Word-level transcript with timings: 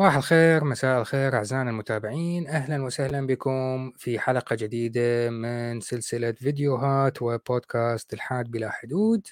صباح 0.00 0.16
الخير 0.16 0.64
مساء 0.64 1.00
الخير 1.00 1.36
أعزائنا 1.36 1.70
المتابعين. 1.70 2.46
أهلا 2.46 2.84
وسهلا 2.84 3.26
بكم 3.26 3.90
في 3.96 4.18
حلقة 4.18 4.56
جديدة 4.56 5.30
من 5.30 5.80
سلسلة 5.80 6.32
فيديوهات 6.32 7.22
وبودكاست 7.22 8.12
الحاد 8.12 8.50
بلا 8.50 8.70
حدود. 8.70 9.26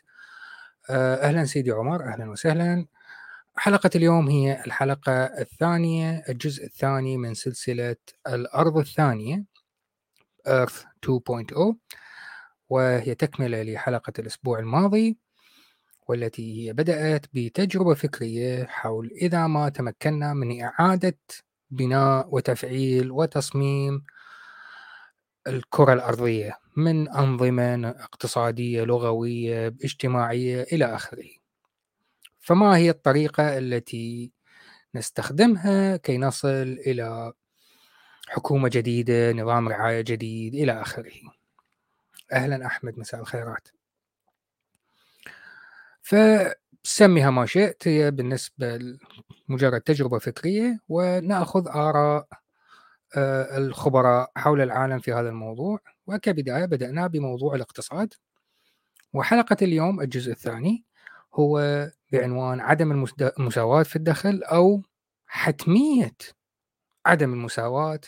آه، 0.90 1.14
أهلا 1.14 1.44
سيدي 1.44 1.70
عمر 1.70 2.04
أهلا 2.04 2.30
وسهلا. 2.30 2.86
حلقة 3.56 3.90
اليوم 3.94 4.28
هي 4.28 4.64
الحلقة 4.66 5.12
الثانية 5.12 6.24
الجزء 6.28 6.64
الثاني 6.64 7.16
من 7.16 7.34
سلسلة 7.34 7.96
الأرض 8.26 8.76
الثانية 8.78 9.44
Earth 10.48 10.84
2.0 11.02 11.76
وهي 12.68 13.14
تكملة 13.14 13.62
لحلقة 13.62 14.12
الأسبوع 14.18 14.58
الماضي. 14.58 15.18
والتي 16.08 16.68
هي 16.68 16.72
بدأت 16.72 17.26
بتجربة 17.34 17.94
فكرية 17.94 18.64
حول 18.64 19.10
إذا 19.22 19.46
ما 19.46 19.68
تمكنا 19.68 20.34
من 20.34 20.62
إعادة 20.62 21.18
بناء 21.70 22.28
وتفعيل 22.34 23.10
وتصميم 23.10 24.04
الكرة 25.46 25.92
الأرضية 25.92 26.58
من 26.76 27.08
أنظمة 27.08 27.88
اقتصادية 27.88 28.84
لغوية 28.84 29.66
اجتماعية 29.66 30.62
إلى 30.62 30.84
آخره. 30.84 31.28
فما 32.40 32.76
هي 32.76 32.90
الطريقة 32.90 33.58
التي 33.58 34.32
نستخدمها 34.94 35.96
كي 35.96 36.18
نصل 36.18 36.78
إلى 36.86 37.32
حكومة 38.28 38.68
جديدة 38.72 39.32
نظام 39.32 39.68
رعاية 39.68 40.00
جديد 40.00 40.54
إلى 40.54 40.82
آخره؟ 40.82 41.12
أهلا 42.32 42.66
أحمد 42.66 42.98
مساء 42.98 43.20
الخيرات. 43.20 43.68
فسميها 46.08 47.30
ما 47.30 47.46
شئت 47.46 47.88
هي 47.88 48.10
بالنسبة 48.10 48.98
مجرد 49.48 49.80
تجربة 49.80 50.18
فكرية 50.18 50.78
ونأخذ 50.88 51.68
آراء 51.68 52.28
آه، 53.16 53.58
الخبراء 53.58 54.32
حول 54.36 54.60
العالم 54.60 54.98
في 54.98 55.12
هذا 55.12 55.28
الموضوع. 55.28 55.80
وكبداية 56.06 56.64
بدأنا 56.64 57.06
بموضوع 57.06 57.54
الاقتصاد. 57.54 58.14
وحلقة 59.12 59.56
اليوم 59.62 60.00
الجزء 60.00 60.32
الثاني 60.32 60.84
هو 61.34 61.86
بعنوان 62.12 62.60
عدم 62.60 63.06
المساواة 63.38 63.82
في 63.82 63.96
الدخل 63.96 64.42
أو 64.42 64.82
حتمية 65.26 66.16
عدم 67.06 67.32
المساواة 67.32 68.00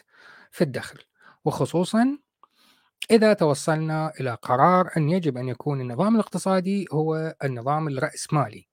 في 0.50 0.64
الدخل. 0.64 0.98
وخصوصا 1.44 2.18
إذا 3.10 3.32
توصلنا 3.32 4.12
إلى 4.20 4.34
قرار 4.34 4.90
أن 4.96 5.08
يجب 5.08 5.36
أن 5.36 5.48
يكون 5.48 5.80
النظام 5.80 6.14
الاقتصادي 6.14 6.86
هو 6.92 7.34
النظام 7.44 7.88
الرأسمالي. 7.88 8.66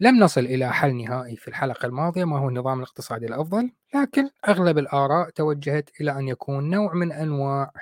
لم 0.00 0.18
نصل 0.20 0.40
إلى 0.40 0.72
حل 0.72 0.96
نهائي 0.96 1.36
في 1.36 1.48
الحلقة 1.48 1.86
الماضية 1.86 2.24
ما 2.24 2.38
هو 2.38 2.48
النظام 2.48 2.78
الاقتصادي 2.78 3.26
الأفضل؟ 3.26 3.70
لكن 3.94 4.30
أغلب 4.48 4.78
الآراء 4.78 5.30
توجهت 5.30 5.90
إلى 6.00 6.12
أن 6.12 6.28
يكون 6.28 6.70
نوع 6.70 6.94
من 6.94 7.12
أنواع 7.12 7.72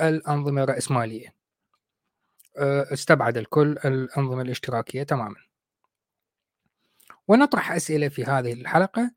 الأنظمة 0.00 0.62
الرأسمالية. 0.62 1.34
أه، 2.58 2.86
استبعد 2.92 3.36
الكل 3.36 3.78
الأنظمة 3.84 4.42
الاشتراكية 4.42 5.02
تماما. 5.02 5.36
ونطرح 7.28 7.72
أسئلة 7.72 8.08
في 8.08 8.24
هذه 8.24 8.52
الحلقة. 8.52 9.10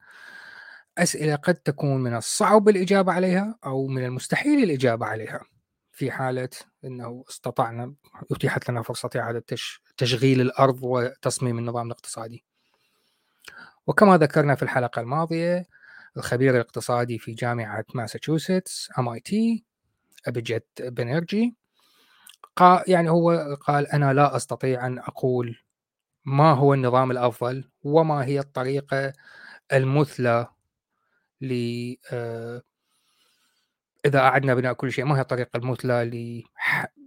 أسئلة 1.04 1.36
قد 1.36 1.56
تكون 1.56 2.04
من 2.04 2.16
الصعب 2.16 2.70
الإجابة 2.70 3.12
عليها 3.12 3.60
أو 3.66 3.88
من 3.88 4.06
المستحيل 4.06 4.64
الإجابة 4.64 5.06
عليها 5.06 5.42
في 5.92 6.12
حالة 6.12 6.50
أنه 6.86 7.24
استطعنا 7.30 7.94
أتيحت 8.32 8.70
لنا 8.70 8.82
فرصة 8.82 9.10
إعادة 9.16 9.44
تشغيل 9.98 10.42
الأرض 10.42 10.80
وتصميم 10.84 11.58
النظام 11.58 11.86
الاقتصادي. 11.86 12.46
وكما 13.88 14.18
ذكرنا 14.18 14.56
في 14.56 14.64
الحلقة 14.64 15.00
الماضية 15.00 15.66
الخبير 16.18 16.56
الاقتصادي 16.56 17.20
في 17.20 17.34
جامعة 17.34 17.86
ماساتشوستس 17.96 18.90
MIT 18.92 19.34
أبيجيت 20.28 20.68
بنرجي 20.80 21.56
قال 22.56 22.84
يعني 22.88 23.10
هو 23.10 23.58
قال 23.62 23.88
أنا 23.88 24.14
لا 24.14 24.36
أستطيع 24.36 24.88
أن 24.88 25.00
أقول 25.00 25.60
ما 26.26 26.52
هو 26.54 26.74
النظام 26.74 27.12
الأفضل 27.12 27.70
وما 27.84 28.26
هي 28.26 28.40
الطريقة 28.40 29.14
المثلى 29.74 30.48
ل 31.42 31.54
آه، 32.12 32.62
إذا 34.06 34.20
أعدنا 34.20 34.56
بناء 34.56 34.74
كل 34.74 34.92
شيء 34.92 35.06
ما 35.06 35.18
هي 35.18 35.22
الطريقة 35.22 35.58
المثلى 35.58 36.44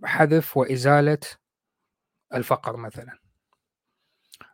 لحذف 0.03 0.56
وإزالة 0.56 1.19
الفقر 2.34 2.76
مثلا. 2.76 3.19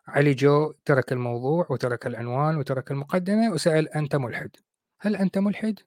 علي 0.08 0.34
جو 0.34 0.72
ترك 0.84 1.12
الموضوع 1.12 1.66
وترك 1.70 2.06
العنوان 2.06 2.56
وترك 2.56 2.90
المقدمة 2.90 3.50
وسأل 3.52 3.88
أنت 3.88 4.16
ملحد. 4.16 4.56
هل 5.00 5.16
أنت 5.16 5.38
ملحد؟ 5.38 5.80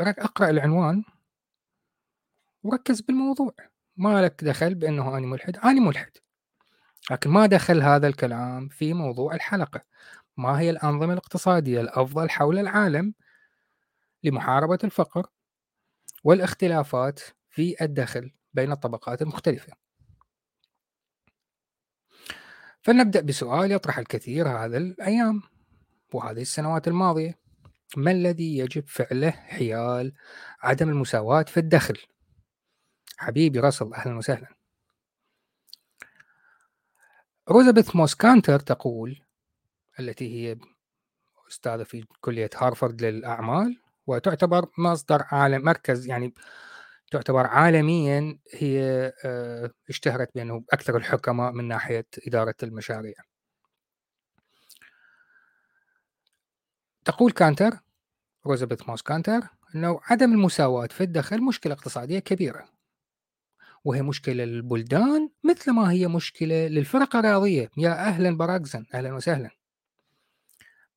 أقرأ 0.00 0.50
العنوان 0.50 1.04
وركز 2.62 3.00
بالموضوع. 3.00 3.54
ما 3.96 4.22
لك 4.22 4.44
دخل 4.44 4.74
بأنه 4.74 5.18
أنا 5.18 5.26
ملحد؟ 5.26 5.56
أنا 5.56 5.80
ملحد. 5.80 6.12
لكن 7.10 7.30
ما 7.30 7.46
دخل 7.46 7.82
هذا 7.82 8.08
الكلام 8.08 8.68
في 8.68 8.94
موضوع 8.94 9.34
الحلقة. 9.34 9.80
ما 10.36 10.60
هي 10.60 10.70
الأنظمة 10.70 11.12
الاقتصادية 11.12 11.80
الأفضل 11.80 12.30
حول 12.30 12.58
العالم 12.58 13.14
لمحاربة 14.22 14.78
الفقر 14.84 15.26
والاختلافات 16.24 17.20
في 17.50 17.84
الدخل 17.84 18.32
بين 18.54 18.72
الطبقات 18.72 19.22
المختلفة 19.22 19.82
فلنبدأ 22.82 23.20
بسؤال 23.20 23.72
يطرح 23.72 23.98
الكثير 23.98 24.48
هذا 24.48 24.76
الأيام 24.76 25.42
وهذه 26.14 26.40
السنوات 26.40 26.88
الماضية. 26.88 27.38
ما 27.96 28.10
الذي 28.10 28.58
يجب 28.58 28.88
فعله 28.88 29.30
حيال 29.30 30.12
عدم 30.62 30.88
المساواة 30.88 31.42
في 31.42 31.56
الدخل؟ 31.60 31.98
حبيبي 33.16 33.60
راسل 33.60 33.94
أهلا 33.94 34.16
وسهلا. 34.16 34.48
روزابيث 37.50 37.96
موسكانتر 37.96 38.60
تقول 38.60 39.22
التي 40.00 40.34
هي 40.34 40.56
أستاذة 41.50 41.82
في 41.82 42.04
كلية 42.20 42.50
هارفارد 42.56 43.02
للأعمال 43.02 43.80
وتعتبر 44.06 44.66
مصدر 44.78 45.22
عالم 45.30 45.64
مركز 45.64 46.06
يعني 46.06 46.34
تعتبر 47.10 47.46
عالميا 47.46 48.38
هي 48.54 48.82
آه، 49.24 49.70
اشتهرت 49.88 50.30
بأنه 50.34 50.64
أكثر 50.72 50.96
الحكماء 50.96 51.52
من 51.52 51.68
ناحية 51.68 52.06
إدارة 52.26 52.54
المشاريع. 52.62 53.14
تقول 57.04 57.32
كانتر 57.32 57.70
روزابيث 58.46 58.88
موس 58.88 59.02
كانتر 59.02 59.40
أنه 59.74 60.00
عدم 60.04 60.32
المساواة 60.32 60.86
في 60.86 61.00
الدخل 61.04 61.42
مشكلة 61.42 61.74
اقتصادية 61.74 62.18
كبيرة. 62.18 62.68
وهي 63.84 64.02
مشكلة 64.02 64.44
للبلدان 64.44 65.30
مثل 65.44 65.70
ما 65.72 65.90
هي 65.92 66.08
مشكلة 66.08 66.66
للفرق 66.66 67.16
الرياضية 67.16 67.70
يا 67.76 67.90
أهلا 67.92 68.36
براكزن 68.36 68.86
أهلا 68.94 69.14
وسهلا. 69.14 69.61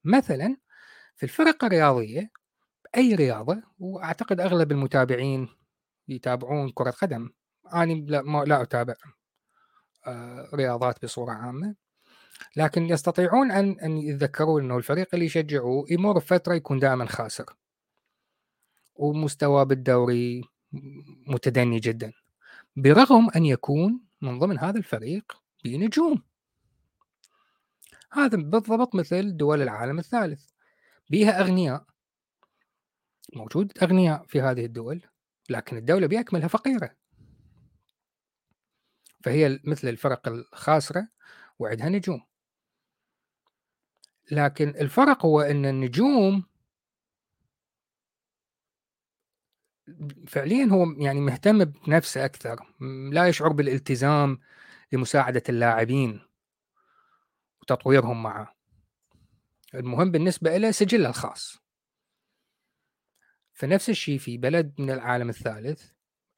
مثلا 0.05 0.57
في 1.15 1.23
الفرق 1.23 1.65
الرياضية 1.65 2.31
أي 2.97 3.15
رياضة 3.15 3.63
وأعتقد 3.79 4.39
أغلب 4.39 4.71
المتابعين 4.71 5.49
يتابعون 6.07 6.71
كرة 6.71 6.91
قدم. 6.91 7.29
أنا 7.73 7.93
لا, 7.93 8.21
ما 8.21 8.43
لا 8.43 8.61
أتابع 8.61 8.95
آه، 10.07 10.49
رياضات 10.53 11.05
بصورة 11.05 11.31
عامة. 11.31 11.75
لكن 12.55 12.85
يستطيعون 12.85 13.51
أن 13.51 13.79
أن 13.79 13.97
يتذكرون 13.97 14.63
أنه 14.63 14.77
الفريق 14.77 15.07
اللي 15.13 15.25
يشجعوه 15.25 15.85
يمر 15.89 16.13
بفترة 16.13 16.53
يكون 16.53 16.79
دائما 16.79 17.05
خاسر. 17.05 17.45
ومستواه 18.95 19.63
بالدوري 19.63 20.43
متدني 21.27 21.79
جدا. 21.79 22.11
برغم 22.75 23.29
أن 23.35 23.45
يكون 23.45 24.01
من 24.21 24.39
ضمن 24.39 24.59
هذا 24.59 24.77
الفريق 24.77 25.41
بنجوم. 25.65 26.34
هذا 28.11 28.37
بالضبط 28.37 28.95
مثل 28.95 29.37
دول 29.37 29.61
العالم 29.61 29.99
الثالث. 29.99 30.49
بيها 31.09 31.41
أغنياء. 31.41 31.85
موجود 33.35 33.71
أغنياء 33.83 34.25
في 34.25 34.41
هذه 34.41 34.65
الدول 34.65 35.01
لكن 35.49 35.77
الدولة 35.77 36.07
بأكملها 36.07 36.47
فقيرة. 36.47 36.95
فهي 39.23 39.59
مثل 39.63 39.87
الفرق 39.87 40.27
الخاسرة 40.27 41.07
وعندها 41.59 41.89
نجوم. 41.89 42.21
لكن 44.31 44.69
الفرق 44.69 45.25
هو 45.25 45.41
أن 45.41 45.65
النجوم 45.65 46.43
فعليا 50.27 50.65
هو 50.65 50.85
يعني 50.91 51.21
مهتم 51.21 51.65
بنفسه 51.65 52.25
أكثر 52.25 52.73
لا 53.11 53.27
يشعر 53.27 53.49
بالالتزام 53.49 54.39
لمساعدة 54.91 55.43
اللاعبين. 55.49 56.34
وتطويرهم 57.65 58.23
معه. 58.23 58.55
المهم 59.75 60.11
بالنسبة 60.11 60.57
له 60.57 60.71
سجله 60.71 61.09
الخاص. 61.09 61.57
فنفس 63.53 63.89
الشيء 63.89 64.19
في 64.19 64.37
بلد 64.37 64.73
من 64.79 64.91
العالم 64.91 65.29
الثالث 65.29 65.91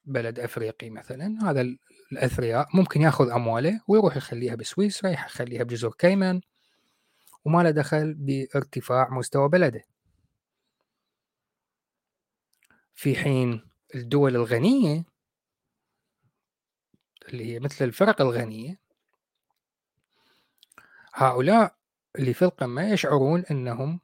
بلد 0.04 0.38
أفريقي 0.40 0.90
مثلا 0.90 1.50
هذا 1.50 1.76
الأثرياء 2.12 2.68
ممكن 2.74 3.02
يأخذ 3.02 3.30
أمواله 3.30 3.80
ويروح 3.88 4.16
يخليها 4.16 4.54
بسويسرا 4.54 5.10
يخليها 5.10 5.62
بجزر 5.62 5.92
كيمن 5.98 6.40
وما 7.44 7.62
له 7.62 7.70
دخل 7.70 8.14
بارتفاع 8.14 9.08
مستوى 9.10 9.48
بلده. 9.48 9.84
في 12.94 13.16
حين 13.16 13.68
الدول 13.94 14.36
الغنية 14.36 15.04
اللي 17.28 17.44
هي 17.54 17.60
مثل 17.60 17.84
الفرق 17.84 18.20
الغنية 18.20 18.87
هؤلاء 21.18 21.74
اللي 22.18 22.34
في 22.34 22.42
القمة 22.42 22.92
يشعرون 22.92 23.44
أنهم 23.50 24.00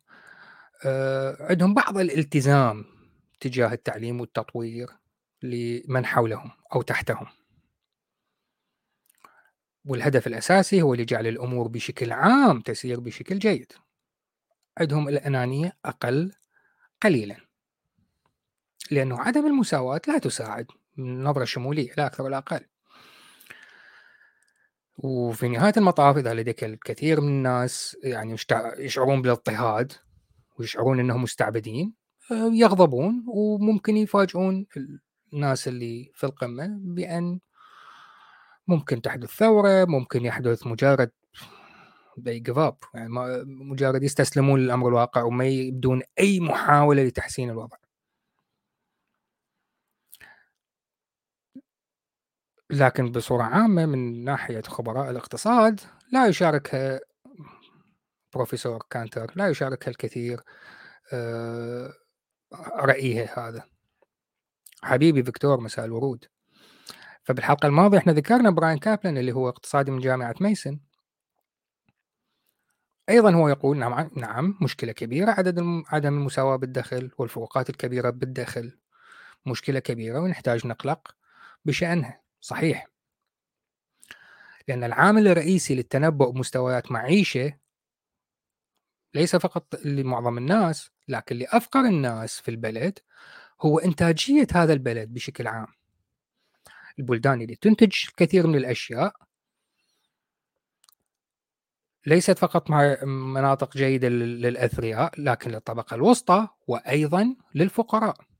آه، 0.86 1.36
عندهم 1.40 1.74
بعض 1.74 1.98
الالتزام 1.98 2.84
تجاه 3.40 3.72
التعليم 3.72 4.20
والتطوير 4.20 4.88
لمن 5.42 6.06
حولهم 6.06 6.50
أو 6.74 6.82
تحتهم. 6.82 7.26
والهدف 9.84 10.26
الأساسي 10.26 10.82
هو 10.82 10.94
لجعل 10.94 11.26
الأمور 11.26 11.68
بشكل 11.68 12.12
عام 12.12 12.60
تسير 12.60 13.00
بشكل 13.00 13.38
جيد. 13.38 13.72
عندهم 14.78 15.08
الأنانية 15.08 15.76
أقل 15.84 16.32
قليلا. 17.02 17.36
لأنه 18.90 19.20
عدم 19.20 19.46
المساواة 19.46 20.00
لا 20.08 20.18
تساعد 20.18 20.66
من 20.96 21.24
نظرة 21.24 21.44
شمولية 21.44 21.92
لا 21.96 22.06
أكثر 22.06 22.22
ولا 22.24 22.38
أقل. 22.38 22.66
وفي 24.98 25.48
نهاية 25.48 25.72
المطاف 25.76 26.16
إذا 26.16 26.34
لديك 26.34 26.64
الكثير 26.64 27.20
من 27.20 27.28
الناس 27.28 27.96
يعني 28.04 28.36
يشعرون 28.78 29.22
بالاضطهاد 29.22 29.92
ويشعرون 30.58 31.00
أنهم 31.00 31.22
مستعبدين 31.22 31.94
آه، 32.30 32.50
يغضبون 32.52 33.24
وممكن 33.28 33.96
يفاجئون 33.96 34.66
الناس 35.32 35.68
اللي 35.68 36.10
في 36.14 36.24
القمة 36.24 36.66
بأن 36.80 37.40
ممكن 38.68 39.02
تحدث 39.02 39.30
ثورة 39.30 39.84
ممكن 39.84 40.24
يحدث 40.24 40.66
مجرد 40.66 41.10
they 42.20 42.40
give 42.40 42.58
up 42.58 42.74
يعني 42.94 43.08
مجرد 43.44 44.02
يستسلمون 44.02 44.60
للأمر 44.60 44.88
الواقع 44.88 45.22
وما 45.22 45.44
يبدون 45.46 46.02
أي 46.20 46.40
محاولة 46.40 47.02
لتحسين 47.02 47.50
الوضع. 47.50 47.76
لكن 52.74 53.12
بصورة 53.12 53.42
عامة 53.42 53.86
من 53.86 54.24
ناحية 54.24 54.62
خبراء 54.62 55.10
الاقتصاد 55.10 55.80
لا 56.12 56.26
يشاركها 56.26 57.00
بروفيسور 58.34 58.82
كانتر 58.90 59.32
لا 59.36 59.48
يشاركها 59.48 59.90
الكثير 59.90 60.40
آه، 61.12 61.92
رأيه 62.76 63.32
هذا. 63.36 63.64
حبيبي 64.82 65.22
فيكتور 65.22 65.60
مساء 65.60 65.84
الورود. 65.84 66.24
فبالحلقة 67.24 67.66
الماضية 67.66 67.98
إحنا 67.98 68.12
ذكرنا 68.12 68.50
براين 68.50 68.78
كابلن 68.78 69.18
اللي 69.18 69.32
هو 69.32 69.48
اقتصادي 69.48 69.90
من 69.90 69.98
جامعة 69.98 70.34
ميسن. 70.40 70.80
أيضا 73.08 73.34
هو 73.34 73.48
يقول 73.48 73.78
نعم 73.78 74.10
نعم 74.16 74.58
مشكلة 74.62 74.92
كبيرة 74.92 75.30
عدد 75.30 75.60
عدم 75.88 76.14
المساواة 76.18 76.56
بالدخل 76.56 77.10
والفروقات 77.18 77.70
الكبيرة 77.70 78.10
بالدخل. 78.10 78.78
مشكلة 79.46 79.78
كبيرة 79.78 80.20
ونحتاج 80.20 80.66
نقلق 80.66 81.16
بشأنها. 81.64 82.23
صحيح. 82.44 82.86
لأن 84.68 84.84
العامل 84.84 85.28
الرئيسي 85.28 85.74
للتنبؤ 85.74 86.30
بمستويات 86.30 86.92
معيشة 86.92 87.58
ليس 89.14 89.36
فقط 89.36 89.74
لمعظم 89.84 90.38
الناس 90.38 90.90
لكن 91.08 91.36
لأفقر 91.36 91.80
الناس 91.80 92.40
في 92.40 92.50
البلد 92.50 92.98
هو 93.60 93.78
إنتاجية 93.78 94.46
هذا 94.52 94.72
البلد 94.72 95.14
بشكل 95.14 95.46
عام. 95.46 95.66
البلدان 96.98 97.42
اللي 97.42 97.56
تنتج 97.56 97.92
كثير 98.16 98.46
من 98.46 98.54
الأشياء 98.54 99.12
ليست 102.06 102.38
فقط 102.38 102.70
مع 102.70 103.04
مناطق 103.04 103.76
جيدة 103.76 104.08
للأثرياء 104.08 105.20
لكن 105.20 105.50
للطبقة 105.50 105.94
الوسطى 105.94 106.48
وأيضا 106.66 107.36
للفقراء. 107.54 108.33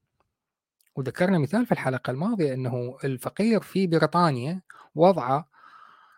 وذكرنا 0.97 1.39
مثال 1.39 1.67
في 1.67 1.73
الحلقة 1.73 2.11
الماضية 2.11 2.55
أنه 2.55 2.97
الفقير 3.05 3.61
في 3.61 3.87
بريطانيا 3.87 4.63
وضعه 4.95 5.49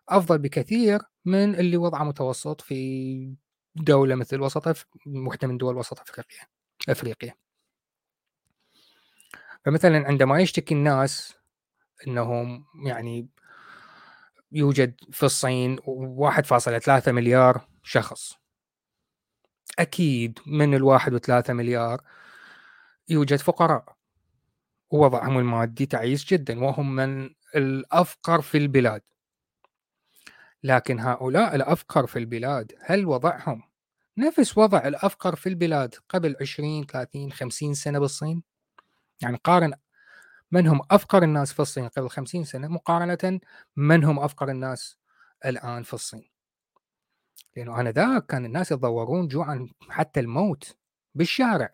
أفضل 0.08 0.38
بكثير 0.38 1.00
من 1.24 1.54
اللي 1.54 1.76
وضعه 1.76 2.04
متوسط 2.04 2.60
في 2.60 3.34
دولة 3.76 4.14
مثل 4.14 4.40
وسط 4.40 4.86
واحدة 5.06 5.48
من 5.48 5.58
دول 5.58 5.76
وسط 5.76 6.00
أفريقيا 6.00 6.40
أفريقيا. 6.88 7.34
فمثلا 9.64 10.06
عندما 10.08 10.40
يشتكي 10.40 10.74
الناس 10.74 11.34
أنهم 12.08 12.64
يعني 12.86 13.28
يوجد 14.52 14.94
في 15.12 15.22
الصين 15.22 15.78
1.3 15.86 17.12
مليار 17.12 17.68
شخص. 17.82 18.36
أكيد 19.78 20.38
من 20.46 20.74
الواحد 20.74 21.14
وثلاثة 21.14 21.52
مليار 21.52 22.00
يوجد 23.08 23.36
فقراء. 23.38 23.95
ووضعهم 24.90 25.38
المادي 25.38 25.86
تعيس 25.86 26.24
جدا 26.24 26.64
وهم 26.64 26.96
من 26.96 27.30
الأفقر 27.56 28.40
في 28.40 28.58
البلاد. 28.58 29.02
لكن 30.62 31.00
هؤلاء 31.00 31.54
الأفقر 31.54 32.06
في 32.06 32.18
البلاد 32.18 32.72
هل 32.80 33.06
وضعهم 33.06 33.62
نفس 34.18 34.58
وضع 34.58 34.78
الأفقر 34.78 35.36
في 35.36 35.48
البلاد 35.48 35.94
قبل 36.08 36.36
20 36.40 36.86
30 36.86 37.32
50 37.32 37.74
سنة 37.74 37.98
بالصين؟ 37.98 38.42
يعني 39.22 39.36
قارن 39.44 39.72
من 40.52 40.66
هم 40.66 40.80
أفقر 40.90 41.22
الناس 41.22 41.52
في 41.52 41.60
الصين 41.60 41.88
قبل 41.88 42.10
50 42.10 42.44
سنة 42.44 42.68
مقارنة 42.68 43.40
من 43.76 44.04
هم 44.04 44.18
أفقر 44.18 44.48
الناس 44.50 44.96
الآن 45.44 45.82
في 45.82 45.94
الصين؟ 45.94 46.30
لأنه 47.56 47.80
آنذاك 47.80 48.26
كان 48.26 48.44
الناس 48.44 48.72
يتضورون 48.72 49.28
جوعا 49.28 49.68
حتى 49.88 50.20
الموت 50.20 50.76
بالشارع. 51.14 51.70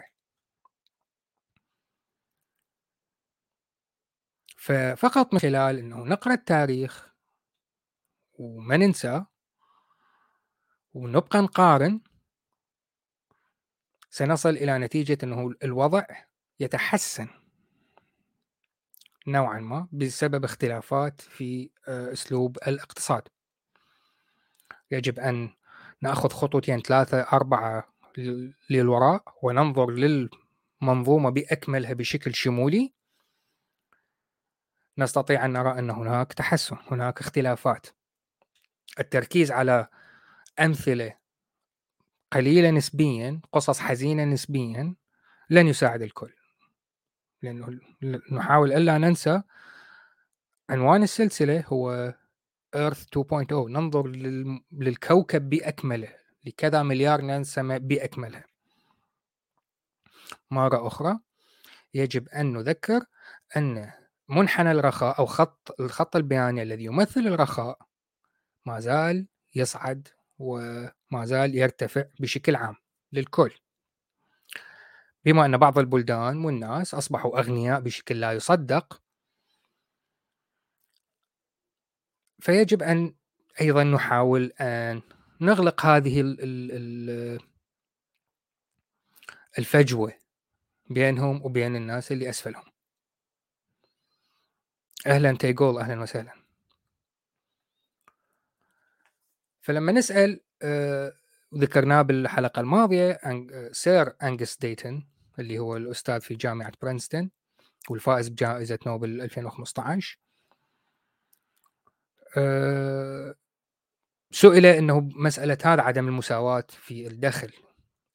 ففقط 4.62 5.34
من 5.34 5.40
خلال 5.40 5.78
أنه 5.78 5.96
نقرأ 6.04 6.32
التاريخ 6.32 7.08
وما 8.38 8.76
ننسى 8.76 9.24
ونبقى 10.94 11.42
نقارن 11.42 12.00
سنصل 14.10 14.50
إلى 14.50 14.78
نتيجة 14.78 15.18
أنه 15.22 15.54
الوضع 15.64 16.04
يتحسن 16.60 17.28
نوعا 19.26 19.60
ما 19.60 19.88
بسبب 19.92 20.44
اختلافات 20.44 21.20
في 21.20 21.70
آه، 21.88 22.12
أسلوب 22.12 22.58
الاقتصاد. 22.66 23.28
يجب 24.90 25.18
أن 25.18 25.50
نأخذ 26.02 26.28
خطوتين 26.28 26.80
ثلاثة 26.80 27.20
أربعة 27.20 27.94
للوراء 28.70 29.24
وننظر 29.42 29.90
للمنظومة 29.90 31.30
بأكملها 31.30 31.92
بشكل 31.92 32.34
شمولي 32.34 33.01
نستطيع 34.98 35.44
أن 35.44 35.52
نرى 35.52 35.78
أن 35.78 35.90
هناك 35.90 36.32
تحسن 36.32 36.76
هناك 36.90 37.20
اختلافات. 37.20 37.86
التركيز 39.00 39.50
على 39.50 39.88
أمثلة 40.60 41.16
قليلة 42.32 42.70
نسبيا 42.70 43.40
قصص 43.52 43.80
حزينة 43.80 44.24
نسبيا 44.24 44.94
لن 45.50 45.68
يساعد 45.68 46.02
الكل. 46.02 46.32
لأنه 47.42 47.80
نحاول 48.32 48.72
ألا 48.72 48.98
ننسى 48.98 49.42
عنوان 50.70 51.02
السلسلة 51.02 51.64
هو 51.66 52.14
ايرث 52.74 53.06
2.0 53.18 53.52
ننظر 53.52 54.06
للكوكب 54.72 55.50
بأكمله. 55.50 56.22
لكذا 56.44 56.82
مليار 56.82 57.22
نسمة 57.22 57.78
بأكملها 57.78 58.44
مرة 60.50 60.86
أخرى 60.86 61.18
يجب 61.94 62.28
أن 62.28 62.52
نذكر 62.52 63.04
أن 63.56 63.92
منحنى 64.28 64.72
الرخاء 64.72 65.18
أو 65.18 65.26
خط 65.26 65.80
الخط 65.80 66.16
البياني 66.16 66.62
الذي 66.62 66.84
يمثل 66.84 67.20
الرخاء 67.20 67.78
ما 68.66 68.80
زال 68.80 69.26
يصعد 69.54 70.08
وما 70.38 71.24
زال 71.24 71.54
يرتفع 71.54 72.04
بشكل 72.20 72.56
عام 72.56 72.76
للكل. 73.12 73.50
بما 75.24 75.44
أن 75.46 75.56
بعض 75.56 75.78
البلدان 75.78 76.44
والناس 76.44 76.94
أصبحوا 76.94 77.38
أغنياء 77.38 77.80
بشكل 77.80 78.20
لا 78.20 78.32
يصدق 78.32 79.02
فيجب 82.40 82.82
أن 82.82 83.14
أيضا 83.60 83.84
نحاول 83.84 84.52
أن 84.60 85.02
نغلق 85.40 85.86
هذه 85.86 86.20
الفجوة 89.58 90.12
بينهم 90.90 91.44
وبين 91.44 91.76
الناس 91.76 92.12
اللي 92.12 92.30
أسفلهم. 92.30 92.71
أهلا 95.06 95.36
تيجول 95.36 95.78
أهلا 95.78 96.02
وسهلا. 96.02 96.32
فلما 99.60 99.92
نسأل 99.92 100.40
آه، 100.62 101.12
ذكرناه 101.54 102.02
بالحلقة 102.02 102.60
الماضية 102.60 103.20
Sir 103.72 104.14
أنجس 104.22 104.56
ديتون 104.56 105.08
اللي 105.38 105.58
هو 105.58 105.76
الأستاذ 105.76 106.20
في 106.20 106.34
جامعة 106.34 106.72
برينستون 106.82 107.30
والفائز 107.90 108.28
بجائزة 108.28 108.78
نوبل 108.86 109.20
2015 109.20 110.18
أه 112.36 113.34
سئل 114.30 114.66
إنه 114.66 115.00
مسألة 115.00 115.58
هذا 115.64 115.82
عدم 115.82 116.08
المساواة 116.08 116.64
في 116.68 117.06
الدخل 117.06 117.52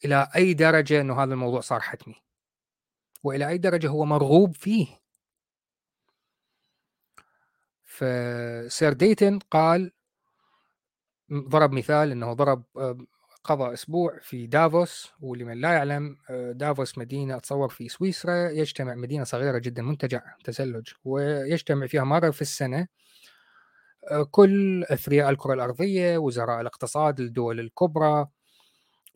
إلى 0.06 0.28
أي 0.36 0.54
درجة 0.54 1.02
إنه 1.02 1.24
هذا 1.24 1.34
الموضوع 1.34 1.62
صار 1.62 1.80
حتمي؟ 1.80 2.16
وإلى 3.24 3.48
أي 3.50 3.58
درجة 3.58 3.88
هو 3.88 4.06
مرغوب 4.06 4.56
فيه؟ 4.56 4.88
فسير 7.98 8.94
ديتن 8.94 9.40
قال 9.40 9.92
ضرب 11.34 11.72
مثال 11.72 12.12
إنه 12.12 12.34
ضرب 12.34 12.64
قضى 13.44 13.74
أسبوع 13.74 14.20
في 14.22 14.48
دافوس 14.48 15.12
ولمن 15.22 15.62
لا 15.62 15.74
يعلم 15.74 16.18
دافوس 16.52 16.98
مدينة 16.98 17.38
اتصور 17.38 17.70
في 17.70 17.90
سويسرا 17.90 18.50
يجتمع 18.50 18.96
مدينة 18.96 19.24
صغيرة 19.24 19.58
جدا 19.58 19.82
منتجع 19.82 20.22
تزلج 20.44 20.88
ويجتمع 21.06 21.88
فيها 21.88 22.04
مرة 22.04 22.30
في 22.32 22.42
السنة 22.42 22.88
كل 24.32 24.84
أثرياء 24.84 25.30
الكرة 25.30 25.54
الأرضية 25.54 26.18
وزراء 26.18 26.62
الاقتصاد 26.62 27.22
للدول 27.22 27.60
الكبرى 27.60 28.28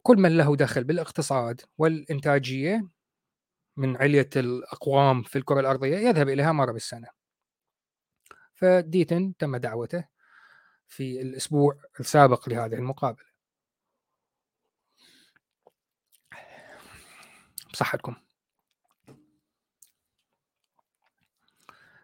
كل 0.03 0.17
من 0.17 0.38
له 0.38 0.55
دخل 0.55 0.83
بالاقتصاد 0.83 1.61
والإنتاجية 1.77 2.88
من 3.77 3.97
علية 3.97 4.29
الأقوام 4.35 5.23
في 5.23 5.35
الكرة 5.38 5.59
الأرضية 5.59 5.97
يذهب 5.97 6.29
إليها 6.29 6.51
مرة 6.51 6.71
بالسنة. 6.71 7.20
فديتن 8.62 9.38
تم 9.38 9.58
دعوته 9.58 10.03
في 10.88 11.22
الأسبوع 11.22 11.77
السابق 12.00 12.50
لهذه 12.50 12.74
المقابلة. 12.74 13.25
بصحتكم. 17.74 18.15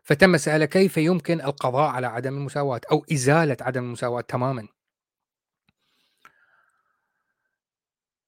فتم 0.03 0.37
سأله 0.37 0.65
كيف 0.65 0.97
يمكن 0.97 1.41
القضاء 1.41 1.89
على 1.89 2.07
عدم 2.07 2.37
المساواة 2.37 2.81
أو 2.91 3.05
إزالة 3.11 3.57
عدم 3.61 3.83
المساواة 3.83 4.21
تماما؟ 4.21 4.67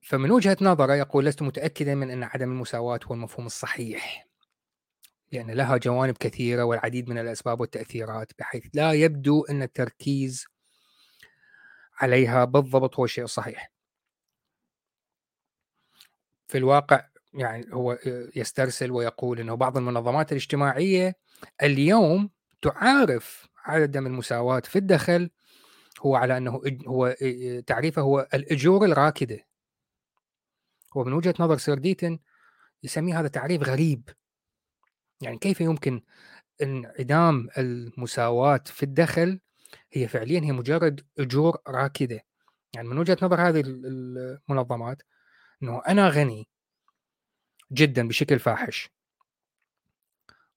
فمن 0.02 0.32
وجهة 0.32 0.58
نظره 0.62 0.96
يقول 0.96 1.26
لست 1.26 1.42
متأكدا 1.42 1.96
من 1.96 2.12
أن 2.12 2.24
عدم 2.24 2.52
المساواة 2.52 3.00
هو 3.06 3.14
المفهوم 3.14 3.46
الصحيح. 3.46 4.29
لأن 5.32 5.52
لها 5.52 5.78
جوانب 5.78 6.18
كثيرة 6.18 6.64
والعديد 6.64 7.10
من 7.10 7.18
الأسباب 7.18 7.62
والتأثيرات 7.62 8.32
بحيث 8.40 8.64
لا 8.74 8.94
يبدو 8.94 9.46
أن 9.46 9.62
التركيز 9.64 10.46
عليها 11.98 12.46
بالضبط 12.46 12.96
هو 12.96 13.06
الشيء 13.06 13.24
الصحيح 13.24 13.72
في 16.48 16.58
الواقع 16.58 17.06
يعني 17.34 17.66
هو 17.74 17.98
يسترسل 18.36 18.92
ويقول 18.92 19.40
إنه 19.40 19.56
بعض 19.56 19.78
المنظمات 19.78 20.32
الاجتماعية 20.32 21.16
اليوم 21.64 22.30
تعارف 22.62 23.48
عدم 23.66 24.08
المساواة 24.08 24.60
في 24.60 24.76
الدخل 24.76 25.30
هو 26.02 26.16
على 26.16 26.38
أنه 26.38 26.62
هو 26.88 27.16
تعريفه 27.68 28.02
هو 28.02 28.28
الأجور 28.34 28.86
الراكدة. 28.86 29.40
ومن 30.96 31.14
وجهة 31.14 31.34
نظر 31.40 31.58
سير 31.58 31.78
ديتن 31.78 32.20
يسميه 32.84 33.20
هذا 33.20 33.28
تعريف 33.28 33.64
غريب. 33.64 34.10
يعني 35.22 35.38
كيف 35.38 35.62
يمكن 35.62 36.02
انعدام 36.64 37.50
المساواة 37.58 38.62
في 38.66 38.84
الدخل؟ 38.84 39.40
هي 39.94 40.08
فعليا 40.08 40.42
هي 40.42 40.52
مجرد 40.52 41.02
أجور 41.20 41.58
راكدة. 41.68 42.22
يعني 42.76 42.88
من 42.88 42.98
وجهة 42.98 43.18
نظر 43.22 43.42
هذه 43.50 43.64
المنظمات 43.66 45.02
إنه 45.64 45.82
أنا 45.88 46.10
غني 46.10 46.48
جدا 47.74 48.08
بشكل 48.08 48.40
فاحش. 48.40 48.90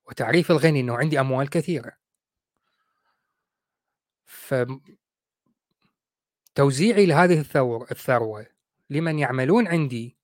وتعريف 0.09 0.51
الغني 0.51 0.81
إنه 0.81 0.97
عندي 0.99 1.21
أموال 1.21 1.51
كثيرة. 1.51 1.93
ف 4.27 4.55
توزيعي 6.55 7.07
لهذه 7.07 7.41
الثروه 7.41 7.87
الثروة 7.91 8.47
لمن 8.91 9.19
يعملون 9.19 9.69
عندي 9.69 10.17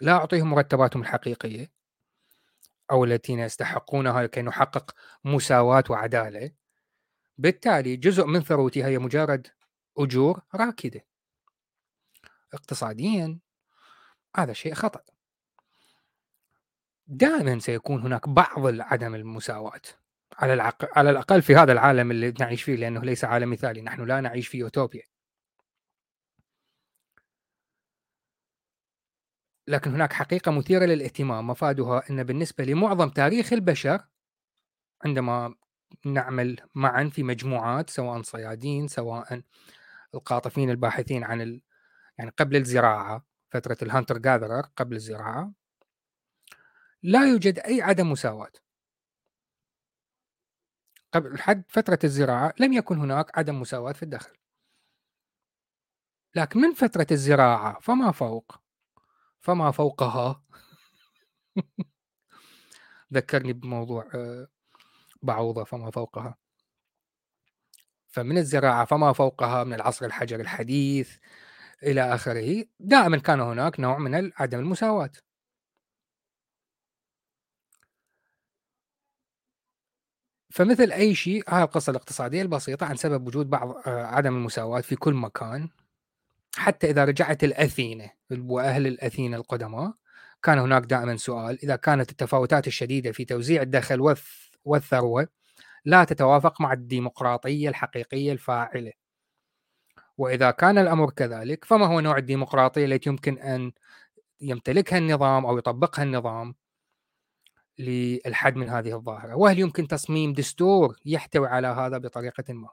لا 0.00 0.12
أعطيهم 0.12 0.50
مرتباتهم 0.50 1.02
الحقيقية. 1.02 1.71
أو 2.90 3.04
التي 3.04 3.32
يستحقونها 3.32 4.22
لكي 4.22 4.42
نحقق 4.42 4.94
مساواة 5.24 5.84
وعدالة. 5.90 6.50
بالتالي 7.38 7.96
جزء 7.96 8.26
من 8.26 8.40
ثروتي 8.40 8.84
هي 8.84 8.98
مجرد 8.98 9.46
أجور 9.98 10.40
راكدة. 10.54 11.04
اقتصاديا 12.54 13.38
هذا 14.36 14.52
شيء 14.52 14.74
خطأ. 14.74 15.00
دائما 17.06 17.58
سيكون 17.58 18.02
هناك 18.02 18.28
بعض 18.28 18.80
عدم 18.80 19.14
المساواة. 19.14 19.82
على 20.38 20.54
العق... 20.54 20.98
على 20.98 21.10
الأقل 21.10 21.42
في 21.42 21.56
هذا 21.56 21.72
العالم 21.72 22.10
اللي 22.10 22.34
نعيش 22.40 22.62
فيه 22.62 22.76
لأنه 22.76 23.00
ليس 23.00 23.24
عالم 23.24 23.50
مثالي 23.50 23.82
نحن 23.82 24.04
لا 24.04 24.20
نعيش 24.20 24.48
في 24.48 24.62
أوتوبيا. 24.62 25.11
لكن 29.66 29.94
هناك 29.94 30.12
حقيقة 30.12 30.52
مثيرة 30.52 30.84
للاهتمام. 30.84 31.46
مفادها 31.46 32.02
أن 32.10 32.22
بالنسبة 32.22 32.64
لمعظم 32.64 33.08
تاريخ 33.08 33.52
البشر 33.52 34.04
عندما 35.04 35.54
نعمل 36.06 36.60
معا 36.74 37.10
في 37.12 37.22
مجموعات 37.22 37.90
سواء 37.90 38.22
صيادين 38.22 38.88
سواء 38.88 39.42
القاطفين 40.14 40.70
الباحثين 40.70 41.24
عن 41.24 41.40
ال... 41.40 41.62
يعني 42.18 42.30
قبل 42.38 42.56
الزراعة 42.56 43.26
فترة 43.50 43.76
الهانتر 43.82 44.18
جاذرر 44.18 44.62
قبل 44.76 44.96
الزراعة 44.96 45.52
لا 47.02 47.28
يوجد 47.30 47.58
أي 47.58 47.82
عدم 47.82 48.10
مساواة. 48.12 48.52
قبل 51.12 51.38
حد 51.38 51.64
فترة 51.68 51.98
الزراعة 52.04 52.54
لم 52.60 52.72
يكن 52.72 52.98
هناك 52.98 53.38
عدم 53.38 53.60
مساواة 53.60 53.92
في 53.92 54.02
الدخل. 54.02 54.36
لكن 56.34 56.60
من 56.60 56.74
فترة 56.74 57.06
الزراعة 57.10 57.80
فما 57.80 58.12
فوق؟ 58.12 58.61
فما 59.42 59.70
فوقها. 59.70 60.42
ذكرني 63.12 63.52
بموضوع 63.52 64.08
آه، 64.14 64.48
بعوضة 65.22 65.64
فما 65.64 65.90
فوقها. 65.90 66.36
فمن 68.08 68.38
الزراعة 68.38 68.84
فما 68.84 69.12
فوقها 69.12 69.64
من 69.64 69.74
العصر 69.74 70.06
الحجر 70.06 70.40
الحديث 70.40 71.16
إلى 71.82 72.14
آخره. 72.14 72.64
دائما 72.80 73.18
كان 73.18 73.40
هناك 73.40 73.80
نوع 73.80 73.98
من 73.98 74.32
عدم 74.36 74.58
المساواة. 74.58 75.10
فمثل 80.50 80.92
أي 80.92 81.14
شيء 81.14 81.44
هاي 81.48 81.62
القصة 81.62 81.90
الاقتصادية 81.90 82.42
البسيطة 82.42 82.86
عن 82.86 82.96
سبب 82.96 83.26
وجود 83.26 83.50
بعض 83.50 83.76
آه، 83.86 84.06
عدم 84.06 84.36
المساواة 84.36 84.80
في 84.80 84.96
كل 84.96 85.14
مكان. 85.14 85.68
حتى 86.56 86.90
إذا 86.90 87.04
رجعت 87.04 87.44
الأثينة 87.44 88.10
وأهل 88.30 88.86
الأثينة 88.86 89.36
القدماء 89.36 89.94
كان 90.42 90.58
هناك 90.58 90.82
دائما 90.82 91.16
سؤال 91.16 91.58
إذا 91.62 91.76
كانت 91.76 92.10
التفاوتات 92.10 92.66
الشديدة 92.66 93.12
في 93.12 93.24
توزيع 93.24 93.62
الدخل 93.62 94.14
والثروة 94.64 95.28
لا 95.84 96.04
تتوافق 96.04 96.60
مع 96.60 96.72
الديمقراطية 96.72 97.68
الحقيقية 97.68 98.32
الفاعلة. 98.32 98.92
وإذا 100.18 100.50
كان 100.50 100.78
الأمر 100.78 101.10
كذلك 101.10 101.64
فما 101.64 101.86
هو 101.86 102.00
نوع 102.00 102.16
الديمقراطية 102.18 102.84
التي 102.84 103.10
يمكن 103.10 103.38
أن 103.38 103.72
يمتلكها 104.40 104.98
النظام 104.98 105.46
أو 105.46 105.58
يطبقها 105.58 106.02
النظام 106.02 106.54
للحد 107.78 108.56
من 108.56 108.68
هذه 108.68 108.96
الظاهرة؟ 108.96 109.34
وهل 109.34 109.58
يمكن 109.58 109.88
تصميم 109.88 110.32
دستور 110.32 110.96
يحتوي 111.06 111.48
على 111.48 111.66
هذا 111.68 111.98
بطريقة 111.98 112.54
ما؟ 112.54 112.68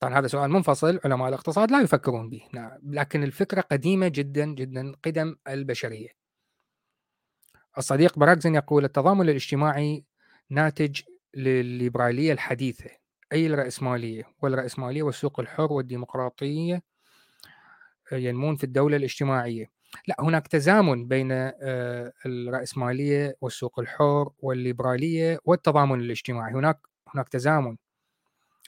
طبعا 0.00 0.18
هذا 0.18 0.26
سؤال 0.26 0.50
منفصل 0.50 1.00
علماء 1.04 1.28
الاقتصاد 1.28 1.70
لا 1.70 1.80
يفكرون 1.80 2.30
به 2.30 2.42
نعم. 2.52 2.78
لكن 2.82 3.22
الفكرة 3.22 3.60
قديمة 3.60 4.08
جدا 4.08 4.46
جدا 4.46 4.92
قدم 5.04 5.36
البشرية. 5.48 6.08
الصديق 7.78 8.18
براكزن 8.18 8.54
يقول 8.54 8.84
التضامن 8.84 9.28
الاجتماعي 9.28 10.04
ناتج 10.50 11.00
للليبرالية 11.34 12.32
الحديثة 12.32 12.90
أي 13.32 13.46
الرأسمالية 13.46 14.24
والرأسمالية 14.42 15.02
والسوق 15.02 15.40
الحر 15.40 15.72
والديمقراطية 15.72 16.82
ينمون 18.12 18.56
في 18.56 18.64
الدولة 18.64 18.96
الاجتماعية. 18.96 19.70
لا 20.08 20.16
هناك 20.20 20.46
تزامن 20.48 21.08
بين 21.08 21.28
آه، 21.32 22.12
الرأسمالية 22.26 23.36
والسوق 23.40 23.78
الحر 23.80 24.30
والليبرالية 24.38 25.38
والتضامن 25.44 26.00
الاجتماعي. 26.00 26.52
هناك 26.52 26.80
هناك 27.14 27.28
تزامن. 27.28 27.76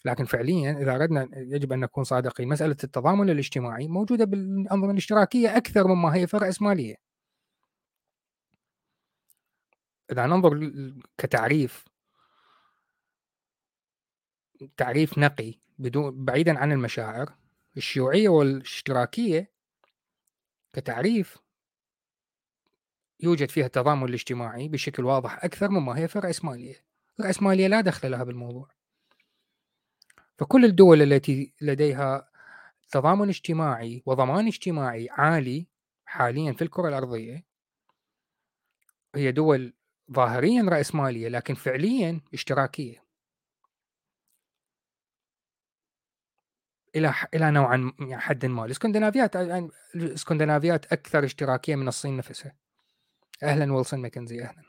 لكن 0.04 0.24
فعليا 0.24 0.72
إذا 0.82 0.94
أردنا 0.94 1.28
يجب 1.32 1.72
أن 1.72 1.80
نكون 1.80 2.04
صادقين 2.04 2.48
مسألة 2.48 2.76
التضامن 2.84 3.30
الاجتماعي 3.30 3.88
موجودة 3.88 4.24
بالأنظمة 4.24 4.90
الاشتراكية 4.90 5.56
أكثر 5.56 5.86
مما 5.86 6.14
هي 6.14 6.26
في 6.26 6.34
الراسماليه. 6.34 6.96
إذا 10.12 10.26
ننظر 10.26 10.70
كتعريف 11.18 11.84
تعريف 14.76 15.18
نقي 15.18 15.54
بدون 15.78 16.24
بعيدا 16.24 16.58
عن 16.58 16.72
المشاعر 16.72 17.34
الشيوعية 17.76 18.28
والاشتراكية 18.28 19.52
كتعريف 20.72 21.38
يوجد 23.20 23.48
فيها 23.50 23.66
التضامن 23.66 24.08
الاجتماعي 24.08 24.68
بشكل 24.68 25.04
واضح 25.04 25.44
أكثر 25.44 25.68
مما 25.68 25.98
هي 25.98 26.08
في 26.08 26.16
الرأسمالية 26.16 26.84
الرأسمالية 27.20 27.66
لا 27.66 27.80
دخل 27.80 28.10
لها 28.10 28.24
بالموضوع 28.24 28.68
فكل 30.40 30.64
الدول 30.64 31.02
التي 31.02 31.52
لديها 31.60 32.28
تضامن 32.90 33.28
اجتماعي 33.28 34.02
وضمان 34.06 34.46
اجتماعي 34.46 35.08
عالي 35.10 35.66
حاليا 36.04 36.52
في 36.52 36.62
الكرة 36.62 36.88
الأرضية 36.88 37.44
هي 39.14 39.32
دول 39.32 39.74
ظاهريا 40.12 40.62
رأسمالية 40.62 41.28
لكن 41.28 41.54
فعليا 41.54 42.20
اشتراكية. 42.34 43.04
إلى 46.96 47.14
إلى 47.34 47.50
نوعا 47.50 47.92
يعني 48.00 48.18
حد 48.18 48.46
ما. 48.46 48.64
الإسكندنافيات 48.64 49.34
يعني 49.34 49.68
الإسكندنافيات 49.94 50.92
أكثر 50.92 51.24
اشتراكية 51.24 51.76
من 51.76 51.88
الصين 51.88 52.16
نفسها. 52.16 52.56
أهلا 53.42 53.72
ويلسون 53.72 54.00
ماكنزي 54.00 54.42
أهلا. 54.42 54.62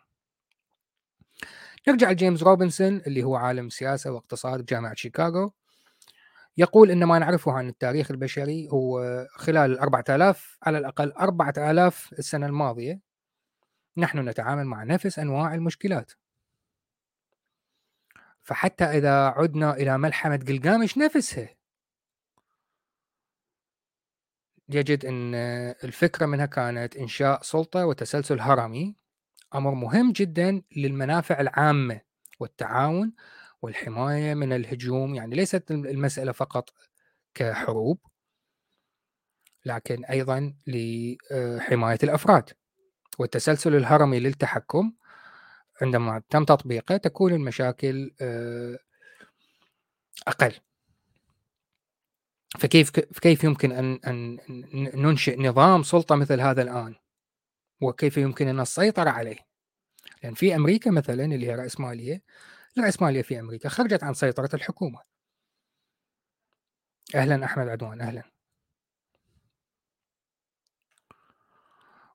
نرجع 1.87 2.11
لجيمس 2.11 2.43
روبنسون 2.43 2.97
اللي 2.97 3.23
هو 3.23 3.35
عالم 3.35 3.69
سياسة 3.69 4.11
واقتصاد 4.11 4.61
بجامعه 4.61 4.95
شيكاغو. 4.95 5.53
يقول 6.58 6.91
إن 6.91 7.03
ما 7.03 7.20
نعرفه 7.20 7.51
عن 7.51 7.70
التاريخ 7.70 8.12
البشري 8.12 8.70
هو 8.72 9.25
خلال 9.36 9.79
4000 9.79 10.58
على 10.63 10.77
الأقل 10.77 11.12
4000 11.12 12.13
السنة 12.20 12.46
الماضية 12.46 13.00
نحن 13.98 14.29
نتعامل 14.29 14.65
مع 14.65 14.84
نفس 14.84 15.20
أنواع 15.20 15.53
المشكلات. 15.53 16.12
فحتى 18.41 18.84
إذا 18.84 19.25
عدنا 19.25 19.74
إلى 19.74 19.98
ملحمة 19.98 20.46
قلقامش 20.48 20.98
نفسها 20.98 21.50
يجد 24.70 25.05
أن 25.05 25.36
الفكرة 25.84 26.25
منها 26.25 26.46
كانت 26.46 26.96
إنشاء 26.96 27.41
سلطة 27.41 27.86
وتسلسل 27.86 28.39
هرمي 28.39 28.96
أمر 29.55 29.72
مهم 29.74 30.12
جدا 30.12 30.62
للمنافع 30.75 31.41
العامة 31.41 32.01
والتعاون 32.39 33.13
والحماية 33.62 34.34
من 34.34 34.53
الهجوم 34.53 35.15
يعني 35.15 35.36
ليست 35.36 35.72
المسألة 35.72 36.32
فقط 36.32 36.70
كحروب 37.34 38.00
لكن 39.65 40.06
أيضا 40.06 40.53
لحماية 40.68 42.00
الأفراد 42.03 42.50
والتسلسل 43.20 43.75
الهرمي 43.75 44.20
للتحكم 44.20 44.94
عندما 45.82 46.22
تم 46.30 46.44
تطبيقه 46.44 46.98
تكون 46.98 47.34
المشاكل 47.34 48.12
آه، 48.22 48.80
أقل 50.27 50.53
فكيف 52.60 52.89
كيف 53.00 53.44
يمكن 53.44 53.72
أن 53.72 54.00
أن 54.08 54.38
ننشئ 54.96 55.41
نظام 55.41 55.84
سلطة 55.84 56.15
مثل 56.15 56.41
هذا 56.41 56.62
الآن؟ 56.62 56.96
وكيف 57.82 58.18
يمكن 58.18 58.48
أن 58.48 58.60
السيطرة 58.60 59.10
عليه؟ 59.10 59.38
لأن 60.24 60.34
في 60.34 60.56
أمريكا 60.56 60.91
مثلا 60.91 61.25
اللي 61.25 61.48
هي 61.48 61.56
راسماليه 61.56 62.24
الراسماليه 62.77 63.21
في 63.21 63.39
أمريكا 63.39 63.69
خرجت 63.69 64.03
عن 64.03 64.13
سيطرة 64.13 64.49
الحكومة. 64.53 64.99
أهلا 67.15 67.45
أحمد 67.45 67.67
عدوان 67.67 68.01
أهلا. 68.01 68.23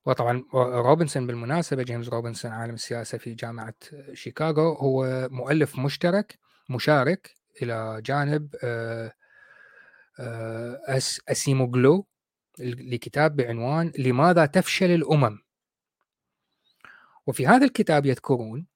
وطبعا 0.05 0.43
روبنسون 0.53 1.27
بالمناسبة 1.27 1.83
جيمس 1.83 2.09
روبنسون 2.09 2.51
عالم 2.51 2.73
السياسة 2.73 3.17
في 3.17 3.33
جامعة 3.33 3.73
شيكاغو 4.13 4.73
هو 4.73 5.27
مؤلف 5.31 5.79
مشترك 5.79 6.39
مشارك 6.69 7.35
إلى 7.61 8.01
جانب 8.05 8.55
آه 8.63 9.13
آه، 10.19 10.99
أسيموغلو 11.29 12.07
لكتاب 12.59 13.35
بعنوان 13.35 13.91
لماذا 13.99 14.45
تفشل 14.45 14.91
الأمم 14.91 15.39
وفي 17.27 17.47
هذا 17.47 17.65
الكتاب 17.65 18.05
يذكرون 18.05 18.67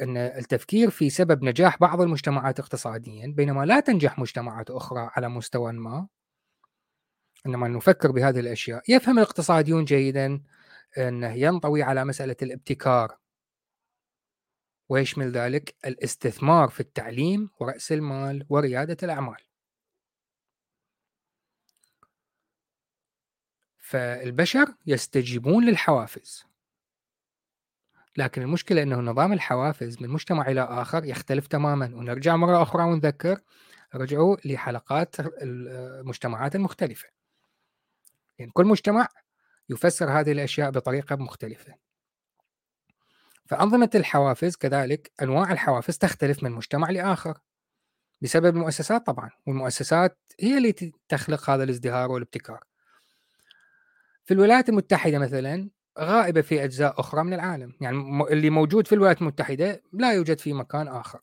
أن 0.00 0.16
التفكير 0.16 0.90
في 0.90 1.10
سبب 1.10 1.44
نجاح 1.44 1.78
بعض 1.78 2.00
المجتمعات 2.00 2.60
اقتصاديا 2.60 3.26
بينما 3.36 3.64
لا 3.64 3.80
تنجح 3.80 4.18
مجتمعات 4.18 4.70
أخرى 4.70 5.10
على 5.12 5.28
مستوى 5.28 5.72
ما. 5.72 6.08
عندما 7.46 7.68
نفكر 7.68 8.12
بهذه 8.12 8.40
الأشياء. 8.40 8.82
يفهم 8.88 9.18
الاقتصاديون 9.18 9.84
جيدا 9.84 10.42
أنه 10.98 11.32
ينطوي 11.32 11.82
على 11.82 12.04
مسألة 12.04 12.36
الابتكار. 12.42 13.18
ويشمل 14.88 15.30
ذلك؟ 15.32 15.74
الاستثمار 15.84 16.68
في 16.68 16.80
التعليم 16.80 17.50
ورأس 17.60 17.92
المال 17.92 18.46
وريادة 18.48 18.96
الأعمال. 19.02 19.36
فالبشر 23.78 24.74
يستجيبون 24.86 25.66
للحوافز. 25.66 26.53
لكن 28.16 28.42
المشكلة 28.42 28.82
أنه 28.82 28.96
نظام 28.96 29.32
الحوافز 29.32 30.02
من 30.02 30.08
مجتمع 30.08 30.48
إلى 30.48 30.60
آخر 30.60 31.04
يختلف 31.04 31.46
تماما. 31.46 31.86
ونرجع 31.94 32.36
مرة 32.36 32.62
أخرى 32.62 32.84
ونذكر 32.84 33.40
رجعوا 33.94 34.36
لحلقات 34.44 35.16
المجتمعات 35.20 36.54
المختلفة. 36.54 37.08
يعني 38.38 38.50
كل 38.50 38.66
مجتمع 38.66 39.08
يفسر 39.68 40.20
هذه 40.20 40.32
الأشياء 40.32 40.70
بطريقة 40.70 41.16
مختلفة. 41.16 41.74
فأنظمة 43.46 43.90
الحوافز 43.94 44.56
كذلك 44.56 45.12
أنواع 45.22 45.52
الحوافز 45.52 45.98
تختلف 45.98 46.42
من 46.42 46.50
مجتمع 46.50 46.90
لآخر. 46.90 47.38
بسبب 48.20 48.56
المؤسسات 48.56 49.06
طبعا 49.06 49.30
والمؤسسات 49.46 50.18
هي 50.40 50.56
اللي 50.58 50.92
تخلق 51.08 51.50
هذا 51.50 51.64
الازدهار 51.64 52.10
والابتكار. 52.10 52.64
في 54.24 54.34
الولايات 54.34 54.68
المتحدة 54.68 55.18
مثلا 55.18 55.70
غائبة 55.98 56.40
في 56.40 56.64
أجزاء 56.64 57.00
أخرى 57.00 57.24
من 57.24 57.32
العالم. 57.32 57.72
يعني 57.80 58.24
اللي 58.30 58.50
موجود 58.50 58.86
في 58.86 58.94
الولايات 58.94 59.22
المتحدة 59.22 59.82
لا 59.92 60.12
يوجد 60.12 60.38
في 60.38 60.52
مكان 60.52 60.88
آخر. 60.88 61.20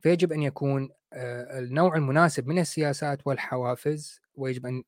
فيجب 0.00 0.32
أن 0.32 0.42
يكون 0.42 0.90
آه، 1.12 1.58
النوع 1.58 1.96
المناسب 1.96 2.48
من 2.48 2.58
السياسات 2.58 3.26
والحوافز 3.26 4.20
ويجب 4.34 4.66
أن 4.66 4.84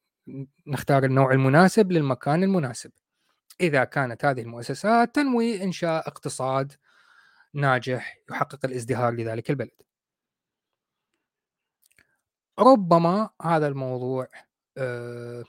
نختار 0.66 1.04
النوع 1.04 1.32
المناسب 1.32 1.92
للمكان 1.92 2.42
المناسب. 2.42 2.90
إذا 3.60 3.84
كانت 3.84 4.24
هذه 4.24 4.40
المؤسسات 4.40 5.14
تنوي 5.14 5.62
إنشاء 5.62 6.08
اقتصاد 6.08 6.72
ناجح 7.54 8.18
يحقق 8.30 8.58
الازدهار 8.64 9.12
لذلك 9.14 9.50
البلد. 9.50 9.70
ربما 12.58 13.30
هذا 13.42 13.66
الموضوع 13.66 14.28
آه، 14.78 15.44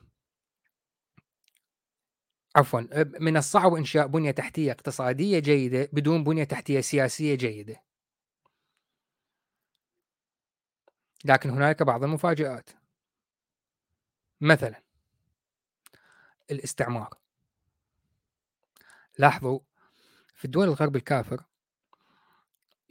عفوا 2.55 2.81
من 3.19 3.37
الصعب 3.37 3.73
إنشاء 3.73 4.07
بنية 4.07 4.31
تحتية 4.31 4.71
اقتصادية 4.71 5.39
جيدة 5.39 5.89
بدون 5.93 6.23
بنية 6.23 6.43
تحتية 6.43 6.81
سياسية 6.81 7.35
جيدة. 7.35 7.83
لكن 11.25 11.49
هناك 11.49 11.83
بعض 11.83 12.03
المفاجآت. 12.03 12.69
مثلا 14.41 14.81
الاستعمار. 16.51 17.17
لاحظوا 19.19 19.59
في 20.35 20.45
الدول 20.45 20.67
الغرب 20.67 20.95
الكافر 20.95 21.43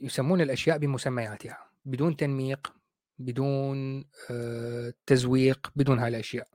يسمون 0.01 0.41
الأشياء 0.41 0.77
بمسمياتها 0.77 1.69
بدون 1.85 2.17
تنميق 2.17 2.73
بدون 3.19 4.05
تزويق 5.05 5.71
بدون 5.75 5.99
هاي 5.99 6.07
الأشياء. 6.07 6.47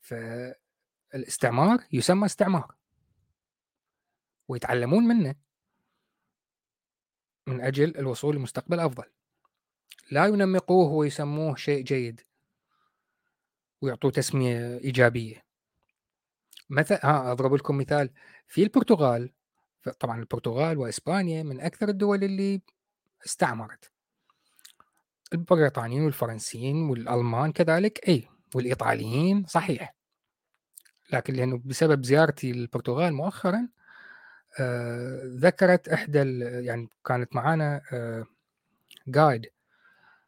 ف 0.00 0.14
الاستعمار 1.14 1.84
يسمى 1.92 2.26
استعمار. 2.26 2.74
ويتعلمون 4.48 5.04
منه 5.04 5.34
من 7.46 7.60
أجل 7.60 7.96
الوصول 7.96 8.36
لمستقبل 8.36 8.80
أفضل. 8.80 9.04
لا 10.10 10.26
ينمقوه 10.26 10.92
ويسموه 10.92 11.56
شيء 11.56 11.84
جيد. 11.84 12.20
ويعطوه 13.80 14.10
تسمية 14.10 14.78
إيجابية. 14.78 15.44
مثلا 16.70 17.06
ها 17.06 17.32
أضرب 17.32 17.54
لكم 17.54 17.78
مثال. 17.78 18.10
في 18.46 18.62
البرتغال 18.62 19.32
طبعا 20.00 20.18
البرتغال 20.18 20.78
وإسبانيا 20.78 21.42
من 21.42 21.60
أكثر 21.60 21.88
الدول 21.88 22.24
اللي 22.24 22.60
استعمرت. 23.26 23.92
البريطانيين 25.32 26.04
والفرنسيين 26.04 26.76
والألمان 26.76 27.52
كذلك 27.52 28.08
أي 28.08 28.28
والإيطاليين 28.54 29.46
صحيح. 29.46 30.01
لكن 31.14 31.34
لأنه 31.34 31.60
بسبب 31.64 32.04
زيارتي 32.04 32.52
للبرتغال 32.52 33.14
مؤخرا 33.14 33.68
آه 34.60 35.20
ذكرت 35.24 35.88
إحدى 35.88 36.18
يعني 36.42 36.88
كانت 37.06 37.34
معانا 37.36 37.82
آه 37.92 38.26
جايد 39.08 39.46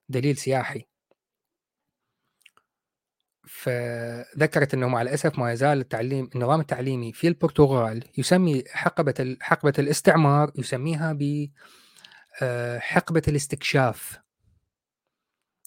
دليل 0.09 0.37
سياحي. 0.37 0.87
فذكرت 3.49 4.75
إنه 4.75 4.89
مع 4.89 5.03
الأسف 5.03 5.39
ما 5.39 5.53
يزال 5.53 5.81
التعليم 5.81 6.31
النظام 6.35 6.61
التعليمي 6.61 7.13
في 7.13 7.29
البرتغال 7.29 8.05
يسمي 8.19 8.65
حقبة 8.69 9.37
حقبة 9.41 9.73
الاستعمار 9.79 10.53
يسميها 10.59 11.13
ب 11.13 11.51
آه، 12.43 12.79
حقبة 12.79 13.23
الاستكشاف. 13.29 14.19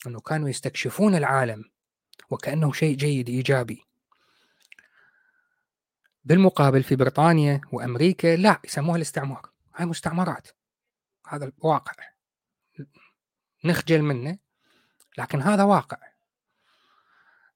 إنه 0.08 0.20
كانوا 0.20 0.50
يستكشفون 0.50 1.16
العالم 1.16 1.64
وكأنه 2.30 2.72
شيء 2.72 2.96
جيد 2.96 3.30
إيجابي. 3.30 3.82
بالمقابل 6.28 6.84
في 6.84 6.96
بريطانيا 6.96 7.62
وأمريكا 7.72 8.36
لا 8.36 8.62
يسموها 8.66 8.96
الاستعمار. 8.96 9.50
هاي 9.76 9.86
مستعمرات. 9.86 10.48
هذا 11.28 11.46
الواقع. 11.46 11.94
نخجل 13.66 14.02
منه 14.02 14.38
لكن 15.18 15.42
هذا 15.42 15.64
واقع. 15.64 15.98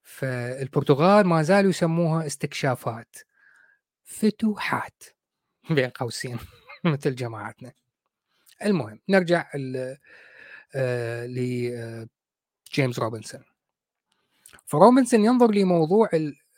فالبرتغال 0.02 1.26
ما 1.26 1.42
زالوا 1.42 1.70
يسموها 1.70 2.26
استكشافات. 2.26 3.16
فتوحات 4.04 5.02
بين 5.70 5.90
قوسين 5.90 6.38
مثل 6.84 7.14
جماعتنا. 7.14 7.72
المهم 8.64 9.00
نرجع 9.08 9.50
آه، 10.74 11.26
لجيمس 11.26 12.98
آه، 12.98 13.02
روبنسون. 13.02 13.44
فروبنسون 14.66 15.24
ينظر 15.24 15.50
لموضوع 15.50 16.10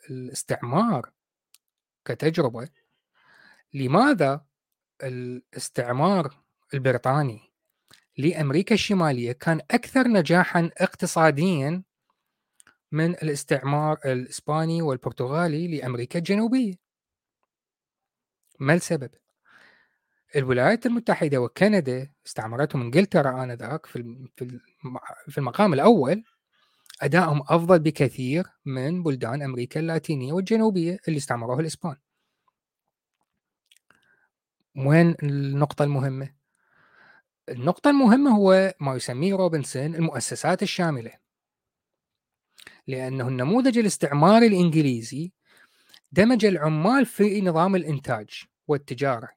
الاستعمار. 0.09 1.14
كتجربة 2.05 2.69
لماذا 3.73 4.45
الاستعمار 5.03 6.37
البريطاني 6.73 7.51
لأمريكا 8.17 8.75
الشمالية 8.75 9.31
كان 9.31 9.61
أكثر 9.71 10.07
نجاحا 10.07 10.69
اقتصاديا 10.77 11.83
من 12.91 13.11
الاستعمار 13.11 13.99
الإسباني 14.05 14.81
والبرتغالي 14.81 15.77
لأمريكا 15.77 16.19
الجنوبية 16.19 16.73
ما 18.59 18.73
السبب؟ 18.73 19.09
الولايات 20.35 20.85
المتحدة 20.85 21.37
وكندا 21.37 22.11
استعمرتهم 22.25 22.81
إنجلترا 22.81 23.43
آنذاك 23.43 23.85
في 23.85 24.27
في 25.29 25.37
المقام 25.37 25.73
الأول 25.73 26.23
أدائهم 27.01 27.41
أفضل 27.47 27.79
بكثير 27.79 28.47
من 28.65 29.03
بلدان 29.03 29.41
أمريكا 29.41 29.79
اللاتينية 29.79 30.33
والجنوبية 30.33 30.99
اللي 31.07 31.17
استعمروها 31.17 31.59
الإسبان. 31.59 31.95
وين 34.75 35.15
النقطة 35.23 35.83
المهمة؟ 35.83 36.35
النقطة 37.49 37.89
المهمة 37.89 38.31
هو 38.31 38.73
ما 38.79 38.95
يسميه 38.95 39.35
روبنسون 39.35 39.95
المؤسسات 39.95 40.63
الشاملة. 40.63 41.11
لأنه 42.87 43.27
النموذج 43.27 43.77
الاستعماري 43.77 44.47
الإنجليزي 44.47 45.31
دمج 46.11 46.45
العمال 46.45 47.05
في 47.05 47.41
نظام 47.41 47.75
الإنتاج 47.75 48.43
والتجارة. 48.67 49.29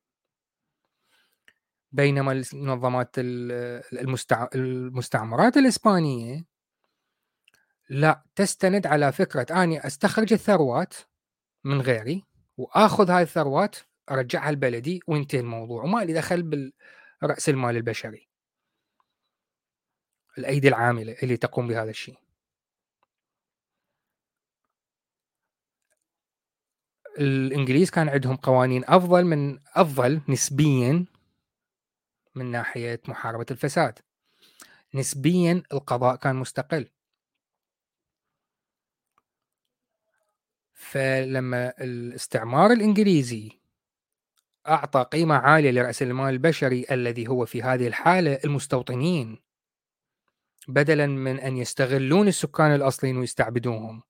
بينما 1.92 2.32
المنظمات 2.32 3.14
المستعمرات 4.54 5.56
الإسبانية 5.56 6.44
لا 7.88 8.22
تستند 8.34 8.86
على 8.86 9.12
فكرة 9.12 9.62
أني 9.62 9.86
أستخرج 9.86 10.32
الثروات 10.32 10.94
من 11.64 11.80
غيري 11.80 12.24
وآخذ 12.56 13.10
هاي 13.10 13.22
الثروات 13.22 13.76
أرجعها 14.10 14.52
لبلدي 14.52 15.00
وينتهي 15.06 15.40
الموضوع 15.40 15.82
وما 15.84 16.04
لي 16.04 16.12
دخل 16.12 16.42
بالرأس 16.42 17.48
المال 17.48 17.76
البشري. 17.76 18.28
الأيدي 20.38 20.68
العاملة 20.68 21.16
اللي 21.22 21.36
تقوم 21.36 21.68
بهذا 21.68 21.90
الشيء 21.90 22.18
الإنجليز 27.18 27.90
كان 27.90 28.08
عندهم 28.08 28.36
قوانين 28.36 28.84
أفضل 28.84 29.24
من 29.24 29.58
أفضل 29.74 30.20
نسبيا 30.28 31.04
من 32.34 32.50
ناحية 32.50 33.00
محاربة 33.08 33.46
الفساد. 33.50 33.98
نسبيا 34.94 35.62
القضاء 35.72 36.16
كان 36.16 36.36
مستقل. 36.36 36.88
فلما 40.78 41.72
الاستعمار 41.80 42.70
الإنجليزي 42.70 43.60
أعطى 44.68 45.02
قيمة 45.12 45.34
عالية 45.34 45.70
لرأس 45.70 46.02
المال 46.02 46.34
البشري 46.34 46.86
الذي 46.90 47.28
هو 47.28 47.46
في 47.46 47.62
هذه 47.62 47.86
الحالة 47.86 48.40
المستوطنين 48.44 49.38
بدلا 50.68 51.06
من 51.06 51.40
أن 51.40 51.56
يستغلون 51.56 52.28
السكان 52.28 52.74
الأصليين 52.74 53.16
ويستعبدوهم. 53.16 54.02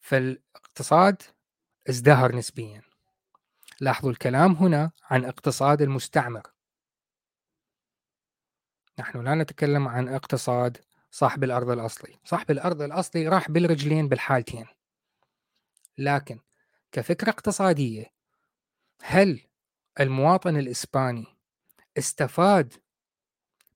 فالاقتصاد 0.00 1.22
ازدهر 1.88 2.36
نسبيا. 2.36 2.82
لاحظوا 3.80 4.10
الكلام 4.10 4.52
هنا 4.52 4.90
عن 5.02 5.24
اقتصاد 5.24 5.82
المستعمر. 5.82 6.42
نحن 8.98 9.24
لا 9.24 9.34
نتكلم 9.34 9.88
عن 9.88 10.08
اقتصاد 10.08 10.78
صاحب 11.14 11.44
الأرض 11.44 11.70
الأصلي. 11.70 12.18
صاحب 12.24 12.50
الأرض 12.50 12.82
الأصلي 12.82 13.28
راح 13.28 13.50
بالرجلين 13.50 14.08
بالحالتين. 14.08 14.66
لكن 15.98 16.38
كفكرة 16.92 17.30
اقتصادية 17.30 18.12
هل 19.02 19.40
المواطن 20.00 20.56
الإسباني 20.56 21.26
استفاد 21.98 22.74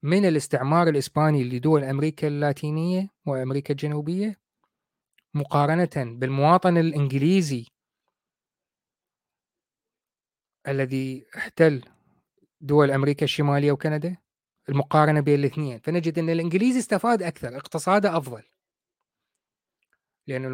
من 0.03 0.25
الاستعمار 0.25 0.89
الإسباني 0.89 1.45
لدول 1.45 1.85
أمريكا 1.85 2.29
اللاتينية 2.29 3.11
وأمريكا 3.27 3.73
الجنوبية؟ 3.73 4.41
مقارنة 5.35 6.19
بالمواطن 6.19 6.77
الإنجليزي 6.77 7.67
الذي 10.69 11.27
احتل 11.37 11.85
دول 12.61 12.91
أمريكا 12.91 13.25
الشمالية 13.25 13.73
وكندا؟ 13.73 14.17
المقارنة 14.69 15.21
بين 15.21 15.39
الاثنين 15.41 15.79
فنجد 15.79 16.19
أن 16.19 16.31
الإنجليزي 16.31 16.79
استفاد 16.79 17.23
أكثر 17.23 17.57
اقتصاده 17.57 18.17
أفضل. 18.19 18.43
لأن 20.27 20.45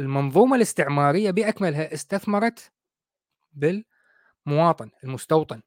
المنظومة 0.00 0.56
الاستعمارية 0.56 1.30
بأكملها 1.30 1.94
استثمرت 1.94 2.72
بالمواطن 3.52 4.90
المستوطن. 5.04 5.62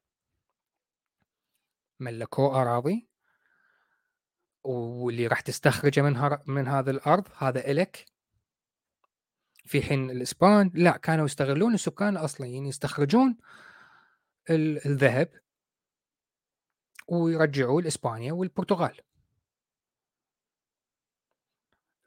ملكوه 2.00 2.62
أراضي 2.62 3.08
واللي 4.64 5.26
راح 5.26 5.40
تستخرجه 5.40 6.02
من, 6.02 6.38
من 6.46 6.68
هذا 6.68 6.90
الأرض 6.90 7.28
هذا 7.38 7.70
إلك 7.70 8.06
في 9.64 9.82
حين 9.82 10.10
الإسبان 10.10 10.70
لا 10.74 10.96
كانوا 10.96 11.24
يستغلون 11.24 11.74
السكان 11.74 12.16
الأصليين 12.16 12.66
يستخرجون 12.66 13.36
الذهب. 14.50 15.41
ويرجعوه 17.08 17.82
لإسبانيا 17.82 18.32
والبرتغال. 18.32 18.96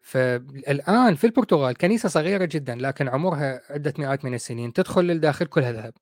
فالآن 0.02 1.16
في 1.16 1.24
البرتغال 1.28 1.76
كنيسة 1.78 2.10
صغيرة 2.10 2.46
جدا 2.46 2.76
لكن 2.76 3.08
عمرها 3.08 3.62
عدة 3.70 3.94
مئات 4.00 4.26
من 4.26 4.34
السنين 4.34 4.74
تدخل 4.74 5.02
للداخل 5.06 5.46
كلها 5.46 5.72
ذهب. 5.72 5.94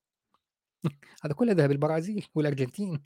هذا 1.24 1.34
كله 1.34 1.52
ذهب 1.52 1.70
البرازيل 1.70 2.26
والأرجنتين. 2.34 3.02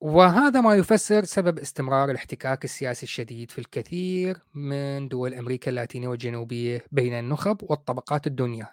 وهذا 0.00 0.60
ما 0.60 0.74
يفسر 0.74 1.24
سبب 1.24 1.58
استمرار 1.58 2.10
الاحتكاك 2.10 2.64
السياسي 2.64 3.02
الشديد 3.02 3.50
في 3.50 3.58
الكثير 3.58 4.38
من 4.54 5.08
دول 5.08 5.34
أمريكا 5.34 5.70
اللاتينية 5.70 6.08
والجنوبية 6.08 6.84
بين 6.92 7.14
النخب 7.14 7.58
والطبقات 7.62 8.26
الدنيا 8.26 8.68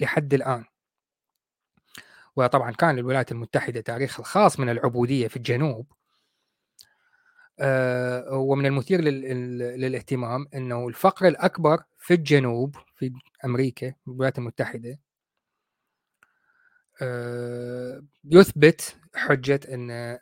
لحد 0.00 0.34
الآن. 0.34 0.64
وطبعا 2.36 2.70
كان 2.72 2.96
للولايات 2.96 3.32
المتحدة 3.32 3.80
تاريخ 3.80 4.20
الخاص 4.20 4.60
من 4.60 4.68
العبودية 4.68 5.28
في 5.28 5.36
الجنوب. 5.36 5.86
آه، 7.60 8.32
ومن 8.32 8.66
المثير 8.66 9.00
للاهتمام 9.00 10.46
أنه 10.54 10.88
الفقر 10.88 11.28
الأكبر 11.28 11.82
في 11.98 12.14
الجنوب 12.14 12.76
في 12.96 13.12
أمريكا 13.44 13.94
الولايات 14.08 14.38
المتحدة 14.38 14.98
آه، 17.02 18.02
يثبت 18.24 18.96
حجة 19.16 19.60
أن 19.68 20.18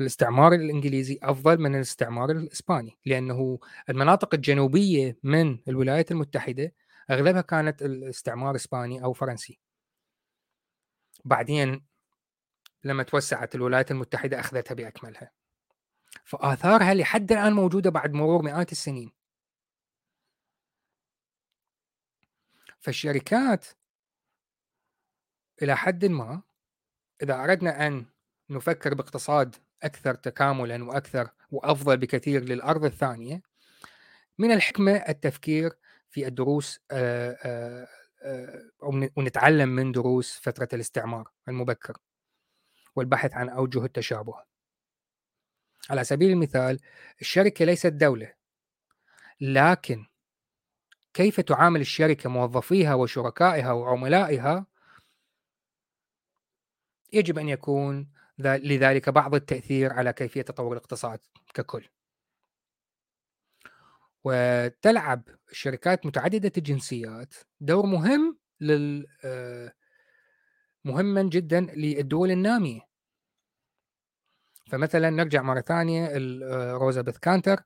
الاستعمار 0.00 0.52
الإنجليزي 0.52 1.18
أفضل 1.22 1.58
من 1.58 1.74
الاستعمار 1.74 2.30
الإسباني 2.30 2.98
لأنه 3.06 3.58
المناطق 3.90 4.34
الجنوبية 4.34 5.18
من 5.22 5.58
الولايات 5.68 6.10
المتحدة 6.10 6.72
أغلبها 7.10 7.40
كانت 7.40 7.82
الاستعمار 7.82 8.56
إسباني 8.56 9.04
أو 9.04 9.12
فرنسي. 9.12 9.60
بعدين 11.24 11.86
لما 12.84 13.02
توسعت 13.02 13.54
الولايات 13.54 13.90
المتحدة 13.90 14.40
أخذتها 14.40 14.74
بأكملها. 14.74 15.30
فآثارها 16.24 16.94
لحد 16.94 17.32
الآن 17.32 17.52
موجودة 17.52 17.90
بعد 17.90 18.12
مرور 18.12 18.42
مئات 18.42 18.72
السنين. 18.72 19.12
فالشركات 22.80 23.66
إلى 25.62 25.76
حد 25.76 26.04
ما 26.04 26.42
إذا 27.22 27.44
أردنا 27.44 27.86
أن 27.86 28.06
نفكر 28.50 28.94
باقتصاد 28.94 29.56
أكثر 29.82 30.14
تكاملا 30.14 30.84
وأكثر 30.84 31.28
وأفضل 31.50 31.96
بكثير 31.96 32.44
للأرض 32.44 32.84
الثانية 32.84 33.42
من 34.38 34.52
الحكمة 34.52 34.92
التفكير 34.92 35.72
في 36.10 36.26
الدروس 36.26 36.80
ونتعلم 39.16 39.68
من 39.68 39.92
دروس 39.92 40.38
فترة 40.38 40.68
الاستعمار 40.72 41.30
المبكر 41.48 41.98
والبحث 42.96 43.34
عن 43.34 43.48
أوجه 43.48 43.84
التشابه. 43.84 44.34
على 45.90 46.04
سبيل 46.04 46.30
المثال 46.30 46.80
الشركة 47.20 47.64
ليست 47.64 47.86
دولة 47.86 48.34
لكن 49.40 50.06
كيف 51.14 51.40
تعامل 51.40 51.80
الشركة 51.80 52.30
موظفيها 52.30 52.94
وشركائها 52.94 53.72
وعملائها 53.72 54.66
يجب 57.12 57.38
أن 57.38 57.48
يكون 57.48 58.08
لذلك 58.38 59.08
بعض 59.08 59.34
التأثير 59.34 59.92
على 59.92 60.12
كيفية 60.12 60.42
تطور 60.42 60.72
الاقتصاد 60.72 61.18
ككل. 61.54 61.88
وتلعب 64.24 65.28
الشركات 65.50 66.06
متعددة 66.06 66.52
الجنسيات 66.58 67.34
دور 67.60 67.86
مهم 67.86 68.38
لل 68.60 69.06
آه، 69.24 69.72
مهما 70.84 71.22
جدا 71.22 71.60
للدول 71.60 72.30
النامية. 72.30 72.80
فمثلا 74.70 75.10
نرجع 75.10 75.42
مرة 75.42 75.60
ثانية 75.60 76.06
آه، 76.44 76.72
روزا 76.72 77.02
بث 77.02 77.18
كانتر 77.18 77.62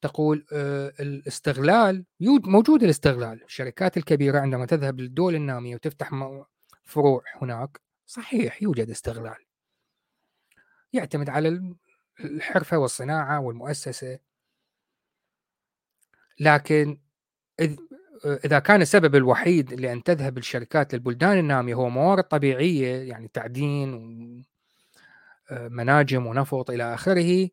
تقول 0.00 0.46
آه، 0.52 0.92
الاستغلال 1.00 2.04
موجود 2.20 2.82
الاستغلال. 2.82 3.44
الشركات 3.44 3.96
الكبيرة 3.96 4.38
عندما 4.40 4.66
تذهب 4.66 5.00
للدول 5.00 5.34
النامية 5.34 5.74
وتفتح 5.74 6.10
فروع 6.84 7.22
هناك 7.42 7.87
صحيح 8.08 8.62
يوجد 8.62 8.90
استغلال. 8.90 9.44
يعتمد 10.92 11.28
على 11.28 11.74
الحرفة 12.20 12.78
والصناعة 12.78 13.40
والمؤسسة. 13.40 14.18
لكن 16.40 17.00
إذا 18.24 18.58
كان 18.58 18.82
السبب 18.82 19.14
الوحيد 19.14 19.72
لأن 19.74 20.02
تذهب 20.02 20.38
الشركات 20.38 20.94
للبلدان 20.94 21.38
النامية 21.38 21.74
هو 21.74 21.88
موارد 21.90 22.24
طبيعية 22.24 23.08
يعني 23.08 23.28
تعدين 23.28 23.94
ومناجم 25.50 26.26
آه، 26.26 26.30
ونفط 26.30 26.70
إلى 26.70 26.94
آخره 26.94 27.48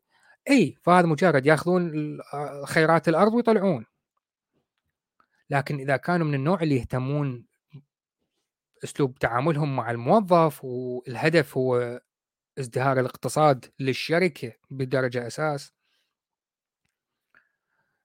أي 0.50 0.78
فهذا 0.82 1.06
مجرد 1.06 1.46
يأخذون 1.46 2.18
خيرات 2.64 3.08
الأرض 3.08 3.34
ويطلعون. 3.34 3.86
لكن 5.50 5.78
إذا 5.78 5.96
كانوا 5.96 6.26
من 6.26 6.34
النوع 6.34 6.62
اللي 6.62 6.76
يهتمون 6.76 7.46
أسلوب 8.86 9.18
تعاملهم 9.18 9.76
مع 9.76 9.90
الموظف 9.90 10.64
والهدف 10.64 11.56
هو 11.56 12.00
ازدهار 12.58 13.00
الاقتصاد 13.00 13.64
للشركة 13.80 14.52
بدرجة 14.70 15.26
أساس. 15.26 15.72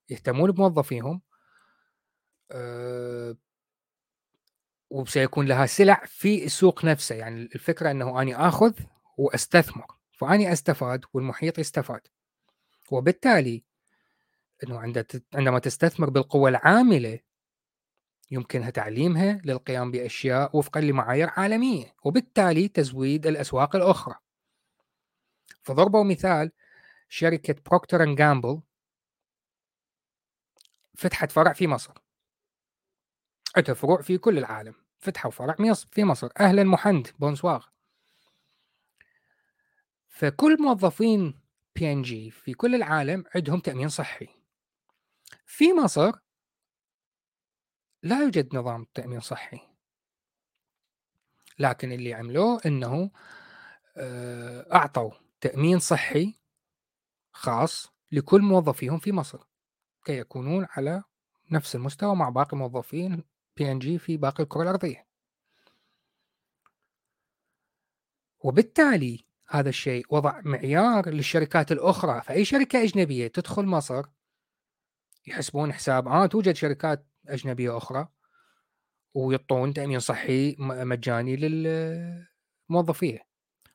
يهتمون 0.10 0.52
بموظفيهم 0.52 1.22
أه 2.52 3.36
وسيكون 4.90 5.46
لها 5.46 5.66
سلع 5.66 6.04
في 6.06 6.46
السوق 6.46 6.86
نفسه. 6.86 7.16
يعني 7.16 7.42
الفكرة 7.42 7.92
أنه 7.92 8.22
أني 8.22 8.36
آخذ 8.36 8.74
وأستثمر 9.18 9.86
فأني 10.12 10.52
أستفاد 10.52 11.06
والمحيط 11.14 11.60
يستفاد. 11.60 12.02
وبالتالي 12.92 13.64
أنه 14.64 14.80
عندما 15.34 15.60
تستثمر 15.60 16.10
بالقوة 16.10 16.50
العاملة 16.50 17.20
يمكنها 18.32 18.70
تعليمها 18.70 19.42
للقيام 19.46 19.92
بأشياء 19.92 20.58
وفقا 20.58 20.82
لمعايير 20.82 21.30
عالمية 21.30 21.96
وبالتالي 22.04 22.68
تزويد 22.68 23.28
الأسواق 23.28 23.76
الأخرى. 23.76 24.16
فضربوا 25.62 26.04
مثال 26.04 26.52
شركة 27.10 27.56
Procter 27.66 28.04
and 28.04 28.18
Gamble 28.18 28.62
فتحت 30.96 31.32
فرع 31.32 31.54
في 31.54 31.68
مصر. 31.68 31.94
عندها 33.58 33.76
فروع 33.76 34.02
في 34.02 34.18
كل 34.18 34.38
العالم 34.38 34.76
فتحوا 35.00 35.32
فرع 35.32 35.74
في 35.74 36.04
مصر. 36.04 36.30
أهلا 36.40 36.64
محند. 36.64 37.08
bonsoir. 37.20 37.66
فكل 40.08 40.58
موظفين 40.62 41.40
بي 41.76 41.92
ان 41.92 42.02
جي 42.02 42.32
في 42.32 42.54
كل 42.54 42.76
العالم 42.76 43.24
عندهم 43.36 43.60
تأمين 43.60 43.90
صحي. 43.90 44.28
في 45.46 45.74
مصر 45.74 46.12
لا 48.04 48.24
يوجد 48.24 48.56
نظام 48.56 48.88
تأمين 48.94 49.20
صحي. 49.20 49.60
لكن 51.60 51.92
اللي 51.92 52.14
عملوه 52.14 52.62
إنه 52.66 53.12
آه، 53.98 54.76
أعطوا 54.76 55.12
تأمين 55.42 55.80
صحي 55.80 56.40
خاص 57.32 57.88
لكل 58.12 58.42
موظفيهم 58.42 59.00
في 59.00 59.12
مصر 59.12 59.48
كي 60.06 60.18
يكونون 60.18 60.68
على 60.70 61.04
نفس 61.52 61.76
المستوى 61.76 62.16
مع 62.16 62.30
باقي 62.30 62.58
موظفين 62.58 63.24
بي 63.58 63.72
ان 63.72 63.80
جي 63.80 64.00
في 64.00 64.18
باقي 64.18 64.44
الكرة 64.44 64.62
الأرضية. 64.62 65.08
وبالتالي 68.40 69.26
هذا 69.48 69.70
الشيء 69.70 70.06
وضع 70.10 70.42
معيار 70.46 71.10
للشركات 71.10 71.72
الأخرى 71.72 72.22
فأي 72.22 72.46
شركة 72.46 72.84
أجنبية 72.84 73.28
تدخل 73.28 73.66
مصر 73.66 74.06
يحسبون 75.28 75.74
حساب 75.74 76.08
آه 76.08 76.26
توجد 76.26 76.56
شركات 76.56 77.11
أجنبية 77.28 77.78
أخرى 77.78 78.08
ويعطون 79.14 79.74
تأمين 79.74 80.00
صحي 80.00 80.56
مجاني 80.60 81.36
للموظفيه 81.36 83.28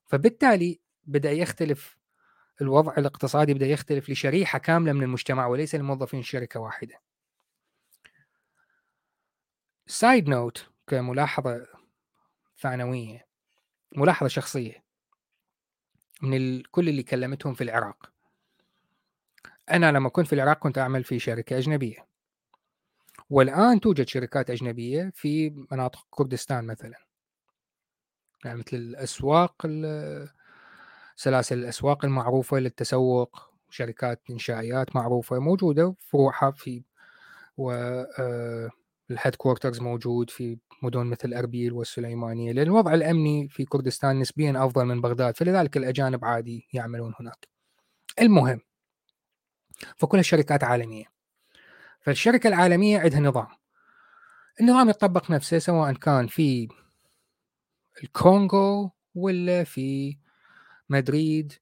فبالتالي 0.07 0.81
بدأ 1.05 1.33
يختلف 1.33 1.97
الوضع 2.61 2.95
الاقتصادي 2.99 3.55
بدأ 3.55 3.67
يختلف 3.67 4.11
لشريحة 4.11 4.59
كاملة 4.59 4.93
من 4.93 5.03
المجتمع 5.03 5.47
وليس 5.47 5.75
لموظفين 5.75 6.23
شركة 6.23 6.61
واحدة. 6.61 7.01
side 9.87 10.29
note 10.29 10.67
كملاحظة 10.87 11.67
ثانوية 12.59 13.27
ملاحظة 13.97 14.29
شخصية 14.29 14.85
من 16.23 16.63
كل 16.63 16.89
اللي 16.89 17.03
كلمتهم 17.03 17.55
في 17.55 17.65
العراق. 17.65 18.13
أنا 19.71 19.93
لما 19.93 20.09
كنت 20.09 20.27
في 20.27 20.33
العراق 20.33 20.59
كنت 20.59 20.79
أعمل 20.79 21.05
في 21.05 21.19
شركة 21.19 21.59
أجنبية. 21.59 22.07
والآن 23.31 23.81
توجد 23.81 24.09
شركات 24.09 24.51
أجنبية 24.51 25.11
في 25.15 25.51
مناطق 25.71 26.07
كردستان 26.11 26.65
مثلا. 26.65 27.07
يعني 28.45 28.59
مثل 28.59 28.77
الأسواق 28.77 29.67
سلاسل 31.17 31.59
الأسواق 31.59 32.05
المعروفة 32.05 32.59
للتسوق 32.59 33.51
شركات 33.71 34.23
إنشائيات 34.31 34.97
معروفة 34.97 35.39
موجودة 35.39 35.95
فروعها 36.01 36.51
في 36.51 36.83
و 37.59 37.71
ال 39.11 39.35
headquarters 39.37 39.81
موجود 39.81 40.31
في 40.31 40.59
مدن 40.83 41.07
مثل 41.07 41.35
أربيل 41.35 41.73
والسليمانية 41.73 42.53
لأن 42.53 42.67
الوضع 42.67 42.95
الأمني 42.95 43.49
في 43.49 43.65
كردستان 43.65 44.21
نسبيا 44.21 44.65
أفضل 44.65 44.85
من 44.85 45.01
بغداد 45.01 45.37
فلذلك 45.37 45.77
الأجانب 45.77 46.25
عادي 46.25 46.69
يعملون 46.73 47.12
هناك. 47.21 47.49
المهم 48.21 48.61
فكلها 49.97 50.23
شركات 50.23 50.65
عالمية. 50.65 51.16
فالشركة 52.07 52.49
العالمية 52.49 52.99
عندها 52.99 53.21
نظام. 53.21 53.47
النظام 54.61 54.88
يطبق 54.88 55.31
نفسه 55.31 55.59
سواء 55.59 55.92
كان 55.92 56.27
في 56.27 56.69
الكونغو 58.03 58.92
ولا 59.14 59.64
في 59.64 60.19
مدريد 60.88 61.53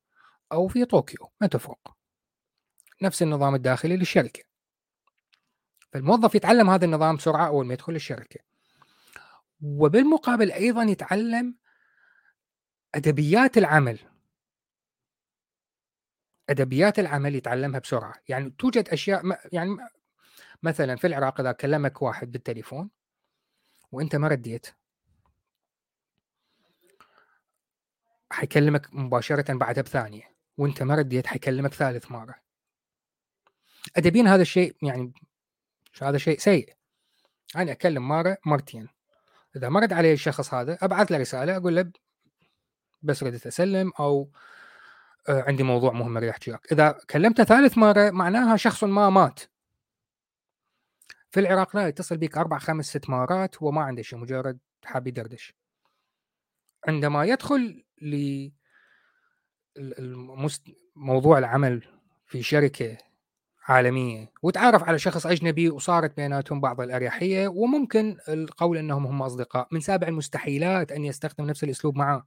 أو 0.53 0.69
في 0.69 0.85
طوكيو 0.85 1.31
ما 1.41 1.47
تفرق. 1.47 1.97
نفس 3.03 3.23
النظام 3.23 3.55
الداخلي 3.55 3.97
للشركة. 3.97 4.45
فالموظف 5.93 6.35
يتعلم 6.35 6.71
هذا 6.71 6.85
النظام 6.85 7.17
بسرعة 7.17 7.47
أول 7.47 7.67
ما 7.67 7.75
يدخل 7.75 7.95
الشركة. 7.95 8.41
وبالمقابل 9.63 10.53
أيضا 10.53 10.83
يتعلم 10.83 11.55
أدبيات 12.95 13.59
العمل. 13.59 13.99
أدبيات 16.51 16.99
العمل 16.99 17.35
يتعلمها 17.35 17.81
بسرعة. 17.81 18.15
يعني 18.29 18.51
توجد 18.51 18.89
أشياء 18.89 19.23
يعني 19.53 19.77
مثلا 20.65 20.97
في 20.97 21.07
العراق 21.07 21.41
إذا 21.41 21.53
كلمك 21.53 22.03
واحد 22.03 22.33
بالتليفون 22.33 22.91
وأنت 23.93 24.17
ما 24.17 24.29
رديت. 24.29 24.67
حيكلمك 28.31 28.95
مباشرة 28.95 29.55
بعدها 29.55 29.83
بثانيه 29.83 30.35
وأنت 30.57 30.83
ما 30.83 30.95
رديت 30.95 31.27
حيكلمك 31.27 31.75
ثالث 31.75 32.11
مرة. 32.11 32.35
ادبيا 33.97 34.23
هذا 34.23 34.43
الشيء 34.43 34.77
يعني 34.83 35.13
هذا 36.03 36.19
شيء 36.19 36.39
سيء. 36.39 36.75
أنا 37.57 37.73
أكلم 37.73 38.09
مرة 38.09 38.39
مرتين. 38.47 38.89
إذا 39.57 39.69
ما 39.69 39.81
رد 39.81 39.93
علي 39.93 40.13
الشخص 40.13 40.55
هذا 40.55 40.79
أبعث 40.83 41.13
له 41.13 41.19
رسالة 41.19 41.57
أقول 41.57 41.77
له 41.77 41.93
بس 43.03 43.23
ردت 43.23 43.47
أسلم 43.47 43.93
أو 44.01 44.31
آه، 45.29 45.43
عندي 45.43 45.63
موضوع 45.63 45.93
مهم 45.93 46.17
أريد 46.17 46.29
أحكي 46.29 46.57
إذا 46.73 46.99
كلمته 47.11 47.45
ثالث 47.45 47.79
مرة 47.79 48.11
معناها 48.11 48.57
شخص 48.57 48.85
ما 48.85 49.11
مات. 49.11 49.54
في 51.35 51.41
العراق 51.41 51.77
لا 51.77 51.89
يتصل 51.89 52.17
بك 52.17 52.39
أربع 52.39 52.59
خمس 52.59 52.87
ست 52.87 53.11
مرات 53.11 53.63
وما 53.63 53.83
عنده 53.83 54.03
شيء 54.03 54.19
مجرد 54.19 54.59
حاب 54.85 55.07
يدردش. 55.07 55.55
عندما 56.89 57.25
يدخل 57.25 57.85
ل 58.03 58.49
موضوع 60.97 61.39
العمل 61.39 61.89
في 62.27 62.43
شركة 62.43 62.99
عالمية 63.69 64.33
وتعرف 64.43 64.83
على 64.83 64.99
شخص 64.99 65.27
أجنبي 65.27 65.71
وصارت 65.71 66.17
بيناتهم 66.17 66.61
بعض 66.61 66.81
الأريحية 66.81 67.49
وممكن 67.49 68.17
القول 68.29 68.79
أنهم 68.79 69.07
هم 69.07 69.23
أصدقاء. 69.23 69.69
من 69.71 69.81
سابع 69.81 70.09
المستحيلات 70.09 70.93
أن 70.93 71.05
يستخدم 71.05 71.47
نفس 71.47 71.65
الأسلوب 71.65 71.97
معه 71.97 72.27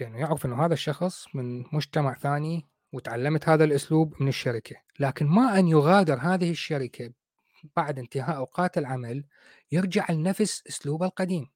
لأنه 0.00 0.18
يعرف 0.18 0.46
أنه 0.46 0.64
هذا 0.64 0.74
الشخص 0.74 1.26
من 1.34 1.64
مجتمع 1.72 2.14
ثاني 2.14 2.71
وتعلمت 2.92 3.48
هذا 3.48 3.64
الأسلوب 3.64 4.22
من 4.22 4.28
الشركة. 4.28 4.76
لكن 5.00 5.26
ما 5.26 5.58
أن 5.58 5.68
يغادر 5.68 6.18
هذه 6.18 6.50
الشركة 6.50 7.12
بعد 7.76 7.98
انتهاء 7.98 8.36
أوقات 8.36 8.78
العمل 8.78 9.24
يرجع 9.72 10.10
لنفس 10.10 10.62
أسلوبه 10.68 11.06
القديم. 11.06 11.46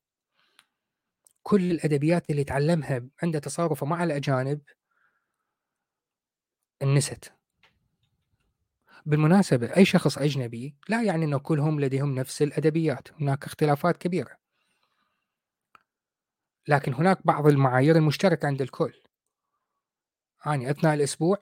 كل 1.42 1.70
الأدبيات 1.70 2.31
اللي 2.31 2.44
تعلمها 2.44 3.03
عند 3.22 3.40
تصارفه 3.40 3.87
مع 3.87 4.05
الأجانب 4.05 4.61
انست. 6.83 7.33
بالمناسبة 9.07 9.77
أي 9.77 9.85
شخص 9.85 10.18
أجنبي 10.18 10.77
لا 10.88 11.03
يعني 11.03 11.25
أن 11.25 11.37
كلهم 11.37 11.81
لديهم 11.81 12.14
نفس 12.14 12.42
الأدبيات. 12.42 13.09
هناك 13.20 13.44
اختلافات 13.44 13.96
كبيرة. 13.96 14.37
لكن 16.68 16.94
هناك 16.94 17.27
بعض 17.27 17.46
المعايير 17.46 17.96
المشتركة 17.96 18.46
عند 18.46 18.62
الكل. 18.62 19.05
أنا 20.46 20.70
أثناء 20.70 20.94
الأسبوع 20.94 21.38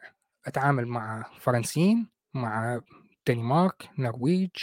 أتعامل 0.47 0.87
مع 0.87 1.31
فرنسيين 1.41 2.09
مع 2.35 2.81
دنمارك 3.27 3.91
نرويج 3.99 4.57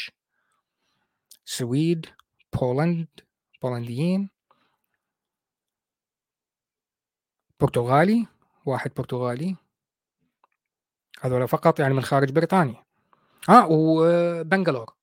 سويد 1.46 2.06
بولند 2.62 3.08
بولنديين. 3.62 4.30
برتغالي 7.60 8.28
واحد 8.65 8.91
برتغالي. 8.94 9.56
هذول 11.22 11.48
فقط 11.48 11.80
يعني 11.80 11.94
من 11.94 12.02
خارج 12.02 12.32
بريطانيا. 12.32 12.86
آه 13.50 13.67
وبنغلور. 13.70 14.96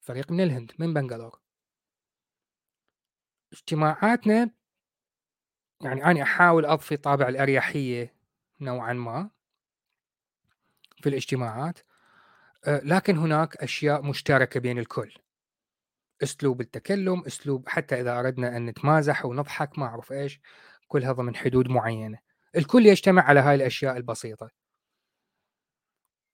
فريق 0.00 0.30
من 0.30 0.40
الهند 0.40 0.72
من 0.78 0.94
بنغلور. 0.94 1.40
اجتماعاتنا 3.52 4.50
يعني 5.80 6.04
أنا 6.04 6.22
أحاول 6.22 6.66
أضفي 6.66 6.96
طابع 6.96 7.28
الأريحية 7.28 8.14
نوعا 8.60 8.92
ما 8.92 9.30
في 11.02 11.08
الاجتماعات 11.08 11.78
آه، 12.64 12.80
لكن 12.84 13.18
هناك 13.18 13.56
أشياء 13.56 14.02
مشتركة 14.02 14.60
بين 14.60 14.78
الكل. 14.78 15.14
أسلوب 16.22 16.60
التكلم 16.60 17.22
أسلوب 17.26 17.68
حتى 17.68 18.00
إذا 18.00 18.18
أردنا 18.18 18.56
أن 18.56 18.66
نتمازح 18.66 19.24
ونضحك 19.24 19.78
ما 19.78 19.86
أعرف 19.86 20.12
إيش 20.12 20.40
كلها 20.88 21.12
ضمن 21.12 21.36
حدود 21.36 21.68
معينة. 21.68 22.18
الكل 22.56 22.86
يجتمع 22.86 23.22
على 23.22 23.40
هاي 23.40 23.54
الأشياء 23.54 23.96
البسيطة. 23.96 24.50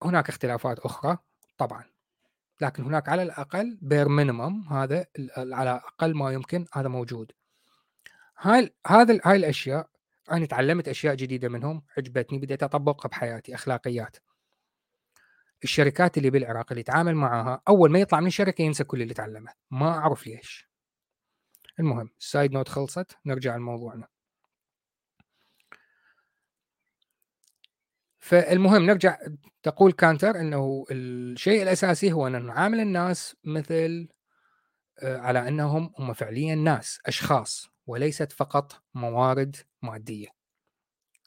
هناك 0.03 0.29
اختلافات 0.29 0.79
أخرى 0.79 1.19
طبعا. 1.59 1.85
لكن 2.61 2.85
هناك 2.85 3.09
على 3.09 3.23
الأقل 3.23 3.79
bare 3.83 4.09
minimum 4.09 4.69
هذا 4.69 5.07
على 5.37 5.71
أقل 5.71 6.15
ما 6.15 6.33
يمكن 6.33 6.67
هذا 6.73 6.89
موجود. 6.89 7.33
هاي 8.39 8.75
هذا 8.87 9.21
هاي 9.25 9.37
الأشياء 9.37 9.89
أنا 10.33 10.47
تعلمت 10.47 10.89
أشياء 10.89 11.15
جديدة 11.15 11.49
منهم 11.49 11.83
عجبتني 11.99 12.39
بديت 12.39 12.63
أطبقها 12.63 13.09
بحياتي 13.09 13.55
أخلاقيات. 13.55 14.17
الشركات 15.65 16.19
اللي 16.19 16.31
بالعراق 16.31 16.67
اللي 16.71 16.81
يتعامل 16.81 17.15
معاها 17.15 17.63
أول 17.69 17.91
ما 17.91 17.99
يطلع 17.99 18.21
من 18.21 18.27
الشركة 18.27 18.63
ينسى 18.63 18.85
كل 18.85 19.03
اللي 19.03 19.15
تعلمه 19.15 19.53
ما 19.71 19.89
أعرف 19.89 20.27
ليش. 20.27 20.69
المهم 21.81 22.11
ال 22.21 22.27
side 22.27 22.53
note 22.53 22.69
خلصت 22.69 23.17
نرجع 23.27 23.57
لموضوعنا. 23.57 24.09
فالمهم 28.19 28.87
نرجع 28.87 29.19
تقول 29.63 29.93
كانتر 29.93 30.41
إنه 30.41 30.85
الشيء 30.91 31.63
الأساسي 31.63 32.13
هو 32.13 32.27
أن 32.27 32.47
نعامل 32.47 32.81
الناس 32.81 33.37
مثل 33.45 34.09
آه، 35.03 35.19
على 35.19 35.49
أنهم 35.49 35.93
هم 35.99 36.13
فعليا 36.13 36.55
ناس 36.55 37.01
أشخاص. 37.07 37.76
وليست 37.87 38.33
فقط 38.33 38.83
موارد 38.95 39.57
مادية. 39.83 40.29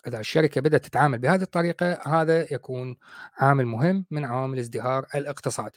إذا 0.07 0.19
الشركة 0.19 0.61
بدأت 0.61 0.85
تتعامل 0.85 1.19
بهذه 1.19 1.41
الطريقة 1.41 1.99
هذا 2.07 2.53
يكون 2.53 2.97
عامل 3.37 3.65
مهم 3.65 4.05
من 4.11 4.25
عوامل 4.25 4.59
ازدهار 4.59 5.05
الاقتصاد. 5.15 5.71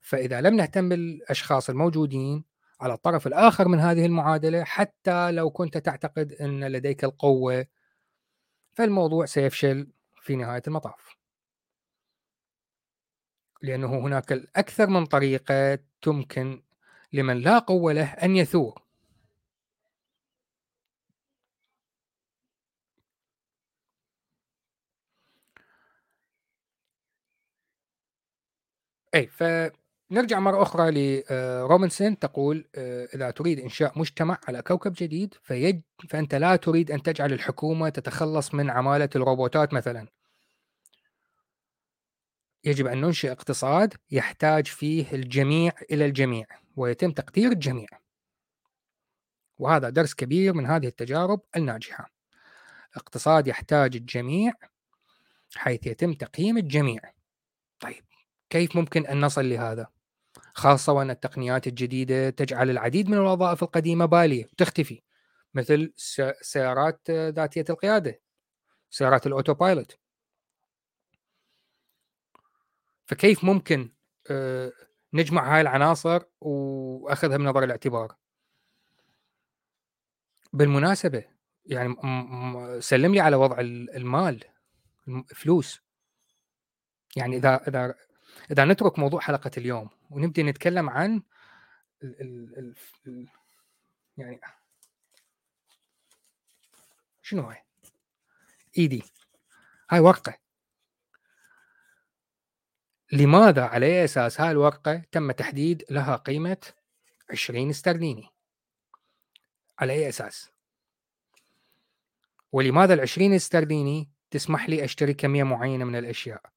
فإذا 0.00 0.40
لم 0.40 0.56
نهتم 0.56 0.88
بالأشخاص 0.88 1.70
الموجودين 1.70 2.44
على 2.80 2.94
الطرف 2.94 3.26
الآخر 3.26 3.68
من 3.68 3.80
هذه 3.80 4.06
المعادلة 4.06 4.64
حتى 4.64 5.30
لو 5.32 5.50
كنت 5.50 5.78
تعتقد 5.78 6.32
أن 6.32 6.64
لديك 6.64 7.04
القوة 7.04 7.66
فالموضوع 8.74 9.26
سيفشل 9.26 9.92
في 10.20 10.36
نهاية 10.36 10.62
المطاف. 10.66 11.16
لأنه 13.62 13.98
هناك 13.98 14.32
الأكثر 14.32 14.86
من 14.86 15.06
طريقة 15.06 15.78
تمكن 16.02 16.62
لمن 17.12 17.38
لا 17.38 17.58
قوة 17.58 17.92
له 17.92 18.12
أن 18.12 18.36
يثور 18.36 18.83
اي 29.14 29.26
فنرجع 29.26 30.40
مرة 30.40 30.62
أخرى 30.62 30.90
لروبنسون 31.30 32.18
تقول 32.18 32.68
آه، 32.74 33.08
اذا 33.14 33.30
تريد 33.30 33.60
إنشاء 33.60 33.98
مجتمع 33.98 34.38
على 34.48 34.62
كوكب 34.62 34.92
جديد 34.96 35.34
فيج 35.42 35.80
فأنت 36.08 36.34
لا 36.34 36.56
تريد 36.56 36.90
أن 36.90 37.02
تجعل 37.02 37.32
الحكومة 37.32 37.88
تتخلص 37.88 38.54
من 38.54 38.70
عمالة 38.70 39.08
الروبوتات 39.16 39.74
مثلا. 39.74 40.06
يجب 42.64 42.86
أن 42.86 43.00
ننشئ 43.00 43.32
اقتصاد 43.32 43.94
يحتاج 44.10 44.66
فيه 44.66 45.12
الجميع 45.12 45.72
إلى 45.90 46.06
الجميع 46.06 46.46
ويتم 46.76 47.10
تقدير 47.10 47.52
الجميع. 47.52 47.88
وهذا 49.58 49.90
درس 49.90 50.14
كبير 50.14 50.52
من 50.52 50.66
هذه 50.66 50.86
التجارب 50.86 51.40
الناجحة. 51.56 52.10
اقتصاد 52.96 53.46
يحتاج 53.48 53.96
الجميع 53.96 54.52
حيث 55.56 55.86
يتم 55.86 56.12
تقييم 56.12 56.58
الجميع. 56.58 57.00
طيب 57.80 58.04
كيف 58.50 58.76
ممكن 58.76 59.06
أن 59.06 59.20
نصل 59.20 59.48
لهذا؟ 59.48 59.86
خاصة 60.54 60.92
وأن 60.92 61.10
التقنيات 61.10 61.66
الجديدة 61.66 62.30
تجعل 62.30 62.70
العديد 62.70 63.08
من 63.08 63.14
الوظائف 63.14 63.62
القديمة 63.62 64.04
بالية 64.04 64.48
تختفي 64.56 65.02
مثل 65.54 65.92
سيارات 66.40 67.10
ذاتية 67.10 67.64
القيادة 67.70 68.20
سيارات 68.90 69.26
الأوتو 69.26 69.54
بايلوت 69.54 69.98
فكيف 73.06 73.44
ممكن 73.44 73.92
آه، 74.30 74.72
نجمع 75.14 75.54
هاي 75.54 75.60
العناصر 75.60 76.22
وأخذها 76.40 77.36
بنظر 77.36 77.64
الاعتبار؟ 77.64 78.16
بالمناسبة 80.52 81.24
يعني 81.66 81.96
سلم 82.80 83.14
لي 83.14 83.20
على 83.20 83.36
وضع 83.36 83.56
المال 83.60 84.44
الفلوس. 85.08 85.80
يعني 87.16 87.36
إذا 87.36 87.68
إذا 87.68 87.94
إذا 88.50 88.64
نترك 88.64 88.98
موضوع 88.98 89.20
حلقة 89.20 89.50
اليوم 89.56 89.88
ونبدي 90.10 90.42
نتكلم 90.42 90.90
عن 90.90 91.22
ال 92.02 92.20
ال 92.20 92.58
ال 92.58 92.74
ال 93.06 93.28
يعني 94.16 94.40
شنو 97.22 97.42
هاي؟ 97.42 97.64
إيدي. 98.78 99.02
هاي 99.90 100.00
ورقة. 100.00 100.38
لماذا 103.12 103.64
على 103.64 103.86
أي 103.86 104.04
أساس 104.04 104.40
هاي 104.40 104.50
الورقة 104.50 105.02
تم 105.12 105.32
تحديد 105.32 105.84
لها 105.90 106.16
قيمة 106.16 106.56
20 107.30 107.70
استرليني؟ 107.70 108.28
على 109.78 109.92
أي 109.92 110.08
أساس؟ 110.08 110.50
ولماذا 112.52 112.94
ال 112.94 113.00
20 113.00 113.34
استرليني 113.34 114.10
تسمح 114.30 114.68
لي 114.68 114.84
أشتري 114.84 115.14
كمية 115.14 115.42
معينة 115.42 115.84
من 115.84 115.96
الأشياء؟ 115.96 116.53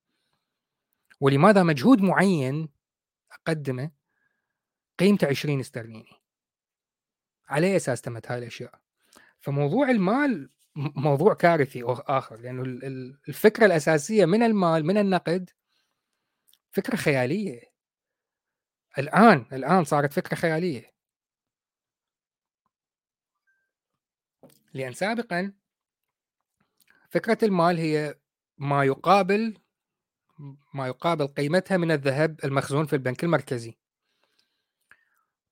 ولماذا 1.20 1.64
مجهود 1.64 2.02
معين 2.02 2.70
أقدمه 3.32 3.92
قيمته 5.00 5.28
20 5.28 5.60
استرليني؟ 5.60 6.12
على 7.48 7.68
أي 7.68 7.76
أساس 7.76 8.02
تمت 8.02 8.32
هاي 8.32 8.40
الأشياء؟ 8.40 8.82
فموضوع 9.40 9.90
المال 9.90 10.50
موضوع 10.76 11.34
كارثي 11.34 11.84
آخر 11.88 12.36
لأنه 12.36 12.64
الفكرة 13.28 13.66
الأساسية 13.66 14.26
من 14.26 14.44
المال 14.44 14.86
من 14.86 14.98
النقد 14.98 15.50
فكرة 16.72 16.96
خيالية. 16.96 17.62
الآن 18.98 19.46
الآن 19.54 19.84
صارت 19.84 20.14
فكرة 20.14 20.36
خيالية. 20.36 20.94
لأن 24.74 24.94
سابقا 24.94 25.54
فكرة 27.10 27.38
المال 27.44 27.78
هي 27.78 28.16
ما 28.58 28.84
يقابل 28.84 29.58
ما 30.74 30.88
يقابل 30.88 31.28
قيمتها 31.28 31.78
من 31.78 31.92
الذهب 31.92 32.40
المخزون 32.44 32.86
في 32.86 32.94
البنك 32.94 33.24
المركزي. 33.24 33.78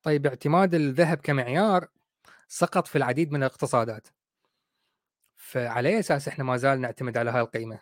طيب 0.04 0.28
اعتماد 0.28 0.76
الذهب 0.76 1.18
كمعيار 1.18 1.88
سقط 2.48 2.88
في 2.88 2.98
العديد 2.98 3.32
من 3.32 3.44
الاقتصادات. 3.44 4.08
فعلى 5.38 5.90
أي 5.90 6.00
أساس 6.00 6.28
إحنا 6.28 6.44
ما 6.44 6.58
زال 6.58 6.82
نعتمد 6.82 7.18
على 7.18 7.32
هاي 7.32 7.42
القيمه 7.42 7.80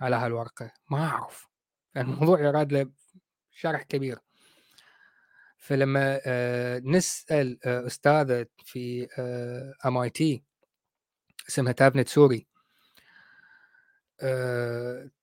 على 0.00 0.16
هاي 0.16 0.26
الورقه 0.26 0.72
ما 0.90 1.04
أعرف. 1.04 1.48
الموضوع 1.96 2.40
يراد 2.40 2.72
له 2.72 2.90
شرح 3.50 3.82
كبير. 3.82 4.18
فلما 5.58 6.20
آه، 6.26 6.78
نسأل 6.84 7.58
آه، 7.64 7.86
أستاذة 7.86 8.46
في 8.64 9.08
MIT 9.86 10.42
اسمها 11.48 11.72
تافنيت 11.72 12.08
سوري 12.08 12.46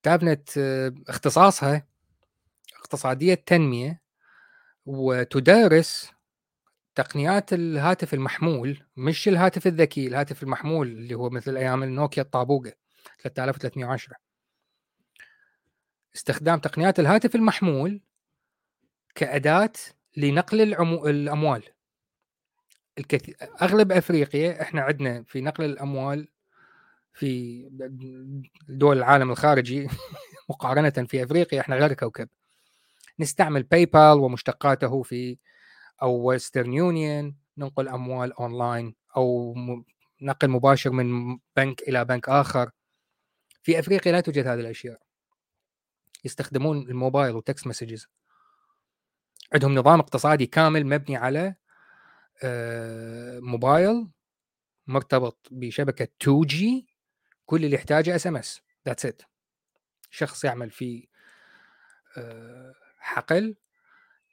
تافنيت 0.02 0.58
آه، 0.58 0.94
اختصاصها 1.08 1.86
اقتصادية 2.76 3.32
التنمية 3.34 4.02
وتدرس 4.86 6.10
تقنيات 6.94 7.52
الهاتف 7.52 8.14
المحمول 8.14 8.82
مش 8.96 9.28
الهاتف 9.28 9.66
الذكي 9.66 10.06
الهاتف 10.06 10.42
المحمول 10.42 10.88
اللي 10.88 11.14
هو 11.14 11.30
مثل 11.30 11.56
أيام 11.56 11.82
النوكيا 11.82 12.22
الطابوقة 12.22 12.72
3310 13.18 14.16
استخدام 16.14 16.58
تقنيات 16.58 17.00
الهاتف 17.00 17.34
المحمول 17.34 18.00
كأداة 19.14 19.72
لنقل 20.16 20.60
العمو... 20.60 21.06
الأموال. 21.08 21.62
الكثير 22.98 23.36
أغلب 23.62 23.92
أفريقيا 23.92 24.62
إحنا 24.62 24.80
عندنا 24.80 25.22
في 25.22 25.40
نقل 25.40 25.64
الأموال 25.64 26.28
في 27.12 27.62
دول 28.68 28.98
العالم 28.98 29.30
الخارجي 29.30 29.88
مقارنة 30.50 31.06
في 31.08 31.22
أفريقيا 31.22 31.60
إحنا 31.60 31.76
غير 31.76 31.92
كوكب. 31.92 32.28
نستعمل 33.20 33.62
PayPal 33.62 34.18
ومشتقاته 34.18 35.02
في 35.02 35.38
أو 36.02 36.16
Western 36.28 36.72
Union 36.72 37.36
ننقل 37.58 37.88
أموال 37.88 38.32
اونلاين 38.32 38.94
أو 39.16 39.54
نقل 40.22 40.48
مباشر 40.48 40.90
من 40.90 41.38
بنك 41.56 41.82
إلى 41.82 42.04
بنك 42.04 42.28
آخر. 42.28 42.70
في 43.62 43.78
أفريقيا 43.78 44.12
لا 44.12 44.20
توجد 44.20 44.46
هذه 44.46 44.60
الأشياء. 44.60 45.00
يستخدمون 46.24 46.78
الموبايل 46.78 47.34
و 47.34 47.40
text 47.40 47.66
messages 47.66 48.08
عندهم 49.54 49.74
نظام 49.74 50.00
اقتصادي 50.00 50.46
كامل 50.46 50.86
مبني 50.86 51.16
على 51.16 51.54
آه، 52.42 53.40
موبايل 53.40 54.08
مرتبط 54.86 55.48
بشبكة 55.50 56.08
2G 56.22 56.86
كل 57.50 57.64
اللي 57.64 57.76
يحتاجه 57.76 58.16
SMS 58.16 58.62
that's 58.86 59.06
it 59.06 59.22
شخص 60.10 60.44
يعمل 60.44 60.70
في 60.70 61.08
آه، 62.16 62.74
حقل 62.98 63.56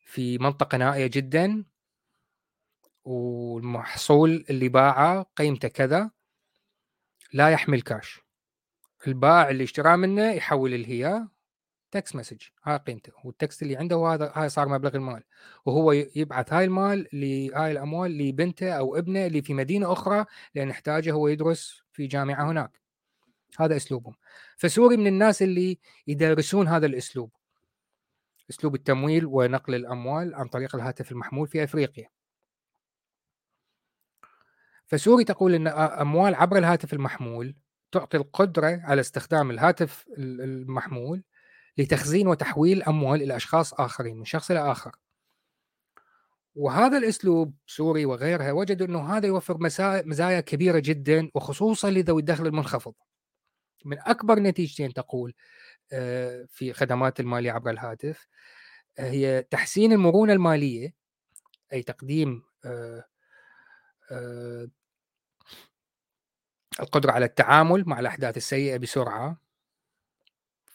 في 0.05 0.37
منطقة 0.37 0.77
نائية 0.77 1.07
جدا 1.07 1.65
والمحصول 3.03 4.45
اللي 4.49 4.69
باعه 4.69 5.25
قيمته 5.35 5.67
كذا 5.67 6.11
لا 7.33 7.49
يحمل 7.49 7.81
كاش 7.81 8.19
البائع 9.07 9.49
اللي 9.49 9.63
اشتراه 9.63 9.95
منه 9.95 10.31
يحول 10.31 10.73
الهيا 10.73 11.27
text 11.91 12.15
message 12.15 12.41
هاي 12.63 12.77
قيمته. 12.77 13.11
وال 13.23 13.36
text 13.36 13.61
اللي 13.61 13.77
عنده 13.77 13.97
وهذا 13.97 14.31
هاي 14.35 14.49
صار 14.49 14.67
مبلغ 14.67 14.95
المال. 14.95 15.23
وهو 15.65 15.91
يبعث 15.91 16.53
هاي 16.53 16.65
المال 16.65 17.07
لهاي 17.13 17.71
الأموال 17.71 18.17
لبنته 18.17 18.71
أو 18.71 18.95
ابنه 18.95 19.25
اللي 19.25 19.41
في 19.41 19.53
مدينة 19.53 19.93
أخرى 19.93 20.25
لأن 20.55 20.69
يحتاجه 20.69 21.11
هو 21.11 21.27
يدرس 21.27 21.81
في 21.91 22.07
جامعة 22.07 22.51
هناك. 22.51 22.86
هذا 23.59 23.75
أسلوبهم 23.75 24.15
فسوري 24.57 24.97
من 24.97 25.07
الناس 25.07 25.41
اللي 25.41 25.79
يدرسون 26.07 26.67
هذا 26.67 26.85
الأسلوب 26.85 27.31
أسلوب 28.49 28.75
التمويل 28.75 29.25
ونقل 29.25 29.75
الأموال 29.75 30.35
عن 30.35 30.47
طريق 30.47 30.75
الهاتف 30.75 31.11
المحمول 31.11 31.47
في 31.47 31.63
إفريقيا. 31.63 32.09
فسوري 34.85 35.23
تقول 35.23 35.53
إن 35.53 35.67
أموال 35.67 36.35
عبر 36.35 36.57
الهاتف 36.57 36.93
المحمول 36.93 37.55
تعطي 37.91 38.17
القدرة 38.17 38.81
على 38.83 39.01
استخدام 39.01 39.51
الهاتف 39.51 40.05
المحمول 40.17 41.23
لتخزين 41.77 42.27
وتحويل 42.27 42.83
أموال 42.83 43.21
إلى 43.21 43.35
أشخاص 43.35 43.73
آخرين 43.73 44.17
من 44.17 44.25
شخص 44.25 44.51
إلى 44.51 44.71
آخر. 44.71 44.95
وهذا 46.55 46.97
الأسلوب 46.97 47.53
سوري 47.67 48.05
وغيرها 48.05 48.51
وجدوا 48.51 48.87
إنه 48.87 49.17
هذا 49.17 49.27
يوفر 49.27 49.57
مزايا 50.05 50.39
كبيرة 50.39 50.79
جدا 50.79 51.31
وخصوصا 51.35 51.89
لذوي 51.89 52.19
الدخل 52.19 52.47
المنخفض. 52.47 52.93
من 53.85 53.99
أكبر 53.99 54.39
نتيجتين 54.39 54.93
تقول 54.93 55.33
آه، 55.93 56.45
في 56.49 56.73
خدمات 56.73 57.19
المالية 57.19 57.51
عبر 57.51 57.69
الهاتف 57.69 58.27
آه، 58.99 59.09
هي 59.09 59.43
تحسين 59.51 59.93
المرونة 59.93 60.33
المالية 60.33 60.93
أي 61.73 61.83
تقديم 61.83 62.43
آه، 62.65 63.05
القدرة 66.79 67.11
على 67.11 67.25
التعامل 67.25 67.83
مع 67.87 67.99
الأحداث 67.99 68.37
السيئة 68.37 68.77
بسرعة. 68.77 69.37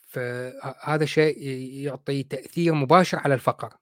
فهذا 0.06 1.04
شيء 1.04 1.38
يعطي 1.84 2.22
تأثير 2.22 2.74
مباشر 2.74 3.18
على 3.18 3.34
الفقر 3.34 3.76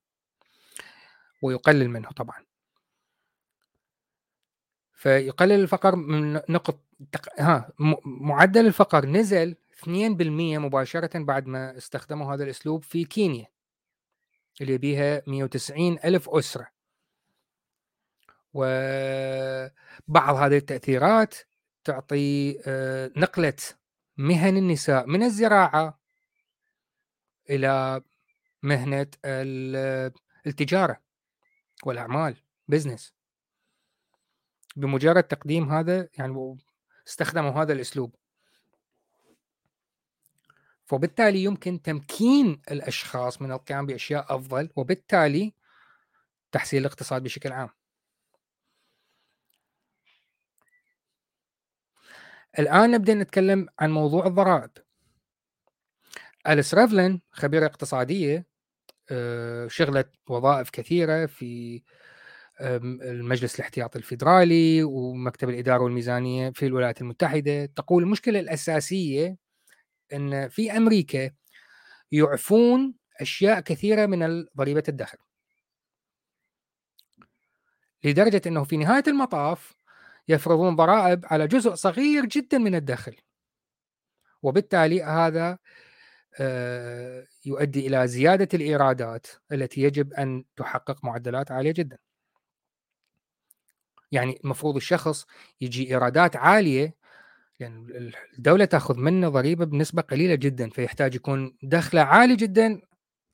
ويقلل 1.43 1.91
منه 1.91 2.11
طبعا. 2.11 2.50
فيقلل 5.01 5.53
الفقر 5.53 5.97
من 5.97 6.33
نقط 6.33 6.81
ها 7.39 7.73
معدل 8.05 8.67
الفقر 8.67 9.07
نزل 9.07 9.57
2% 9.85 9.89
مباشرة 9.89 11.19
بعد 11.19 11.47
ما 11.47 11.77
استخدموا 11.77 12.35
هذا 12.35 12.45
الأسلوب 12.45 12.83
في 12.83 13.05
كينيا 13.05 13.47
اللي 14.61 14.79
بيها 14.79 15.23
190 15.27 15.99
ألف 16.05 16.29
أسرة. 16.29 16.69
وبعض 18.55 20.35
هذه 20.37 20.57
التأثيرات 20.57 21.35
تعطي 21.85 22.59
آه، 22.67 23.11
نقلة 23.17 23.57
مهن 24.17 24.57
النساء 24.57 25.07
من 25.07 25.23
الزراعة 25.23 25.99
إلى 27.51 28.03
مهنة 28.63 29.07
التجارة 30.47 31.01
والأعمال 31.85 32.37
بزنس 32.69 33.20
بمجرد 34.77 35.23
تقديم 35.23 35.73
هذا 35.73 36.09
يعني 36.18 36.59
استخدموا 37.09 37.51
هذا 37.51 37.73
الأسلوب 37.73 38.14
وبالتالي 40.93 41.45
يمكن 41.45 41.83
تمكين 41.83 42.62
الأشخاص 42.71 43.43
من 43.43 43.53
القيام 43.53 43.87
بأشياء 43.87 44.37
أفضل 44.37 44.71
وبالتالي 44.77 45.55
تحسين 46.53 46.81
الاقتصاد 46.81 47.23
بشكل 47.23 47.53
عام. 47.53 47.68
الآن 52.59 52.91
نبدأ 52.91 53.14
نتكلم 53.14 53.68
عن 53.79 53.91
موضوع 53.91 54.27
الضرائب. 54.27 54.71
أليس 56.49 56.75
ريفلين 56.75 57.21
خبيرة 57.33 57.66
اقتصادية 57.66 58.47
آه، 59.11 59.68
شغلت 59.68 60.11
وظائف 60.29 60.71
كثيرة 60.71 61.27
في 61.27 61.83
المجلس 62.61 63.55
الاحتياطي 63.55 63.99
الفيدرالي 63.99 64.83
ومكتب 64.83 65.49
الإدارة 65.49 65.83
والميزانية 65.83 66.51
في 66.51 66.67
الولايات 66.67 67.01
المتحدة 67.01 67.67
تقول 67.67 68.03
المشكلة 68.03 68.41
الأساسية 68.41 69.37
إن 70.13 70.49
في 70.49 70.77
أمريكا 70.77 71.31
يعفون 72.13 72.95
أشياء 73.21 73.61
كثيرة 73.61 74.07
من 74.07 74.47
ضريبة 74.57 74.83
الدخل 74.89 75.19
لدرجة 78.05 78.43
إنه 78.47 78.65
في 78.65 78.77
نهاية 78.77 79.05
المطاف 79.07 79.75
يفرضون 80.29 80.77
ضرائب 80.77 81.25
على 81.27 81.47
جزء 81.47 81.75
صغير 81.75 82.25
جدا 82.25 82.59
من 82.59 82.75
الدخل 82.75 83.17
وبالتالي 84.43 85.03
هذا 85.03 85.59
آه، 86.41 87.27
يؤدي 87.47 87.87
إلى 87.87 88.09
زيادة 88.09 88.49
الإيرادات 88.55 89.27
التي 89.53 89.81
يجب 89.81 90.13
أن 90.13 90.45
تحقق 90.57 91.05
معدلات 91.05 91.51
عالية 91.51 91.73
جدا. 91.73 91.99
يعني 94.13 94.41
المفروض 94.45 94.77
الشخص 94.77 95.27
يجي 95.61 95.91
إيرادات 95.91 96.37
عالية 96.37 96.95
يعني 97.61 98.13
الدولة 98.39 98.65
تأخذ 98.65 98.99
منه 98.99 99.29
ضريبة 99.29 99.65
بنسبة 99.65 100.03
قليلة 100.03 100.35
جدا 100.35 100.71
فيحتاج 100.71 101.15
يكون 101.15 101.57
دخله 101.63 102.01
عالي 102.03 102.37
جدا 102.37 102.81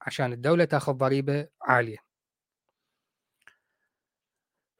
عشان 0.02 0.32
الدولة 0.32 0.64
تأخذ 0.64 0.92
ضريبة 0.92 1.48
عالية. 1.62 1.96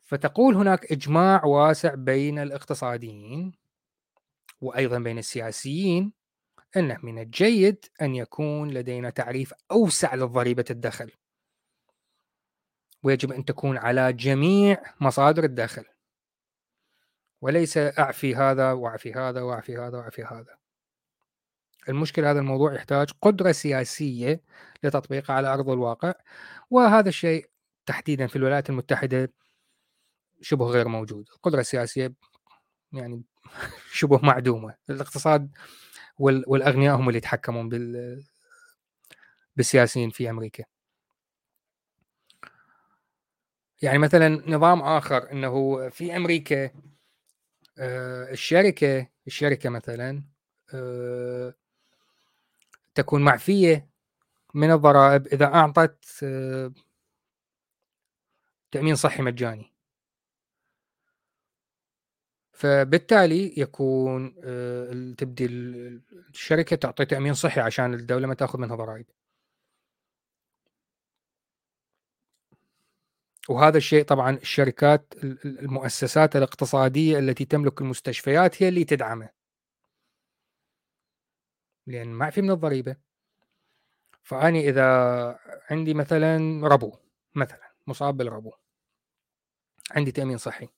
فتقول 0.05 0.55
هناك 0.55 0.92
إجماع 0.92 1.44
واسع 1.44 1.94
بين 1.94 2.38
الاقتصاديين 2.38 3.53
وأيضا 4.61 4.99
بين 4.99 5.18
السياسيين 5.18 6.12
إنه 6.76 6.99
من 7.03 7.18
الجيد 7.18 7.84
أن 8.03 8.14
يكون 8.14 8.70
لدينا 8.70 9.11
تعريف 9.11 9.55
أوسع 9.70 10.14
لضريبة 10.14 10.64
الدخل. 10.70 11.12
ويجب 13.07 13.32
أن 13.32 13.44
تكون 13.44 13.76
على 13.78 14.12
جميع 14.12 14.82
مصادر 15.00 15.44
الدخل. 15.44 15.84
وليس 17.40 17.78
أعفي 17.78 18.34
هذا 18.34 18.72
وأعفي 18.72 19.12
هذا 19.12 19.42
وأعفي 19.42 19.76
هذا 19.78 19.98
وأعفي 19.98 20.24
هذا. 20.24 20.57
المشكلة 21.88 22.30
هذا 22.30 22.38
الموضوع 22.40 22.74
يحتاج 22.74 23.11
قدرة 23.22 23.52
سياسية 23.52 24.42
لتطبيقه 24.82 25.34
على 25.34 25.48
أرض 25.54 25.70
الواقع 25.70 26.14
وهذا 26.70 27.09
الشيء 27.09 27.50
تحديدا 27.86 28.26
في 28.26 28.36
الولايات 28.36 28.70
المتحدة 28.70 29.32
شبه 30.40 30.66
غير 30.66 30.88
موجود. 30.88 31.28
القدرة 31.36 31.61
السياسية 31.61 32.14
يعني 32.92 33.22
شبه 33.92 34.18
معدومة. 34.22 34.74
الاقتصاد 34.90 35.50
والأغنياء 36.18 36.96
هم 36.96 37.09
اللي 37.09 37.18
يتحكمون 37.18 37.68
بال 37.68 38.22
بالسياسيين 39.57 40.11
في 40.11 40.30
أمريكا. 40.30 40.75
يعني 43.82 43.98
مثلا 43.98 44.28
نظام 44.50 44.80
آخر 44.82 45.32
أنه 45.32 45.88
في 45.88 46.16
أمريكا 46.16 46.70
آه، 47.78 48.30
الشركة 48.32 49.06
الشركة 49.26 49.70
مثلا 49.70 50.22
آه، 50.74 51.54
تكون 52.94 53.22
معفية 53.24 53.88
من 54.54 54.72
الضرائب 54.72 55.26
إذا 55.26 55.44
أعطت 55.46 56.04
آه، 56.22 56.72
تأمين 58.72 58.94
صحي 58.94 59.22
مجاني. 59.22 59.72
فبالتالي 62.52 63.54
يكون 63.56 64.34
تبدي 65.18 65.46
الشركة 65.46 66.76
تعطي 66.76 67.04
تأمين 67.04 67.34
صحي 67.34 67.60
عشان 67.60 67.94
الدولة 67.94 68.26
ما 68.26 68.34
تأخذ 68.34 68.58
منها 68.58 68.76
ضرائب. 68.76 69.06
وهذا 73.49 73.76
الشيء 73.76 74.05
طبعا 74.05 74.36
الشركات 74.36 75.14
المؤسسات 75.44 76.36
الاقتصادية 76.36 77.18
التي 77.18 77.44
تملك 77.44 77.80
المستشفيات 77.80 78.62
هي 78.62 78.68
اللي 78.68 78.84
تدعمه. 78.84 79.28
لأن 81.86 82.09
ما 82.09 82.30
في 82.30 82.42
من 82.42 82.51
الضريبة. 82.51 82.97
فأني 84.22 84.68
إذا 84.68 85.38
عندي 85.70 85.94
مثلا 85.94 86.38
ربو 86.68 86.97
مثلا 87.34 87.74
مصاب 87.86 88.16
بالربو 88.16 88.53
عندي 89.90 90.12
تأمين 90.12 90.38
صحي. 90.38 90.68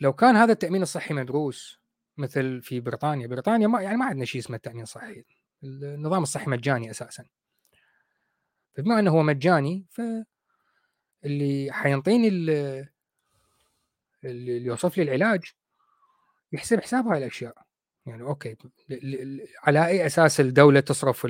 لو 0.00 0.12
كان 0.12 0.36
هذا 0.36 0.52
التأمين 0.52 0.82
الصحي 0.82 1.14
مدروس 1.14 1.80
مثل 2.16 2.62
في 2.62 2.80
بريطانيا 2.80 3.26
بريطانيا 3.26 3.66
ما 3.66 3.82
يعني 3.82 3.96
ما 3.96 4.04
عندنا 4.04 4.24
شيء 4.24 4.40
اسمه 4.40 4.56
التأمين 4.56 4.82
الصحي. 4.82 5.24
النظام 5.64 6.22
الصحي 6.22 6.50
مجاني 6.50 6.90
أساسا. 6.90 7.24
فبما 8.74 8.98
أنه 8.98 9.10
هو 9.10 9.22
مجاني 9.22 9.86
ف 9.90 10.00
اللي 11.24 11.72
حينطيني 11.72 12.28
اللي 14.24 14.64
يوصف 14.64 14.96
لي 14.96 15.02
العلاج 15.02 15.44
يحسب 16.52 16.80
حساب 16.80 17.06
هاي 17.06 17.18
الاشياء 17.18 17.54
يعني 18.06 18.22
أوكي 18.22 18.56
على 19.62 19.86
أي 19.86 20.06
أساس 20.06 20.40
الدولة 20.40 20.80
تصرف 20.80 21.26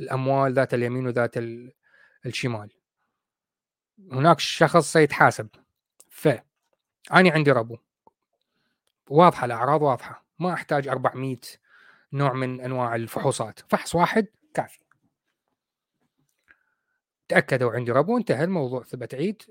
الأموال 0.00 0.54
ذات 0.54 0.74
اليمين 0.74 1.06
وذات 1.06 1.34
الشمال. 2.26 2.70
هناك 4.12 4.40
شخص 4.40 4.92
سيتحاسب. 4.92 5.48
ف 6.08 6.28
أنا 7.12 7.30
عندي 7.30 7.50
ربو. 7.52 7.78
واضحة 9.10 9.44
الأعراض 9.44 9.82
واضحة. 9.82 10.24
ما 10.38 10.52
أحتاج 10.52 10.88
400 10.88 11.36
نوع 12.12 12.32
من 12.32 12.60
أنواع 12.60 12.94
الفحوصات. 12.94 13.60
فحص 13.68 13.94
واحد 13.94 14.26
كافي. 14.54 14.78
تأكدوا 17.28 17.72
عندي 17.72 17.92
ربو 17.92 18.16
انتهى 18.18 18.44
الموضوع 18.44 18.82
that's 18.82 19.14
it 19.14 19.42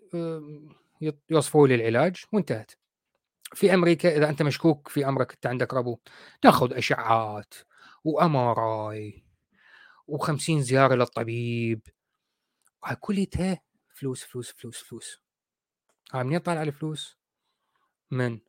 يوصفوا 1.30 1.68
لي 1.68 1.76
العلاج 1.76 2.24
وانتهت. 2.32 2.72
في 3.54 3.74
أمريكا 3.74 4.18
إذا 4.18 4.30
أنت 4.30 4.42
مشكوك 4.42 4.88
في 4.88 5.08
أمرك 5.08 5.34
أنت 5.34 5.46
عندك 5.46 5.74
ربو 5.74 6.00
تاخذ 6.42 6.74
اشعات 6.74 7.54
و 8.04 8.36
MRI 8.36 9.24
و50 10.12 10.52
زيارة 10.52 10.96
للطبيب. 10.96 11.82
وهاي 12.84 12.96
كلها 12.96 13.62
فلوس 13.96 14.24
فلوس 14.24 14.52
فلوس 14.52 14.84
فلوس. 14.84 15.22
هاي 16.14 16.24
منين 16.24 16.40
طالع 16.40 16.62
الفلوس؟ 16.62 17.18
من 18.12 18.40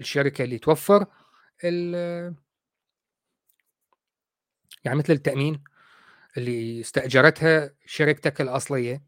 الشركة 0.00 0.44
اللي 0.44 0.58
توفر 0.58 1.06
يعني 4.84 4.98
مثل 4.98 5.12
التأمين. 5.12 5.64
اللي 6.38 6.80
استأجرتها 6.80 7.74
شركتك 7.86 8.40
الأصلية. 8.40 9.02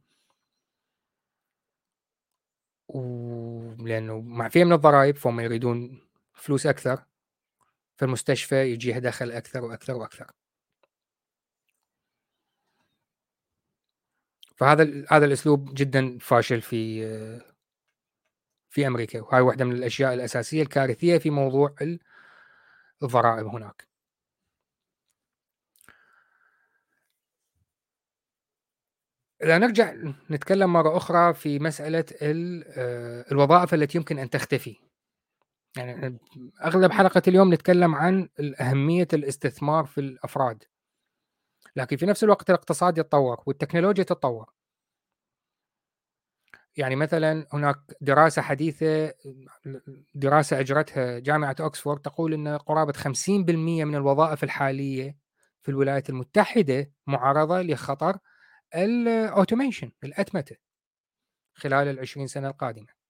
ولأنه 2.88 4.20
معفيه 4.20 4.64
من 4.64 4.72
الضرائب 4.72 5.16
فهم 5.16 5.40
يريدون 5.40 6.08
فلوس 6.34 6.66
أكثر. 6.66 7.04
فالمستشفى 7.96 8.72
يجيها 8.72 8.98
دخل 8.98 9.32
أكثر 9.32 9.64
وأكثر 9.64 9.94
وأكثر. 9.94 10.30
فهذا 14.56 15.06
هذا 15.10 15.24
الأسلوب 15.24 15.74
جدا 15.74 16.18
فاشل 16.18 16.60
في 16.62 17.04
في 18.70 18.86
أمريكا. 18.86 19.20
وهاي 19.20 19.40
واحدة 19.40 19.64
من 19.64 19.72
الأشياء 19.72 20.14
الأساسية 20.14 20.62
الكارثية 20.62 21.18
في 21.18 21.30
موضوع 21.30 21.74
الضرائب 23.02 23.46
هناك. 23.46 23.89
إذا 29.42 29.58
نرجع 29.58 29.94
نتكلم 30.30 30.72
مرة 30.72 30.96
أخرى 30.96 31.34
في 31.34 31.58
مسألة 31.58 32.04
آه، 32.22 33.24
الوظائف 33.32 33.74
التي 33.74 33.98
يمكن 33.98 34.18
أن 34.18 34.30
تختفي. 34.30 34.76
يعني 35.76 36.18
أغلب 36.64 36.92
حلقة 36.92 37.22
اليوم 37.28 37.54
نتكلم 37.54 37.94
عن 37.94 38.28
أهمية 38.60 39.08
الاستثمار 39.12 39.84
في 39.84 39.98
الأفراد. 39.98 40.64
لكن 41.76 41.96
في 41.96 42.06
نفس 42.06 42.24
الوقت 42.24 42.50
الاقتصاد 42.50 42.98
يتطور 42.98 43.42
والتكنولوجيا 43.46 44.04
تتطور. 44.04 44.52
يعني 46.76 46.96
مثلا 46.96 47.46
هناك 47.52 47.76
دراسة 48.00 48.42
حديثة 48.42 49.12
دراسة 50.14 50.60
أجرتها 50.60 51.18
جامعة 51.18 51.56
أكسفورد 51.60 52.00
تقول 52.00 52.34
أن 52.34 52.48
قرابة 52.48 52.92
50% 52.92 53.28
من 53.84 53.94
الوظائف 53.94 54.44
الحالية 54.44 55.16
في 55.62 55.68
الولايات 55.68 56.10
المتحدة 56.10 56.92
معرضة 57.06 57.62
لخطر 57.62 58.18
الأوتوميشن 58.74 59.92
الأتمتة 60.04 60.56
خلال 61.54 61.88
ال 61.88 61.98
20 62.00 62.26
سنة 62.26 62.48
القادمة 62.48 63.00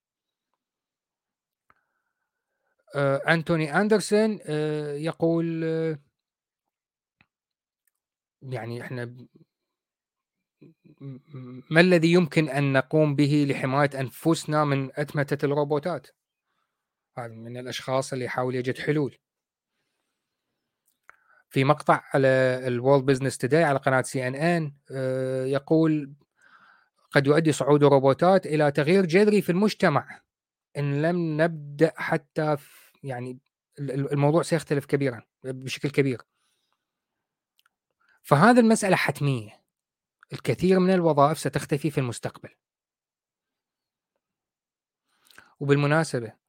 آه، 2.94 3.16
أنتوني 3.28 3.80
أندرسون 3.80 4.38
آه، 4.46 4.92
يقول 4.92 5.64
آه، 5.64 5.98
يعني 8.42 8.82
إحنا 8.82 9.16
ما 11.70 11.80
الذي 11.80 12.12
يمكن 12.12 12.48
أن 12.48 12.72
نقوم 12.72 13.14
به 13.14 13.46
لحماية 13.48 13.90
أنفسنا 14.00 14.64
من 14.64 14.90
أتمتة 14.94 15.44
الروبوتات؟ 15.44 16.06
هذا 17.18 17.34
من 17.34 17.56
الأشخاص 17.56 18.12
اللي 18.12 18.24
يحاول 18.24 18.54
يجد 18.54 18.78
حلول. 18.78 19.18
في 21.50 21.64
مقطع 21.64 22.02
على 22.14 22.28
ال 22.66 22.73
World 22.73 23.04
Business 23.04 23.38
Today 23.38 23.64
على 23.64 23.78
قناة 23.78 24.02
سي 24.02 24.28
إن 24.28 24.34
إن 24.34 24.72
يقول 25.46 26.12
قد 27.10 27.26
يؤدي 27.26 27.52
صعود 27.52 27.84
الروبوتات 27.84 28.46
إلى 28.46 28.72
تغيير 28.72 29.06
جذري 29.06 29.42
في 29.42 29.52
المجتمع. 29.52 30.20
إن 30.76 31.02
لم 31.02 31.40
نبدأ 31.42 31.92
حتى 31.96 32.56
يعني 33.02 33.38
الموضوع 33.78 34.42
سيختلف 34.42 34.86
كبيرا 34.86 35.22
بشكل 35.44 35.90
كبير. 35.90 36.22
فهذه 38.22 38.60
المسألة 38.60 38.96
حتمية. 38.96 39.60
الكثير 40.32 40.78
من 40.78 40.90
الوظائف 40.94 41.38
ستختفي 41.38 41.90
في 41.90 41.98
المستقبل. 41.98 42.50
وبالمناسبة 45.60 46.39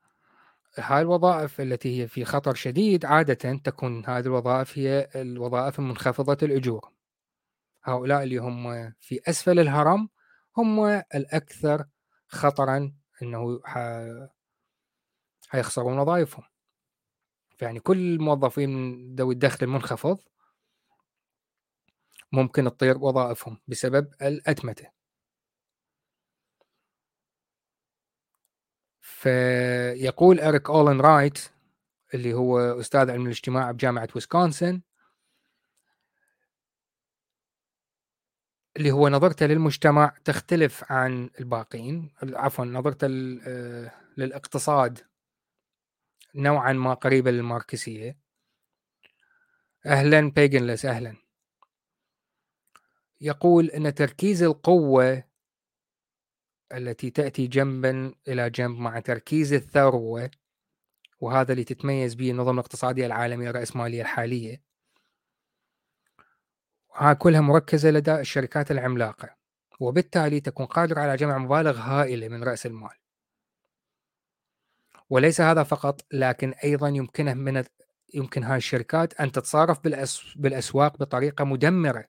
هاي 0.77 1.01
الوظائف 1.01 1.61
التي 1.61 2.01
هي 2.01 2.07
في 2.07 2.25
خطر 2.25 2.53
شديد 2.53 3.05
عادة 3.05 3.57
تكون 3.57 4.05
هذه 4.05 4.25
الوظائف 4.25 4.77
هي 4.77 5.09
الوظائف 5.15 5.79
المنخفضة 5.79 6.37
الأجور. 6.47 6.91
هؤلاء 7.83 8.23
اللي 8.23 8.37
هم 8.37 8.93
في 8.99 9.21
أسفل 9.27 9.59
الهرم 9.59 10.09
هم 10.57 10.85
الأكثر 11.15 11.85
خطرا 12.27 12.93
أنه 13.21 13.59
حيخسرون 15.49 15.99
وظائفهم. 15.99 16.43
يعني 17.61 17.79
كل 17.79 17.97
الموظفين 17.97 19.15
ذوي 19.15 19.33
الدخل 19.33 19.65
المنخفض 19.65 20.19
ممكن 22.31 22.63
تطير 22.63 22.97
وظائفهم 22.97 23.57
بسبب 23.67 24.11
الأتمتة. 24.21 25.00
فيقول 29.21 30.39
إريك 30.39 30.69
أولن 30.69 31.01
رايت 31.01 31.39
اللي 32.13 32.33
هو 32.33 32.59
أستاذ 32.59 33.11
علم 33.11 33.25
الاجتماع 33.25 33.71
بجامعة 33.71 34.07
ويسكونسن 34.15 34.81
اللي 38.77 38.91
هو 38.91 39.09
نظرته 39.09 39.45
للمجتمع 39.45 40.13
تختلف 40.25 40.91
عن 40.91 41.29
الباقين 41.39 42.11
عفوا 42.23 42.65
نظرته 42.65 43.07
آه، 43.47 43.91
للاقتصاد 44.17 44.99
نوعا 46.35 46.73
ما 46.73 46.93
قريبة 46.93 47.31
للماركسية. 47.31 48.17
أهلا 49.85 50.31
بيجنلس 50.31 50.85
أهلا. 50.85 51.15
يقول 53.21 53.65
أن 53.65 53.93
تركيز 53.93 54.43
القوة 54.43 55.30
التي 56.77 57.09
تأتي 57.09 57.47
جنبا 57.47 58.13
إلى 58.27 58.49
جنب 58.49 58.79
مع 58.79 58.99
تركيز 58.99 59.53
الثروة 59.53 60.31
وهذا 61.19 61.51
اللي 61.51 61.63
تتميز 61.63 62.13
به 62.13 62.31
النظم 62.31 62.53
الاقتصادية 62.53 63.05
العالمية 63.05 63.49
الرأسمالية 63.49 64.01
الحالية. 64.01 64.61
ها 66.95 67.13
كلها 67.13 67.41
مركزة 67.41 67.89
لدى 67.89 68.19
الشركات 68.19 68.71
العملاقة 68.71 69.35
وبالتالي 69.79 70.39
تكون 70.39 70.65
قادرة 70.65 71.01
على 71.01 71.15
جمع 71.15 71.37
مبالغ 71.37 71.77
هائلة 71.77 72.27
من 72.27 72.43
رأس 72.43 72.65
المال. 72.65 72.97
وليس 75.09 75.41
هذا 75.41 75.63
فقط 75.63 76.01
لكن 76.11 76.53
أيضا 76.63 76.87
يمكنه 76.87 77.33
من 77.33 77.63
يمكن 78.13 78.43
هاي 78.43 78.57
الشركات 78.57 79.13
أن 79.13 79.31
تتصرف 79.31 79.79
بالأس... 79.83 80.23
بالأسواق 80.35 80.97
بطريقة 80.97 81.45
مدمرة. 81.45 82.05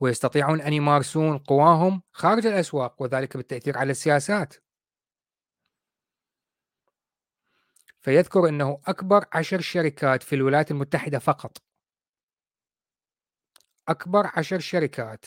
ويستطيعون 0.00 0.60
أن 0.60 0.72
يمارسون 0.72 1.38
قواهم 1.38 2.02
خارج 2.12 2.46
الأسواق 2.46 3.02
وذلك 3.02 3.36
بالتأثير 3.36 3.78
على 3.78 3.90
السياسات. 3.90 4.54
فيذكر 8.00 8.48
أنه 8.48 8.80
أكبر 8.86 9.24
عشر 9.32 9.60
شركات 9.60 10.22
في 10.22 10.34
الولايات 10.34 10.70
المتحدة 10.70 11.18
فقط. 11.18 11.62
أكبر 13.88 14.30
عشر 14.36 14.58
شركات 14.58 15.26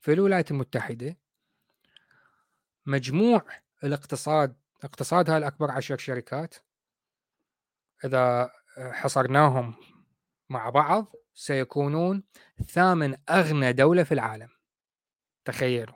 في 0.00 0.12
الولايات 0.12 0.50
المتحدة. 0.50 1.16
مجموع 2.86 3.42
الاقتصاد 3.84 4.56
اقتصادها 4.84 5.38
الأكبر 5.38 5.70
عشر 5.70 5.98
شركات. 5.98 6.54
إذا 8.04 8.50
حصرناهم 8.78 9.74
مع 10.50 10.70
بعض 10.70 11.12
سيكونون 11.34 12.24
ثامن 12.66 13.16
أغنى 13.30 13.72
دولة 13.72 14.02
في 14.02 14.12
العالم. 14.14 14.48
تخيلوا. 15.44 15.94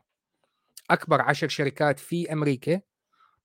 أكبر 0.91 1.23
عشر 1.23 1.49
شركات 1.49 1.99
في 1.99 2.33
أمريكا 2.33 2.81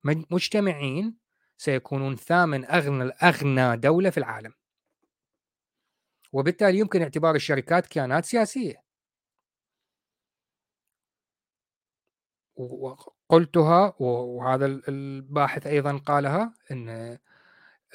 مجتمعين 0.03 1.17
سيكونون 1.57 2.15
ثامن 2.15 2.65
أغنى 2.65 3.03
أغنى 3.03 3.77
دولة 3.77 4.09
في 4.09 4.17
العالم. 4.17 4.53
وبالتالي 6.33 6.79
يمكن 6.79 7.01
اعتبار 7.01 7.35
الشركات 7.35 7.87
كيانات 7.87 8.25
سياسية. 8.25 8.83
وقلتها 12.55 13.95
وهذا 13.99 14.65
الباحث 14.65 15.67
أيضا 15.67 15.97
قالها 15.97 16.53
أن 16.71 17.17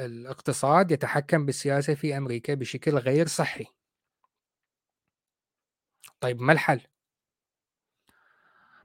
الاقتصاد 0.01 0.91
يتحكم 0.91 1.47
بالسياسة 1.47 1.95
في 1.95 2.17
أمريكا 2.17 2.55
بشكل 2.55 2.95
غير 2.95 3.27
صحي 3.27 3.67
طيب 6.21 6.41
ما 6.41 6.53
الحل؟ 6.53 6.81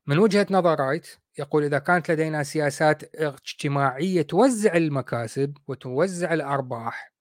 من 0.07 0.19
وجهة 0.19 0.47
نظر 0.51 0.79
رايت 0.79 1.07
يقول 1.39 1.63
إذا 1.63 1.79
كانت 1.79 2.11
لدينا 2.11 2.43
سياسات 2.43 3.15
اجتماعية 3.15 4.21
توزع 4.21 4.75
المكاسب 4.75 5.57
وتوزع 5.67 6.33
الأرباح 6.33 7.13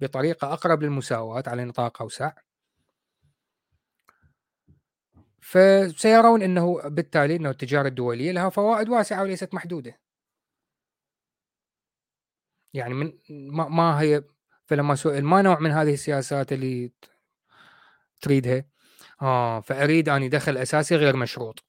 بطريقة 0.00 0.52
أقرب 0.52 0.82
للمساواة 0.82 1.42
على 1.46 1.64
نطاق 1.64 2.02
أوسع 2.02 2.32
فسيرون 5.40 6.42
أنه 6.42 6.88
بالتالي 6.88 7.36
أنه 7.36 7.50
التجارة 7.50 7.88
الدولية 7.88 8.32
لها 8.32 8.48
فوائد 8.48 8.88
واسعة 8.88 9.22
وليست 9.22 9.54
محدودة 9.54 9.98
يعني 12.74 12.94
من 12.94 13.12
ما, 13.30 13.68
ما 13.68 14.00
هي 14.00 14.24
فلما 14.66 14.94
سئل 14.94 15.24
ما 15.24 15.42
نوع 15.42 15.58
من 15.58 15.70
هذه 15.70 15.94
السياسات 15.94 16.52
اللي 16.52 16.92
تريدها. 18.20 18.64
آه 19.22 19.60
فأريد 19.60 20.08
أني 20.08 20.28
دخل 20.28 20.56
أساسي 20.56 20.96
غير 20.96 21.16
مشروط. 21.16 21.64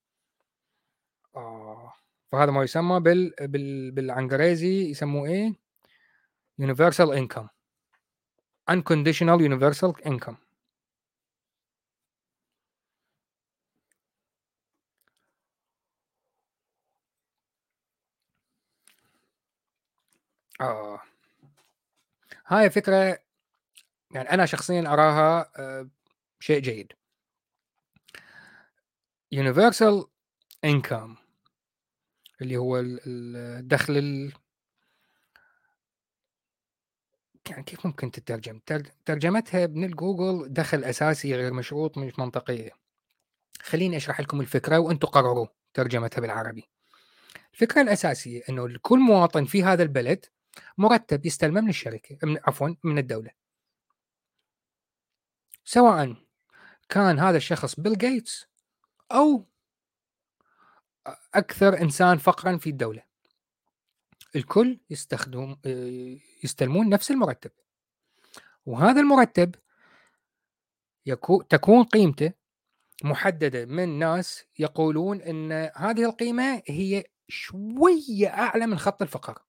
آه 1.35 1.93
فهذا 2.31 2.51
ما 2.51 2.63
يسمى 2.63 2.99
بال, 2.99 3.33
بال 3.39 3.91
بالعنقريزي 3.91 4.89
يسموه 4.89 5.27
إيه؟ 5.27 5.53
Universal 6.61 7.15
income. 7.15 7.47
Unconditional 8.71 9.39
universal 9.39 9.93
income. 10.05 10.48
آه. 20.61 21.01
هاي 22.47 22.69
فكرة 22.69 23.19
يعني 24.11 24.31
أنا 24.31 24.45
شخصيا 24.45 24.93
أراها 24.93 25.51
آه 25.57 25.89
شيء 26.39 26.59
جيد. 26.59 26.93
Universal 29.35 30.05
income 30.65 31.17
اللي 32.41 32.57
هو 32.57 32.79
الدخل 32.79 33.97
ال... 33.97 34.33
يعني 37.49 37.63
كيف 37.63 37.85
ممكن 37.85 38.11
تترجم؟ 38.11 38.59
ترجمتها 39.05 39.67
من 39.67 39.83
الجوجل 39.83 40.53
دخل 40.53 40.83
أساسي 40.83 41.35
غير 41.35 41.53
مشروط 41.53 41.97
مش 41.97 42.19
منطقية. 42.19 42.71
خليني 43.61 43.97
أشرح 43.97 44.19
لكم 44.19 44.41
الفكرة 44.41 44.79
وأنتم 44.79 45.07
قرروا 45.07 45.47
ترجمتها 45.73 46.21
بالعربي. 46.21 46.69
الفكرة 47.53 47.81
الأساسية 47.81 48.41
أنه 48.49 48.77
كل 48.81 48.99
مواطن 48.99 49.45
في 49.45 49.63
هذا 49.63 49.83
البلد 49.83 50.25
مرتب 50.77 51.25
يستلمه 51.25 51.61
من 51.61 51.69
الشركة 51.69 52.17
من 52.23 52.37
عفوا 52.47 52.75
من 52.83 52.97
الدولة. 52.97 53.31
سواء 55.65 56.15
كان 56.89 57.19
هذا 57.19 57.37
الشخص 57.37 57.79
بيل 57.79 57.97
جيتس 57.97 58.47
أو 59.11 59.45
أكثر 61.33 61.81
إنسان 61.81 62.17
فقرا 62.17 62.57
في 62.57 62.69
الدولة. 62.69 63.03
الكل 64.35 64.79
يستخدم 64.89 65.55
يستلمون 66.43 66.89
نفس 66.89 67.11
المرتب. 67.11 67.51
وهذا 68.65 69.01
المرتب 69.01 69.55
تكون 71.49 71.83
قيمته 71.83 72.33
محددة 73.03 73.65
من 73.65 73.99
ناس 73.99 74.45
يقولون 74.59 75.21
أن 75.21 75.51
هذه 75.75 76.05
القيمة 76.05 76.61
هي 76.67 77.03
شوية 77.27 78.27
أعلى 78.27 78.67
من 78.67 78.79
خط 78.79 79.01
الفقر. 79.01 79.41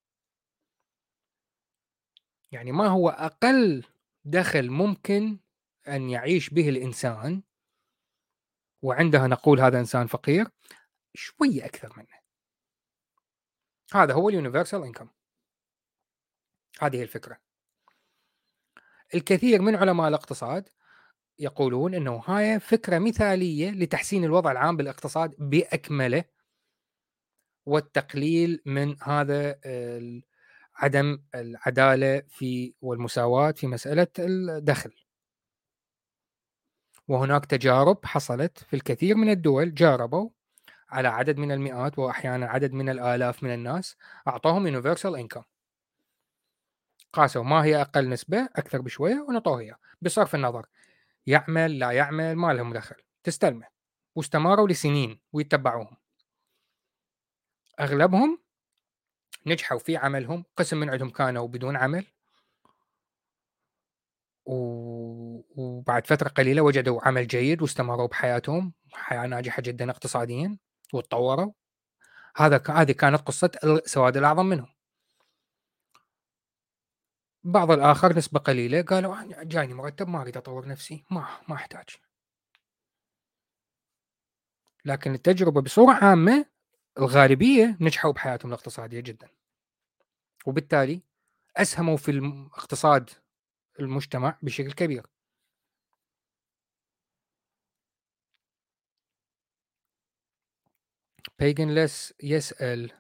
يعني 2.53 2.73
ما 2.73 2.87
هو 2.87 3.09
أقل 3.09 3.85
دخل 4.25 4.71
ممكن 4.71 5.39
أن 5.89 6.11
يعيش 6.11 6.51
به 6.51 6.69
الإنسان 6.69 7.43
وعندها 8.83 9.27
نقول 9.27 9.61
هذا 9.61 9.81
إنسان 9.81 10.07
فقير 10.07 10.49
شوية 11.15 11.65
أكثر 11.65 11.93
منه. 11.97 12.21
هذا 13.95 14.15
هو 14.15 14.29
اليونيفرسال 14.29 14.83
إنكم. 14.85 15.09
هذه 16.81 17.03
الفكرة. 17.03 17.41
الكثير 19.15 19.63
من 19.63 19.77
علماء 19.77 20.09
الاقتصاد 20.09 20.69
يقولون 21.39 21.95
إنه 21.95 22.17
هاي 22.17 22.61
فكرة 22.61 22.99
مثالية 22.99 23.71
لتحسين 23.71 24.25
الوضع 24.25 24.53
العام 24.53 24.77
بالاقتصاد 24.77 25.35
بأكمله 25.39 26.25
والتقليل 27.67 28.63
من 28.67 29.03
هذا 29.03 29.61
عدم 30.81 31.19
العدالة 31.35 32.23
في 32.29 32.75
والمساواة 32.83 33.51
في 33.51 33.67
مسألة 33.67 34.07
الدخل. 34.19 34.93
وهناك 37.09 37.47
تجارب 37.47 38.07
حصلت 38.07 38.59
في 38.59 38.77
الكثير 38.77 39.17
من 39.17 39.31
الدول 39.31 39.75
جاربوا 39.75 40.31
على 40.91 41.09
عدد 41.09 41.39
من 41.39 41.53
المئات 41.53 41.99
وأحيانا 41.99 42.47
عدد 42.47 42.73
من 42.73 42.89
الآلاف 42.89 43.43
من 43.43 43.55
الناس 43.55 43.97
أعطوهم 44.29 44.67
يونيفرسال 44.67 45.17
انكم. 45.17 45.43
قاسوا 47.13 47.45
ما 47.45 47.65
هي 47.65 47.81
أقل 47.81 48.09
نسبة؟ 48.09 48.49
أكثر 48.57 48.81
بشوية 48.81 49.27
ونطوه 49.29 49.61
اياه 49.61 49.77
بصرف 50.03 50.35
النظر 50.35 50.67
يعمل 51.27 51.79
لا 51.79 51.91
يعمل 51.91 52.35
ما 52.35 52.53
لهم 52.53 52.73
دخل. 52.73 52.97
تستلمه. 53.25 53.67
واستمروا 54.15 54.69
لسنين 54.69 55.21
ويتبعوهم. 55.33 55.97
أغلبهم 57.81 58.39
نجحوا 59.47 59.79
في 59.79 59.97
عملهم 59.97 60.45
قسم 60.57 60.77
من 60.77 60.91
عندهم 60.91 61.11
كانوا 61.11 61.49
بدون 61.49 61.77
عمل. 61.77 62.07
وبعد 64.47 66.07
فترة 66.07 66.29
قليلة 66.29 66.63
وجدوا 66.63 67.09
عمل 67.09 67.27
جيد 67.27 67.63
واستمروا 67.63 68.07
بحياتهم 68.09 68.75
حياة 68.93 69.27
ناجحة 69.27 69.63
جدا 69.63 69.91
اقتصاديا 69.91 70.59
وتطوروا. 70.95 71.53
هذا 72.37 72.63
هذه 72.69 72.93
كانت 72.93 73.21
قصة 73.21 73.51
السواد 73.65 74.17
الأعظم 74.17 74.47
منهم. 74.47 74.69
بعض 77.45 77.71
الآخر 77.71 78.17
نسبة 78.17 78.41
قليلة 78.41 78.83
قالوا 78.83 79.45
جاني 79.45 79.75
مرتب 79.75 80.09
ما 80.09 80.21
أريد 80.23 80.37
أطور 80.37 80.69
نفسي 80.69 81.05
ما 81.11 81.29
ما 81.49 81.55
أحتاج. 81.55 81.89
لكن 84.85 85.15
التجربة 85.15 85.61
بصورة 85.61 85.93
عامة 85.93 86.47
الغالبية 86.99 87.77
نجحوا 87.81 88.13
بحياتهم 88.13 88.49
الاقتصادية 88.53 89.01
جدا. 89.01 89.29
وبالتالي 90.47 91.03
أسهموا 91.57 91.97
في 91.97 92.11
الاقتصاد 92.11 93.11
المجتمع 93.81 94.39
بشكل 94.43 94.73
كبير. 94.73 95.07
بيجنلس 101.39 102.15
يسأل 102.23 102.93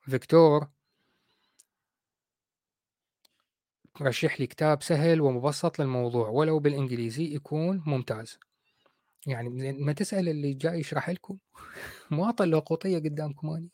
فيكتور 0.00 0.68
رشح 4.02 4.40
لي 4.40 4.46
كتاب 4.46 4.82
سهل 4.82 5.20
ومبسط 5.20 5.78
للموضوع 5.78 6.28
ولو 6.28 6.58
بالإنجليزي 6.58 7.34
يكون 7.34 7.82
ممتاز. 7.86 8.38
يعني 9.26 9.72
ما 9.72 9.92
تسأل 9.92 10.28
اللي 10.28 10.54
جاي 10.54 10.80
يشرح 10.80 11.10
لكم. 11.10 11.38
مواطن 12.10 12.50
لقوطية 12.50 12.98
قدامكم 12.98 13.50
أني 13.50 13.70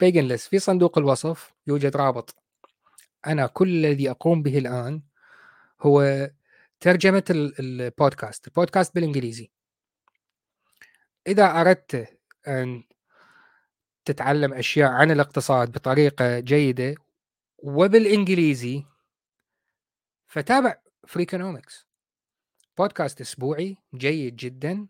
بيجنلس 0.00 0.46
في 0.48 0.58
صندوق 0.58 0.98
الوصف 0.98 1.54
يوجد 1.66 1.96
رابط. 1.96 2.36
أنا 3.26 3.46
كل 3.46 3.68
الذي 3.68 4.10
أقوم 4.10 4.42
به 4.42 4.58
الآن 4.58 5.02
هو 5.80 6.30
ترجمة 6.80 7.24
البودكاست. 7.60 8.46
البودكاست 8.46 8.94
بالإنجليزي. 8.94 9.50
إذا 11.26 11.60
أردت 11.60 12.18
أن 12.48 12.84
تتعلم 14.04 14.54
أشياء 14.54 14.90
عن 14.90 15.10
الاقتصاد 15.10 15.72
بطريقة 15.72 16.40
جيدة 16.40 16.94
وبالإنجليزي 17.58 18.84
فتابع 20.28 20.76
Freakonomics 21.06 21.89
بودكاست 22.78 23.20
أسبوعي 23.20 23.76
جيد 23.94 24.36
جدا 24.36 24.86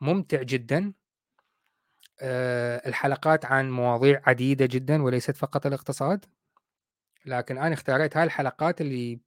ممتع 0.00 0.42
جدا. 0.42 0.92
أه 2.20 2.88
الحلقات 2.88 3.44
عن 3.44 3.70
مواضيع 3.70 4.22
عديدة 4.26 4.66
جدا 4.66 5.02
وليست 5.02 5.36
فقط 5.36 5.66
الاقتصاد 5.66 6.24
لكن 7.26 7.58
أنا 7.58 7.74
اختاريت 7.74 8.16
هاي 8.16 8.24
الحلقات 8.24 8.80
اللي 8.80 9.20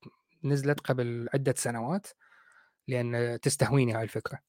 نزلت 0.44 0.80
قبل 0.80 1.30
عدة 1.34 1.54
سنوات 1.58 2.08
لأن 2.88 3.40
تستهويني 3.42 3.94
هاي 3.94 4.04
الفكرة. 4.04 4.40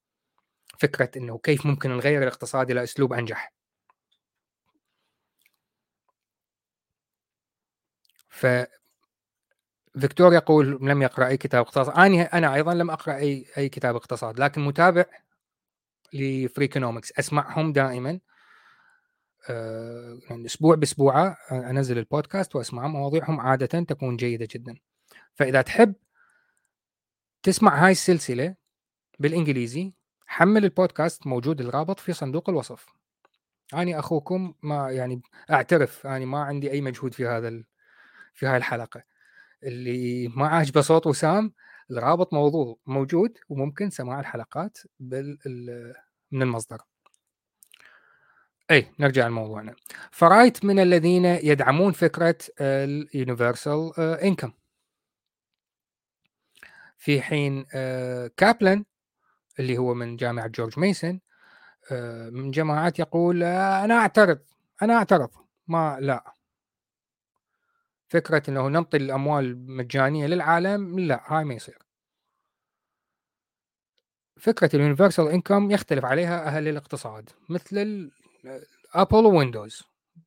فكرة 0.78 1.10
إنه 1.16 1.38
كيف 1.38 1.66
ممكن 1.66 1.90
نغير 1.90 2.22
الاقتصاد 2.22 2.70
إلى 2.70 2.82
أسلوب 2.82 3.12
أنجح. 3.12 3.52
ف 8.28 8.46
فيكتور 10.00 10.34
يقول 10.34 10.78
لم 10.82 11.02
يقرأ 11.02 11.26
أي 11.26 11.36
كتاب 11.36 11.60
اقتصاد. 11.60 11.98
أنا 11.98 12.38
أنا 12.38 12.54
أيضا 12.54 12.74
لم 12.74 12.90
أقرأ 12.90 13.16
اي 13.16 13.46
أي 13.58 13.68
كتاب 13.68 13.96
اقتصاد 13.96 14.40
لكن 14.40 14.60
متابع 14.60 15.04
ل 16.12 16.20
Freakonomics 16.20 17.12
أسمعهم 17.18 17.72
دائما 17.72 18.20
أه 19.50 20.18
يعني 20.30 20.46
أسبوع 20.46 20.74
بأسبوعة 20.74 21.36
أنزل 21.52 21.98
البودكاست 21.98 22.56
وأسمع 22.56 22.86
مواضيعهم. 22.86 23.40
عادة 23.40 23.80
تكون 23.80 24.16
جيدة 24.16 24.48
جدا. 24.50 24.74
فإذا 25.34 25.62
تحب 25.62 25.94
تسمع 27.42 27.84
هاي 27.86 27.92
السلسلة 27.92 28.54
بالإنجليزي 29.18 29.92
حمل 30.26 30.64
البودكاست 30.64 31.26
موجود 31.26 31.60
الرابط 31.60 32.00
في 32.00 32.12
صندوق 32.12 32.50
الوصف. 32.50 32.86
أني 33.74 33.98
أخوكم 33.98 34.54
ما 34.62 34.90
يعني 34.90 35.22
أعترف 35.50 36.06
أني 36.06 36.26
ما 36.26 36.42
عندي 36.44 36.70
أي 36.70 36.80
مجهود 36.80 37.14
في 37.14 37.26
هذا 37.26 37.62
في 38.34 38.46
هاي 38.46 38.56
الحلقة. 38.56 39.13
اللي 39.64 40.28
ما 40.28 40.48
عاجبه 40.48 40.80
صوت 40.80 41.06
وسام 41.06 41.52
الرابط 41.90 42.32
موضوع 42.32 42.76
موجود 42.86 43.38
وممكن 43.48 43.90
سماع 43.90 44.20
الحلقات 44.20 44.78
بال 45.00 45.38
من 46.32 46.42
المصدر. 46.42 46.82
إي 48.70 48.86
نرجع 49.00 49.26
لموضوعنا. 49.26 49.74
فرأيت 50.10 50.64
من 50.64 50.78
الذين 50.78 51.24
يدعمون 51.24 51.92
فكرة 51.92 52.38
اليونيفرسال 52.60 53.92
انكم 53.98 54.52
في 56.98 57.22
حين 57.22 57.64
كابلن 58.36 58.84
اللي 59.58 59.78
هو 59.78 59.94
من 59.94 60.16
جامعة 60.16 60.46
جورج 60.46 60.78
ميسون 60.78 61.20
من 62.30 62.50
جماعات 62.50 62.98
يقول 62.98 63.42
أنا 63.42 63.94
أعترض 63.94 64.38
أنا 64.82 64.94
أعترض. 64.94 65.30
ما 65.68 65.98
لا. 66.00 66.34
فكرة 68.14 68.42
انه 68.48 68.68
ننطي 68.68 68.96
الأموال 68.96 69.66
مجانية 69.76 70.26
للعالم 70.26 70.98
لا 70.98 71.22
هاي 71.26 71.44
ما 71.44 71.54
يصير. 71.54 71.78
فكرة 74.40 74.76
ال 74.76 74.81
universal 74.81 75.28
income 75.28 75.70
يختلف 75.70 76.04
عليها 76.04 76.46
أهل 76.46 76.68
الاقتصاد 76.68 77.30
مثل 77.48 78.10
ابل 78.94 79.26
ويندوز 79.26 79.82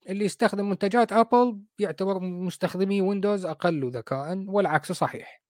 اللي 0.10 0.26
يستخدم 0.26 0.70
منتجات 0.70 1.14
ابل 1.14 1.62
يعتبر 1.80 2.20
مستخدمي 2.20 3.02
ويندوز 3.02 3.46
أقل 3.46 3.92
ذكاء 3.92 4.38
والعكس 4.48 4.92
صحيح. 4.92 5.42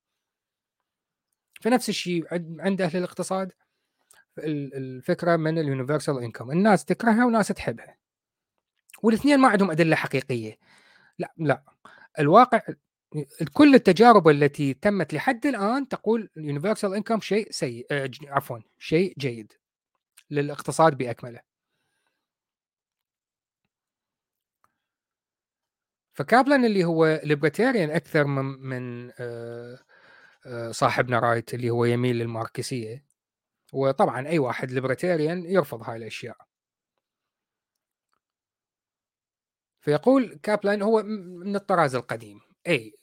فنفس 1.61 1.89
الشيء 1.89 2.25
عند 2.61 2.81
أهل 2.81 2.97
الاقتصاد 2.97 3.51
الفكرة 4.37 5.35
من 5.35 5.59
ال 5.59 5.66
universal 5.66 6.23
income 6.23 6.51
الناس 6.51 6.85
تكرهها 6.85 7.25
وناس 7.25 7.47
تحبها. 7.47 7.97
والإثنين 9.03 9.39
ما 9.39 9.47
عندهم 9.47 9.71
أدلة 9.71 9.95
حقيقية. 9.95 10.57
لا 11.19 11.33
لا. 11.37 11.63
الواقع 12.19 12.61
كل 13.53 13.75
التجارب 13.75 14.27
التي 14.29 14.73
تمت 14.73 15.13
لحد 15.13 15.45
الآن 15.45 15.87
تقول 15.87 16.29
ال 16.37 16.43
universal 16.43 16.93
income 16.95 17.19
شيء 17.21 17.51
سيء 17.51 17.87
آه 17.91 18.09
عفوا 18.27 18.59
شيء 18.79 19.13
جيد 19.19 19.53
للاقتصاد 20.31 20.97
بأكمله. 20.97 21.41
فكابلن 26.13 26.65
اللي 26.65 26.83
هو 26.85 27.21
libertarian 27.23 27.89
أكثر 27.91 28.23
من 28.25 28.45
من 28.45 29.11
آه 29.19 29.79
آه 30.45 30.71
صاحبنا 30.71 31.19
رايت 31.19 31.53
اللي 31.53 31.69
هو 31.69 31.85
يميل 31.85 32.15
للماركسية. 32.19 33.05
وطبعا 33.73 34.27
أي 34.27 34.39
واحد 34.39 34.71
libertarian 34.71 35.45
يرفض 35.45 35.83
هاي 35.89 35.97
الأشياء. 35.97 36.46
فيقول 39.87 40.39
كابلان 40.43 40.81
هو 40.81 41.03
من 41.03 41.55
الطراز 41.55 41.95
القديم. 41.95 42.41
إي 42.67 42.93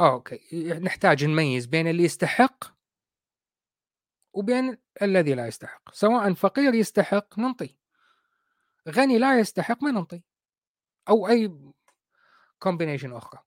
آه 0.00 0.12
okay. 0.12 0.40
نحتاج 0.80 1.24
نميز 1.24 1.66
بين 1.66 1.88
اللي 1.88 2.04
يستحق 2.04 2.64
وبين 4.32 4.78
الذي 5.02 5.34
لا 5.34 5.46
يستحق. 5.46 5.94
سواء 5.94 6.34
فقير 6.34 6.74
يستحق 6.74 7.38
ننطي. 7.38 7.76
غني 8.88 9.18
لا 9.18 9.38
يستحق 9.38 9.82
ما 9.82 9.90
ننطي. 9.90 10.22
أو 11.08 11.28
أي 11.28 11.58
combination 12.58 13.12
أخرى. 13.12 13.40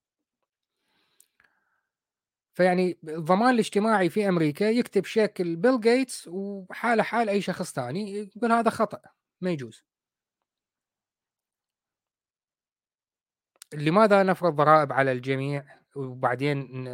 فيعني 2.53 2.97
الضمان 3.03 3.53
الاجتماعي 3.53 4.09
في 4.09 4.29
أمريكا 4.29 4.65
يكتب 4.65 5.05
شيك 5.05 5.55
لبيل 5.55 5.79
جيتس 5.79 6.27
وحاله 6.27 7.03
حال 7.03 7.29
أي 7.29 7.41
شخص 7.41 7.73
ثاني 7.73 8.31
يقول 8.35 8.51
هذا 8.51 8.69
خطأ 8.69 9.01
ما 9.41 9.51
يجوز. 9.51 9.83
لماذا 13.73 14.23
نفرض 14.23 14.55
ضرائب 14.55 14.93
على 14.93 15.11
الجميع 15.11 15.65
وبعدين 15.95 16.87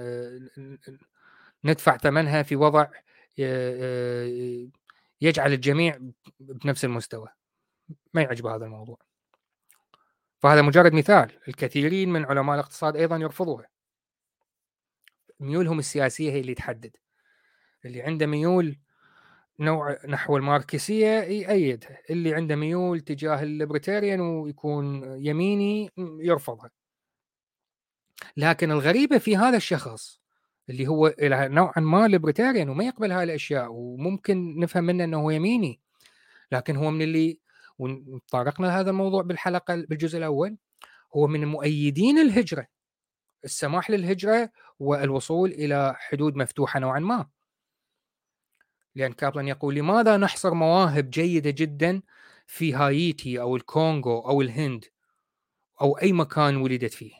ندفع 1.63 1.97
ثمنها 1.97 2.43
في 2.43 2.55
وضع 2.55 2.87
يجعل 5.21 5.53
الجميع 5.53 5.99
بنفس 6.39 6.85
المستوى؟ 6.85 7.27
ما 8.13 8.21
يعجب 8.21 8.45
هذا 8.45 8.65
الموضوع. 8.65 8.97
فهذا 10.39 10.61
مجرد 10.61 10.93
مثال 10.93 11.39
الكثيرين 11.47 12.13
من 12.13 12.25
علماء 12.25 12.55
الاقتصاد 12.55 12.95
أيضا 12.95 13.17
يرفضوها. 13.17 13.67
ميولهم 15.39 15.79
السياسية 15.79 16.31
هي 16.31 16.39
اللي 16.39 16.53
تحدد. 16.53 16.97
اللي 17.85 18.01
عنده 18.01 18.25
ميول 18.25 18.79
نوع 19.59 19.97
نحو 20.07 20.37
الماركسية 20.37 21.07
يأيدها 21.07 21.99
اللي 22.09 22.33
عنده 22.33 22.55
ميول 22.55 22.99
تجاه 22.99 23.43
ال 23.43 23.50
libertarian 23.50 24.19
ويكون 24.21 25.03
يميني 25.25 25.91
يرفضها. 25.97 26.69
لكن 28.37 28.71
الغريبة 28.71 29.17
في 29.17 29.37
هذا 29.37 29.57
الشخص 29.57 30.21
اللي 30.69 30.87
هو 30.87 31.13
نوعا 31.21 31.79
ما 31.79 32.07
libertarian 32.07 32.69
وما 32.69 32.83
يقبل 32.83 33.11
هاي 33.11 33.23
الأشياء 33.23 33.67
وممكن 33.71 34.59
نفهم 34.59 34.83
منه 34.83 35.03
إنه 35.03 35.33
يميني 35.33 35.81
لكن 36.51 36.75
هو 36.75 36.91
من 36.91 37.01
اللي 37.01 37.39
وطرقنا 37.79 38.79
هذا 38.79 38.89
الموضوع 38.89 39.21
بالحلقة 39.21 39.75
بالجزء 39.75 40.17
الأول 40.17 40.57
هو 41.15 41.27
من 41.27 41.45
مؤيدين 41.45 42.19
الهجرة 42.19 42.67
السماح 43.45 43.89
للهجرة 43.89 44.49
والوصول 44.79 45.51
إلى 45.51 45.95
حدود 45.97 46.35
مفتوحة 46.35 46.79
نوعا 46.79 46.99
ما. 46.99 47.29
لأن 48.95 49.13
كابلان 49.13 49.47
يقول 49.47 49.75
لماذا 49.75 50.17
نحصر 50.17 50.53
مواهب 50.53 51.09
جيدة 51.09 51.49
جدا 51.49 52.01
في 52.47 52.73
هايتي 52.73 53.41
أو 53.41 53.55
الكونغو 53.55 54.19
أو 54.19 54.41
الهند 54.41 54.85
أو 55.81 55.97
أي 55.97 56.13
مكان 56.13 56.55
ولدت 56.55 56.93
فيه؟ 56.93 57.13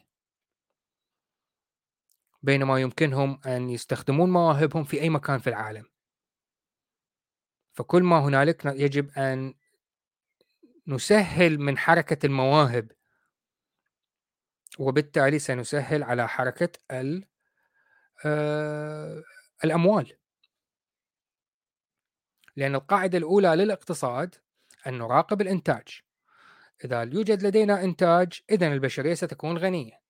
بينما 2.44 2.82
يمكنهم 2.82 3.40
أن 3.46 3.70
يستخدمون 3.70 4.30
مواهبهم 4.30 4.84
في 4.84 5.02
أي 5.02 5.10
مكان 5.10 5.40
في 5.40 5.50
العالم. 5.50 5.86
فكل 7.74 8.04
ما 8.04 8.20
هنالك 8.20 8.66
يجب 8.66 9.12
أن 9.18 9.54
نسهل 10.88 11.60
من 11.60 11.78
حركة 11.78 12.26
المواهب. 12.26 12.92
وبالتالي 14.80 15.40
سنسهل 15.40 16.04
على 16.04 16.28
حركة 16.28 16.70
آه، 18.26 19.24
الأموال. 19.64 20.18
لأن 22.56 22.76
القاعدة 22.76 23.18
الأولى 23.18 23.56
للاقتصاد 23.56 24.36
أن 24.88 24.97
نراقب 24.97 25.41
الإنتاج. 25.41 26.01
إذا 26.86 27.01
يوجد 27.01 27.43
لدينا 27.43 27.84
إنتاج 27.84 28.41
إذا 28.51 28.68
البشرية 28.68 29.14
ستكون 29.14 29.58
غنية. 29.58 30.01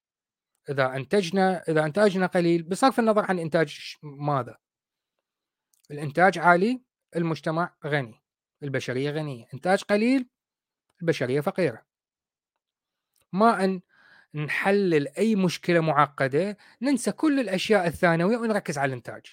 إذا 0.69 0.95
أنتجنا 0.95 1.63
إذا 1.67 1.85
إنتاجنا 1.85 2.25
قليل 2.25 2.63
بصرف 2.63 2.99
النظر 2.99 3.25
عن 3.25 3.39
إنتاج 3.39 3.95
ماذا؟ 4.03 4.57
الإنتاج 5.91 6.39
عالي 6.39 6.81
المجتمع 7.15 7.75
غني 7.85 8.23
البشرية 8.63 9.11
غنية. 9.11 9.45
إنتاج 9.53 9.83
قليل 9.83 10.29
البشرية 11.01 11.41
فقيرة. 11.41 11.85
ما 13.33 13.63
أن 13.63 13.81
نحلل 14.33 15.07
أي 15.07 15.35
مشكلة 15.35 15.79
معقدة 15.79 16.57
ننسى 16.81 17.11
كل 17.11 17.39
الأشياء 17.39 17.87
الثانوية 17.87 18.37
ونركز 18.37 18.77
على 18.77 18.89
الإنتاج. 18.89 19.25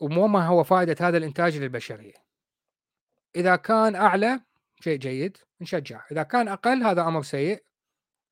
وما 0.00 0.46
هو 0.46 0.64
فائدة 0.64 0.96
هذا 1.00 1.16
الإنتاج 1.18 1.56
للبشرية. 1.56 2.14
إذا 3.36 3.56
كان 3.56 3.94
أعلى 3.94 4.40
شيء 4.80 4.98
جيد 4.98 5.36
نشجع. 5.60 6.04
إذا 6.12 6.22
كان 6.22 6.48
أقل 6.48 6.82
هذا 6.82 7.02
أمر 7.02 7.22
سيء 7.22 7.64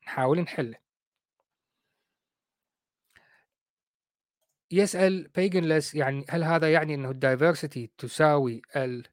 نحاول 0.06 0.40
نحله. 0.40 0.76
يسأل 4.70 5.28
بيجنلس 5.28 5.94
يعني 5.94 6.24
هل 6.28 6.44
هذا 6.44 6.72
يعني 6.72 6.94
أنه 6.94 7.10
ال 7.10 7.18
diversity 7.18 7.90
تساوي 7.98 8.62
ال 8.76 9.04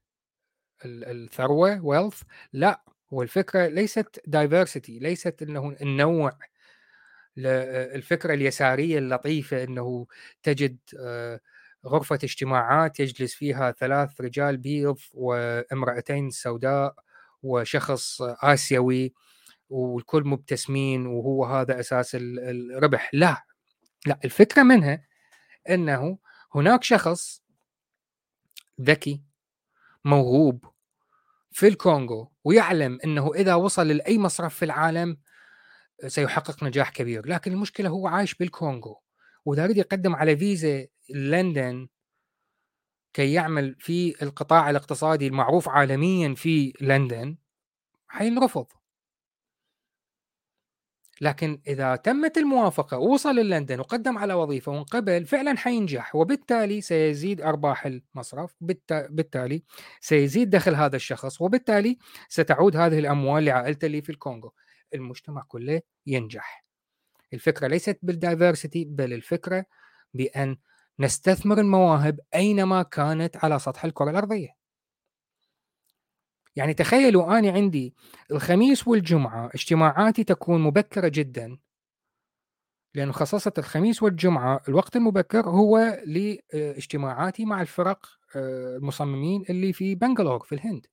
الثروة 0.85 1.85
wealth 1.85 2.21
لا. 2.53 2.83
هو 3.13 3.21
الفكرة 3.21 3.67
ليست 3.67 4.21
diversity 4.27 4.99
ليست 4.99 5.41
أنه 5.41 5.75
النوع 5.81 6.37
الفكرة 7.37 8.33
اليسارية 8.33 8.97
اللطيفة 8.97 9.63
أنه 9.63 10.07
تجد 10.43 10.77
آه، 10.99 11.39
غرفة 11.87 12.19
اجتماعات 12.23 12.99
يجلس 12.99 13.33
فيها 13.33 13.71
ثلاث 13.71 14.21
رجال 14.21 14.57
بيض 14.57 14.97
وامرأتين 15.13 16.29
سوداء 16.29 16.95
وشخص 17.43 18.21
آسيوي 18.21 19.13
والكل 19.69 20.23
مبتسمين 20.23 21.05
وهو 21.07 21.45
هذا 21.45 21.79
أساس 21.79 22.17
الربح. 22.19 23.09
لا 23.13 23.45
لا 24.05 24.19
الفكرة 24.25 24.63
منها 24.63 25.05
أنه 25.69 26.17
هناك 26.55 26.83
شخص 26.83 27.43
ذكي 28.81 29.23
موهوب 30.05 30.65
في 31.51 31.67
الكونغو 31.67 32.31
ويعلم 32.43 32.99
أنه 33.05 33.33
إذا 33.35 33.55
وصل 33.55 33.87
لأي 33.87 34.17
مصرف 34.17 34.55
في 34.55 34.65
العالم 34.65 35.17
سيحقق 36.07 36.63
نجاح 36.63 36.89
كبير 36.89 37.27
لكن 37.27 37.51
المشكلة 37.51 37.89
هو 37.89 38.07
عايش 38.07 38.35
بالكونغو. 38.35 39.01
يريد 39.47 39.77
يقدم 39.77 40.15
على 40.15 40.37
فيزا 40.37 40.87
لندن 41.09 41.87
كي 43.13 43.33
يعمل 43.33 43.75
في 43.79 44.23
القطاع 44.23 44.69
الاقتصادي 44.69 45.27
المعروف 45.27 45.69
عالميا 45.69 46.35
في 46.35 46.73
لندن 46.81 47.37
حينرفض. 48.07 48.67
لكن 51.21 51.61
إذا 51.67 51.95
تمت 51.95 52.37
الموافقة 52.37 52.97
ووصل 52.97 53.35
للندن 53.35 53.79
وقدم 53.79 54.17
على 54.17 54.33
وظيفة 54.33 54.71
وانقبل 54.71 55.25
فعلا 55.25 55.57
حينجح 55.57 56.15
وبالتالي 56.15 56.81
سيزيد 56.81 57.41
أرباح 57.41 57.85
المصرف 57.85 58.55
بالتالي 59.09 59.63
سيزيد 60.01 60.49
دخل 60.49 60.75
هذا 60.75 60.95
الشخص 60.95 61.41
وبالتالي 61.41 61.97
ستعود 62.29 62.75
هذه 62.75 62.99
الأموال 62.99 63.45
لعائلته 63.45 63.85
اللي 63.85 64.01
في 64.01 64.09
الكونغو. 64.11 64.53
المجتمع 64.93 65.43
كله 65.47 65.81
ينجح. 66.07 66.62
الفكرة 67.33 67.67
ليست 67.67 67.99
بالدايفرسيتي 68.01 68.85
بل 68.85 69.13
الفكرة 69.13 69.65
بأن 70.13 70.57
نستثمر 70.99 71.59
المواهب 71.59 72.19
أينما 72.35 72.83
كانت 72.83 73.37
على 73.37 73.59
سطح 73.59 73.85
الكرة 73.85 74.09
الأرضية. 74.09 74.49
يعني 76.55 76.73
تخيلوا 76.73 77.39
أنا 77.39 77.51
عندي 77.51 77.95
الخميس 78.31 78.87
والجمعة 78.87 79.49
اجتماعاتي 79.55 80.23
تكون 80.23 80.61
مبكرة 80.61 81.07
جدا. 81.07 81.57
لأنه 82.95 83.11
خصصت 83.11 83.59
الخميس 83.59 84.03
والجمعة 84.03 84.61
الوقت 84.69 84.95
المبكر 84.95 85.49
هو 85.49 86.03
لاجتماعاتي 86.05 87.45
مع 87.45 87.61
الفرق 87.61 88.05
آه، 88.35 88.77
المصممين 88.77 89.45
اللي 89.49 89.73
في 89.73 89.95
بنغلور 89.95 90.39
في 90.39 90.55
الهند. 90.55 90.87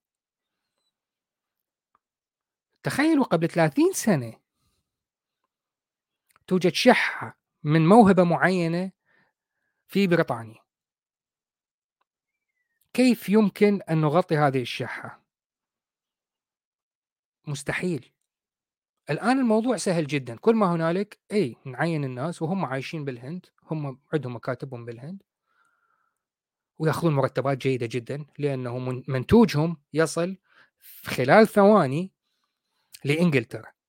تخيلوا 2.83 3.25
قبل 3.25 3.49
30 3.49 3.93
سنة 3.93 4.40
توجد 6.51 6.75
شحة 6.75 7.39
من 7.63 7.87
موهبة 7.87 8.23
معينة 8.23 8.93
في 9.87 10.07
بريطانيا. 10.07 10.61
كيف 12.93 13.29
يمكن 13.29 13.83
أن 13.83 14.01
نغطي 14.01 14.37
هذه 14.37 14.63
الشحة؟ 14.63 15.23
مستحيل. 17.47 18.13
الآن 19.11 19.39
الموضوع 19.39 19.77
سهل 19.77 20.07
جدا. 20.07 20.37
كل 20.37 20.55
ما 20.55 20.75
هنالك 20.75 21.19
إي 21.33 21.57
نعين 21.65 22.05
الناس 22.05 22.43
وهم 22.43 22.65
عايشين 22.65 23.05
بالهند 23.05 23.47
هم 23.71 24.01
عندهم 24.13 24.37
مكاتبهم 24.37 24.85
بالهند 24.85 25.23
ويأخذون 26.79 27.15
مرتبات 27.15 27.59
جيدة 27.59 27.87
جدا 27.87 28.27
لأنه 28.39 28.79
منتوجهم 29.09 29.77
يصل 29.93 30.37
خلال 31.03 31.49
ثواني 31.49 32.13
لإنجلترا. 33.05 33.80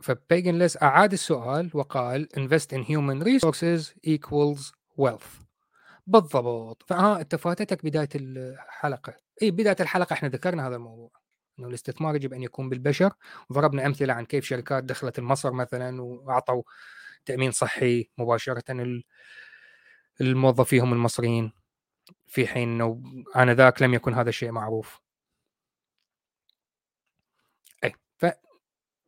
فبيجنلس 0.00 0.82
أعاد 0.82 1.12
السؤال 1.12 1.70
وقال 1.74 2.28
invest 2.36 2.76
in 2.76 2.84
human 2.84 3.24
resources 3.24 3.92
equals 4.06 4.72
wealth. 5.00 5.44
بالضبط. 6.06 6.82
فها 6.82 7.20
أنت 7.20 7.34
فاتتك 7.34 7.84
بداية 7.84 8.08
الحلقة. 8.14 9.16
إي 9.42 9.50
بداية 9.50 9.76
الحلقة 9.80 10.12
إحنا 10.12 10.28
ذكرنا 10.28 10.68
هذا 10.68 10.76
الموضوع. 10.76 11.10
إنه 11.58 11.68
الاستثمار 11.68 12.16
يجب 12.16 12.32
أن 12.32 12.42
يكون 12.42 12.68
بالبشر. 12.68 13.12
وضربنا 13.50 13.86
أمثلة 13.86 14.12
عن 14.12 14.24
كيف 14.24 14.44
شركات 14.44 14.84
دخلت 14.84 15.18
المصر 15.18 15.52
مثلا 15.52 16.02
وأعطوا 16.02 16.62
تأمين 17.24 17.50
صحي 17.50 18.10
مباشرة 18.18 18.94
الموظفيهم 20.20 20.92
المصريين. 20.92 21.52
في 22.26 22.46
حين 22.46 22.68
إنه 22.68 23.02
آنذاك 23.36 23.82
لم 23.82 23.94
يكن 23.94 24.14
هذا 24.14 24.28
الشيء 24.28 24.50
معروف. 24.52 25.00
إي 27.84 27.92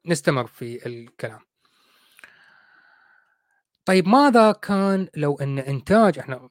فنستمر 0.05 0.47
في 0.47 0.87
الكلام. 0.87 1.41
طيب 3.85 4.09
ماذا 4.09 4.53
كان 4.53 5.09
لو 5.17 5.39
أن 5.39 5.59
إنتاج 5.59 6.19
إحنا 6.19 6.49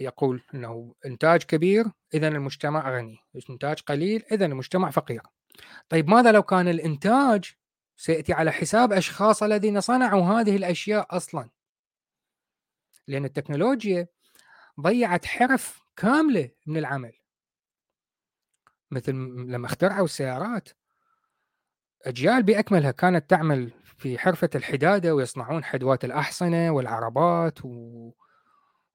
يقول 0.00 0.42
إنه 0.54 0.94
إنتاج 1.06 1.42
كبير 1.42 1.86
اذا 2.14 2.28
المجتمع 2.28 2.96
غني، 2.96 3.18
إنتاج 3.50 3.80
قليل 3.80 4.24
اذا 4.32 4.46
المجتمع 4.46 4.90
فقير. 4.90 5.22
طيب 5.88 6.08
ماذا 6.08 6.32
لو 6.32 6.42
كان 6.42 6.68
الإنتاج 6.68 7.54
سيأتي 7.96 8.32
على 8.32 8.52
حساب 8.52 8.92
أشخاص 8.92 9.42
الذين 9.42 9.80
صنعوا 9.80 10.22
هذه 10.22 10.56
الأشياء 10.56 11.16
أصلا؟ 11.16 11.50
لأن 13.08 13.24
التكنولوجيا 13.24 14.08
ضيعت 14.80 15.26
حرف 15.26 15.82
كاملة 15.96 16.50
من 16.66 16.76
العمل. 16.76 17.12
مثل 18.90 19.12
لما 19.48 19.66
اخترعوا 19.66 20.04
السيارات 20.04 20.68
اجيال 22.04 22.42
بأكملها 22.42 22.90
كانت 22.90 23.30
تعمل 23.30 23.70
في 23.84 24.18
حرفة 24.18 24.50
الحدادة 24.54 25.14
ويصنعون 25.14 25.64
حدوات 25.64 26.04
الأحصنة 26.04 26.70
والعربات 26.70 27.58
و... 27.64 28.10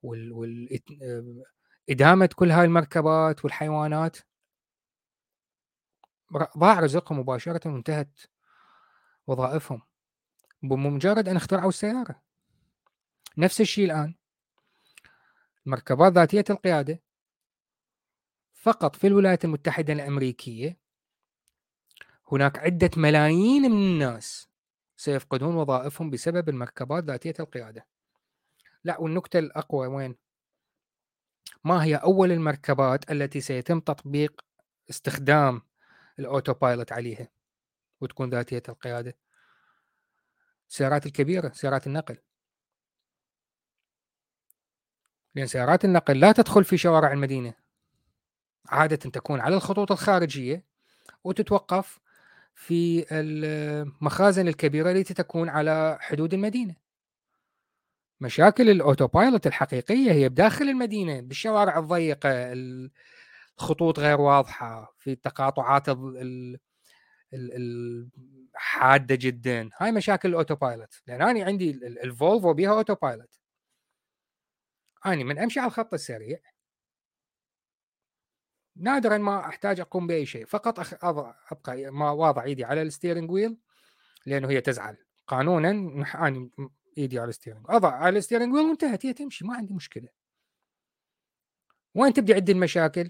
وإدامة 0.03 1.39
كل 2.35 2.51
هاي 2.51 2.65
المركبات 2.65 3.45
والحيوانات. 3.45 4.17
ضاع 6.57 6.79
رزقهم 6.79 7.19
مباشرة 7.19 7.61
وانتهت 7.65 8.19
وظائفهم 9.27 9.81
بمجرد 10.63 11.29
أن 11.29 11.35
اخترعوا 11.35 11.69
السيارة. 11.69 12.21
نفس 13.37 13.61
الشيء 13.61 13.85
الآن. 13.85 14.15
مركبات 15.65 16.13
ذاتية 16.13 16.45
القيادة 16.49 17.01
فقط 18.53 18.95
في 18.95 19.07
الولايات 19.07 19.45
المتحدة 19.45 19.93
الأمريكية 19.93 20.78
هناك 22.31 22.59
عدة 22.59 22.89
ملايين 22.97 23.61
من 23.61 23.91
الناس 23.91 24.49
سيفقدون 24.97 25.55
وظائفهم 25.55 26.09
بسبب 26.09 26.49
المركبات 26.49 27.03
ذاتية 27.03 27.33
القيادة. 27.39 27.87
لا 28.83 28.99
والنكتة 28.99 29.39
الأقوى 29.39 29.87
وين؟ 29.87 30.15
ما 31.63 31.83
هي 31.83 31.95
أول 31.95 32.31
المركبات 32.31 33.11
التي 33.11 33.41
سيتم 33.41 33.79
تطبيق 33.79 34.41
استخدام 34.89 35.61
الأوتو 36.19 36.53
بايلوت 36.53 36.91
عليها 36.91 37.27
وتكون 38.01 38.29
ذاتية 38.29 38.63
القيادة؟ 38.69 39.17
السيارات 40.69 41.05
الكبيرة 41.05 41.49
سيارات 41.49 41.87
النقل. 41.87 42.17
لأن 45.35 45.47
سيارات 45.47 45.85
النقل 45.85 46.19
لا 46.19 46.31
تدخل 46.31 46.63
في 46.63 46.77
شوارع 46.77 47.13
المدينة. 47.13 47.53
عادة 48.65 48.95
تكون 48.95 49.39
على 49.39 49.55
الخطوط 49.55 49.91
الخارجية 49.91 50.65
وتتوقف 51.23 51.99
في 52.59 53.05
المخازن 53.11 54.47
الكبيرة 54.47 54.91
التي 54.91 55.13
تكون 55.13 55.49
على 55.49 55.97
حدود 56.01 56.33
المدينة. 56.33 56.75
مشاكل 58.21 58.69
ال 58.69 59.07
autopilot 59.07 59.47
الحقيقية 59.47 60.11
هي 60.11 60.29
بداخل 60.29 60.69
المدينة 60.69 61.21
بالشوارع 61.21 61.79
الضيقة 61.79 62.29
الخطوط 63.59 63.99
غير 63.99 64.21
واضحة 64.21 64.95
في 64.97 65.11
التقاطعات 65.11 65.85
الحاده 67.33 69.15
جدا. 69.15 69.69
هاي 69.77 69.91
مشاكل 69.91 70.29
ال 70.29 70.55
autopilot 70.55 71.01
لأن 71.07 71.21
أنا 71.21 71.45
عندي 71.45 71.71
الفولفو 71.71 72.53
بيها 72.53 72.71
autopilot 72.71 73.39
أني 75.05 75.23
من 75.23 75.39
أمشي 75.39 75.59
على 75.59 75.67
الخط 75.67 75.93
السريع 75.93 76.39
نادرا 78.79 79.17
ما 79.17 79.39
أحتاج 79.39 79.79
أقوم 79.79 80.07
بأي 80.07 80.25
شيء 80.25 80.45
فقط 80.45 80.79
أخ... 80.79 80.93
أضع... 81.03 81.33
أبقى 81.51 81.91
ما 81.91 82.11
واضع 82.11 82.43
إيدي 82.43 82.65
على 82.65 82.81
ال 82.81 82.87
steering 82.87 83.31
wheel 83.31 83.57
لأنه 84.25 84.49
هي 84.49 84.61
تزعل. 84.61 84.97
قانونا 85.27 85.69
أنا 86.15 86.49
إيدي 86.97 87.19
على 87.19 87.29
ال 87.29 87.33
steering 87.33 87.65
أضع 87.69 87.91
على 87.91 88.17
ال 88.17 88.21
steering 88.21 88.53
wheel 88.53 88.65
وانتهت 88.65 89.05
هي 89.05 89.13
تمشي 89.13 89.45
ما 89.45 89.55
عندي 89.55 89.73
مشكلة. 89.73 90.07
وين 91.95 92.13
تبدي 92.13 92.33
عندي 92.33 92.51
المشاكل؟ 92.51 93.09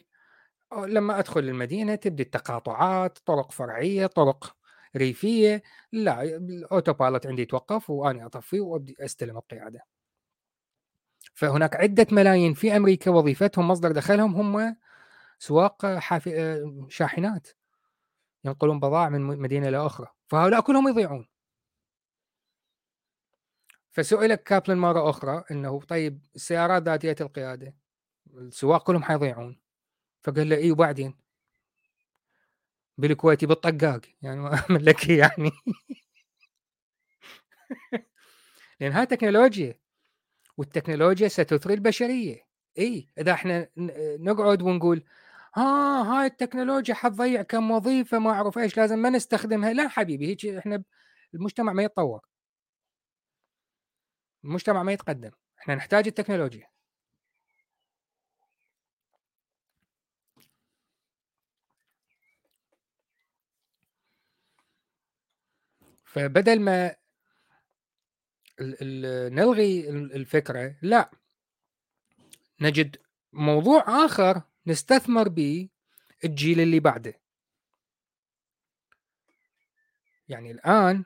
لما 0.77 1.19
أدخل 1.19 1.39
المدينة 1.39 1.95
تبدي 1.95 2.23
التقاطعات 2.23 3.19
طرق 3.25 3.51
فرعية 3.51 4.07
طرق 4.07 4.55
ريفية. 4.95 5.63
لا 5.91 6.23
ال 6.23 6.93
autopilot 6.93 7.27
عندي 7.27 7.41
يتوقف 7.41 7.89
وأنا 7.89 8.25
اطفيه 8.25 8.61
وأبدي 8.61 8.95
أستلم 8.99 9.37
القيادة. 9.37 9.79
فهناك 11.33 11.75
عدة 11.75 12.07
ملايين 12.11 12.53
في 12.53 12.77
أمريكا 12.77 13.11
وظيفتهم 13.11 13.67
مصدر 13.67 13.91
دخلهم 13.91 14.35
هم 14.35 14.75
سواق 15.39 15.85
حافي... 15.85 16.85
شاحنات. 16.89 17.47
ينقلون 18.45 18.79
بضائع 18.79 19.09
من 19.09 19.21
مدينة 19.21 19.67
إلى 19.67 19.85
أخرى. 19.85 20.07
فهؤلاء 20.27 20.61
كلهم 20.61 20.87
يضيعون. 20.87 21.27
فسئل 23.91 24.35
كابلن 24.35 24.77
مرة 24.77 25.09
أخرى 25.09 25.43
إنه 25.51 25.81
طيب 25.81 26.25
السيارات 26.35 26.83
ذاتية 26.83 27.15
القيادة 27.21 27.75
السواق 28.33 28.87
كلهم 28.87 29.03
حيضيعون. 29.03 29.59
فقال 30.23 30.49
له 30.49 30.55
اي 30.55 30.71
وبعدين؟ 30.71 31.17
بالكويتي 32.97 33.45
بالطقاق. 33.45 34.01
يعني 34.21 34.39
ما 34.39 34.63
لك 34.87 35.09
يعني. 35.09 35.51
لأن 38.79 38.91
هاي 38.91 39.05
تكنولوجيا 39.05 39.79
والتكنولوجيا 40.57 41.27
ستثري 41.27 41.73
البشرية. 41.73 42.47
اي 42.77 43.07
إذا 43.17 43.31
إحنا 43.31 43.69
نقعد 44.19 44.61
ونقول 44.61 45.03
ها 45.55 46.03
هاي 46.03 46.25
التكنولوجيا 46.27 46.93
حتضيع 46.95 47.41
كم 47.41 47.71
وظيفة 47.71 48.19
ما 48.19 48.31
أعرف 48.31 48.57
إيش 48.57 48.77
لازم 48.77 48.99
ما 48.99 49.09
نستخدمها. 49.09 49.73
لا 49.73 49.87
حبيبي 49.87 50.27
هيك 50.27 50.45
إحنا 50.45 50.83
المجتمع 51.33 51.73
ما 51.73 51.83
يتطور. 51.83 52.21
المجتمع 54.43 54.83
ما 54.83 54.91
يتقدم. 54.93 55.31
إحنا 55.59 55.75
نحتاج 55.75 56.07
التكنولوجيا. 56.07 56.67
فبدل 66.05 66.61
ما 66.61 66.95
نلغي 69.29 69.89
الفكرة 69.89 70.75
لا 70.81 71.11
نجد 72.61 72.97
موضوع 73.33 74.05
آخر. 74.05 74.41
نستثمر 74.69 75.27
به 75.27 75.69
الجيل 76.25 76.59
اللي 76.59 76.79
بعده. 76.79 77.13
يعني 80.27 80.51
الآن 80.51 81.05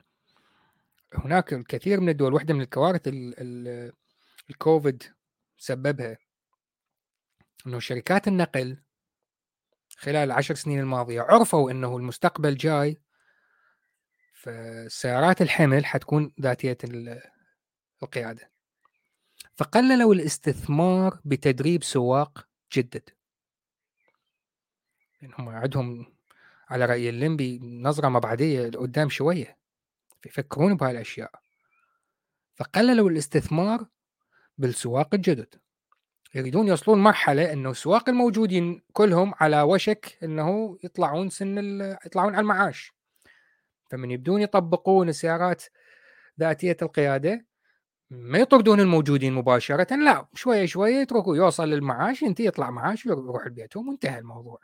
هناك 1.14 1.52
الكثير 1.52 2.00
من 2.00 2.08
الدول 2.08 2.34
واحدة 2.34 2.54
من 2.54 2.60
الكوارث 2.60 3.02
الكوفيد 4.50 5.02
سببها 5.58 6.18
إنه 7.66 7.78
شركات 7.78 8.28
النقل 8.28 8.82
خلال 9.96 10.16
العشر 10.16 10.54
سنين 10.54 10.80
الماضية 10.80 11.22
عرفوا 11.22 11.70
إنه 11.70 11.96
المستقبل 11.96 12.56
جاي 12.56 13.00
فسيارات 14.34 15.42
الحمل 15.42 15.86
حتكون 15.86 16.32
ذاتية 16.40 16.78
القيادة. 18.02 18.50
فقللوا 19.56 20.14
الاستثمار 20.14 21.20
بتدريب 21.24 21.82
سواق 21.82 22.48
جدد. 22.72 23.10
هم 25.38 25.48
عندهم 25.48 26.06
على 26.68 26.84
رأي 26.84 27.08
الليمبي 27.08 27.58
نظرة 27.62 28.08
مبعدية 28.08 28.68
لقدام 28.68 29.08
شوية 29.08 29.56
يفكرون 30.26 30.76
بهاي 30.76 30.90
الاشياء 30.90 31.30
فقللوا 32.54 33.10
الاستثمار 33.10 33.86
بالسواق 34.58 35.14
الجدد. 35.14 35.54
يريدون 36.34 36.68
يوصلون 36.68 36.98
مرحلة 36.98 37.52
إنه 37.52 37.70
السواق 37.70 38.08
الموجودين 38.08 38.82
كلهم 38.92 39.34
على 39.40 39.62
وشك 39.62 40.18
إنه 40.22 40.78
يطلعون 40.84 41.28
سن 41.28 41.80
يطلعون 42.06 42.34
على 42.34 42.40
المعاش. 42.40 42.92
فمن 43.90 44.10
يبدون 44.10 44.42
يطبقون 44.42 45.08
السيارات 45.08 45.62
ذاتية 46.40 46.76
القيادة 46.82 47.46
ما 48.10 48.38
يطردون 48.38 48.80
الموجودين 48.80 49.32
مباشرة 49.32 49.96
لا 49.96 50.26
شوية 50.34 50.66
شوية 50.66 50.96
يتركوا 50.96 51.36
يوصل 51.36 51.68
للمعاش 51.68 52.22
ينتهي 52.22 52.46
يطلع 52.46 52.70
معاش 52.70 53.06
ويروح 53.06 53.46
لبيتهم 53.46 53.88
وانتهى 53.88 54.18
الموضوع. 54.18 54.58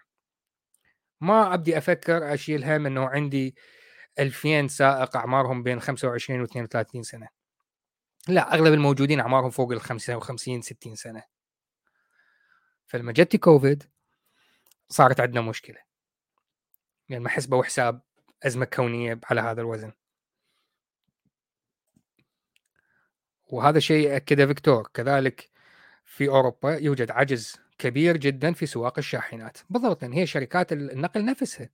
ما 1.20 1.54
أبدي 1.54 1.78
أفكر 1.78 2.34
أشيل 2.34 2.64
هم 2.64 2.86
إنه 2.86 3.08
عندي 3.08 3.54
2000 4.18 4.66
سائق 4.68 5.16
أعمارهم 5.16 5.62
بين 5.62 5.80
25 5.80 6.40
و 6.40 6.44
32 6.44 7.02
سنة. 7.02 7.28
لا 8.28 8.54
أغلب 8.54 8.74
الموجودين 8.74 9.20
أعمارهم 9.20 9.50
فوق 9.50 9.72
ال 9.72 9.80
55 9.80 10.62
60 10.62 10.94
سنة. 10.94 11.22
فلما 12.86 13.12
جت 13.12 13.36
كوفيد 13.36 13.84
صارت 14.88 15.20
عندنا 15.20 15.40
مشكلة. 15.40 15.78
يعني 17.08 17.24
ما 17.24 17.30
حسبوا 17.30 17.58
وحساب 17.58 18.02
أزمة 18.42 18.64
كونية 18.64 19.20
على 19.24 19.40
هذا 19.40 19.60
الوزن. 19.60 19.92
وهذا 23.46 23.78
شيء 23.78 24.16
أكده 24.16 24.46
فيكتور. 24.46 24.90
كذلك 24.94 25.50
في 26.04 26.28
أوروبا 26.28 26.70
يوجد 26.70 27.10
عجز 27.10 27.56
كبير 27.80 28.16
جدا 28.16 28.52
في 28.52 28.66
سواق 28.66 28.98
الشاحنات 28.98 29.58
بالضبط 29.70 30.02
لأن 30.02 30.12
هي 30.12 30.26
شركات 30.26 30.72
النقل 30.72 31.24
نفسها. 31.24 31.68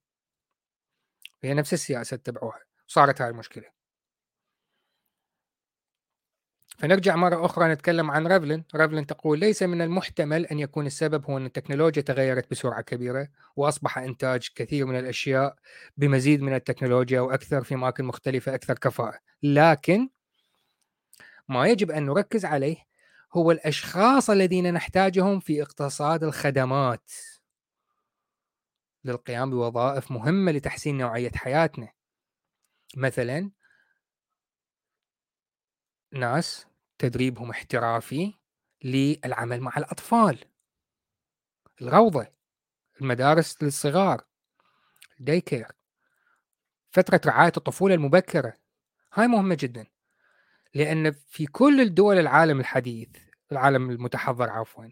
هي 1.43 1.55
نفس 1.55 1.73
السياسة 1.73 2.17
تبعوها 2.17 2.61
صارت 2.87 3.21
هاي 3.21 3.31
المشكلة. 3.31 3.65
فنرجع 6.79 7.17
مرة 7.17 7.45
أخرى 7.47 7.73
نتكلم 7.73 8.11
عن 8.11 8.27
ريفلين 8.27 8.65
ريفلين 8.75 9.07
تقول 9.07 9.39
ليس 9.39 9.63
من 9.63 9.83
المحتمل 9.83 10.47
أن 10.47 10.59
يكون 10.59 10.87
السبب 10.87 11.25
هو 11.31 11.39
أن 11.39 11.47
التكنولوجيا 11.47 12.03
تغيرت 12.03 12.51
بسرعة 12.51 12.81
كبيرة 12.81 13.29
وأصبح 13.57 13.99
إنتاج 13.99 14.49
كثير 14.55 14.87
من 14.87 14.99
الأشياء 14.99 15.57
بمزيد 15.97 16.43
من 16.43 16.55
التكنولوجيا 16.55 17.21
وأكثر 17.21 17.65
في 17.65 17.75
أماكن 17.75 18.05
مختلفة 18.05 18.55
أكثر 18.55 18.75
كفاءة. 18.75 19.19
لكن 19.43 20.09
ما 21.49 21.67
يجب 21.67 21.91
أن 21.91 22.07
نركز 22.07 22.45
عليه 22.45 22.77
هو 23.37 23.51
الأشخاص 23.51 24.31
الذين 24.31 24.75
نحتاجهم 24.75 25.41
في 25.41 25.63
اقتصاد 25.63 26.25
الخدمات 26.25 27.11
للقيام 29.05 29.51
بوظائف 29.51 30.11
مهمة 30.11 30.53
لتحسين 30.53 30.99
نوعية 30.99 31.31
حياتنا. 31.35 31.93
مثلا 32.97 33.51
ناس 36.13 36.67
تدريبهم 36.99 37.51
احترافي 37.51 38.35
للعمل 38.85 39.61
مع 39.61 39.73
الأطفال. 39.77 40.45
الروضة 41.83 42.27
المدارس 43.01 43.63
للصغار 43.63 44.25
الديكير 45.21 45.73
فترة 46.91 47.21
رعاية 47.27 47.53
الطفولة 47.57 47.95
المبكرة. 47.95 48.55
هاي 49.13 49.27
مهمة 49.27 49.57
جدا 49.61 49.87
لأن 50.75 51.13
في 51.13 51.47
كل 51.47 51.81
الدول 51.81 52.19
العالم 52.19 52.61
الحديث 52.61 53.26
العالم 53.53 53.91
المتحضر 53.91 54.51
عفوا. 54.51 54.85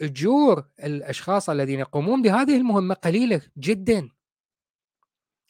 اجور 0.00 0.68
الأشخاص 0.84 1.50
الذين 1.50 1.78
يقومون 1.78 2.22
بهذه 2.22 2.56
المهمة 2.56 2.94
قليلة 2.94 3.42
جدا. 3.58 4.10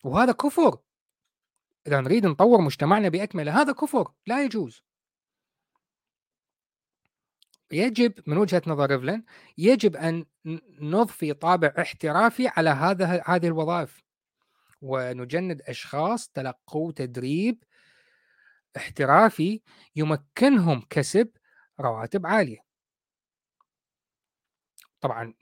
وهذا 0.05 0.33
كفر. 0.33 0.79
إذا 1.87 2.01
نريد 2.01 2.27
نطور 2.27 2.61
مجتمعنا 2.61 3.09
بأكمله 3.09 3.61
هذا 3.61 3.73
كفر 3.73 4.13
لا 4.27 4.45
يجوز. 4.45 4.83
يجب 7.73 8.15
من 8.27 8.37
وجهة 8.37 8.63
نظر 8.67 8.91
ريفلن 8.91 9.25
يجب 9.59 9.97
أن 9.97 10.27
نضفي 10.81 11.35
طابع 11.35 11.75
احترافي 11.79 12.49
على 12.49 12.71
هذا 12.71 13.23
هذه 13.27 13.47
الوظائف. 13.47 14.03
ونجند 14.81 15.63
أشخاص 15.63 16.29
تلقوا 16.29 16.93
تدريب 16.93 17.65
احترافي 18.77 19.61
يمكنهم 19.97 20.83
كسب 20.91 21.29
رواتب 21.81 22.27
عالية. 22.27 22.59
طبعا 25.01 25.35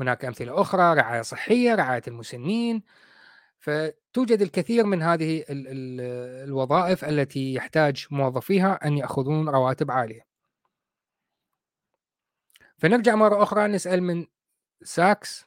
هناك 0.00 0.24
أمثلة 0.24 0.60
أخرى 0.60 0.94
رعاية 0.94 1.22
صحية 1.22 1.74
رعاية 1.74 2.02
المسنين 2.08 2.82
فتوجد 3.58 4.42
الكثير 4.42 4.86
من 4.86 5.02
هذه 5.02 5.38
ال 5.40 5.68
ال 5.68 6.00
الوظائف 6.48 7.04
التي 7.04 7.54
يحتاج 7.54 8.06
موظفيها 8.10 8.86
أن 8.86 8.98
يأخذون 8.98 9.48
رواتب 9.48 9.90
عالية. 9.90 10.26
فنرجع 12.78 13.14
مرة 13.14 13.42
أخرى 13.42 13.66
نسأل 13.66 14.02
من 14.02 14.26
ساكس 14.82 15.46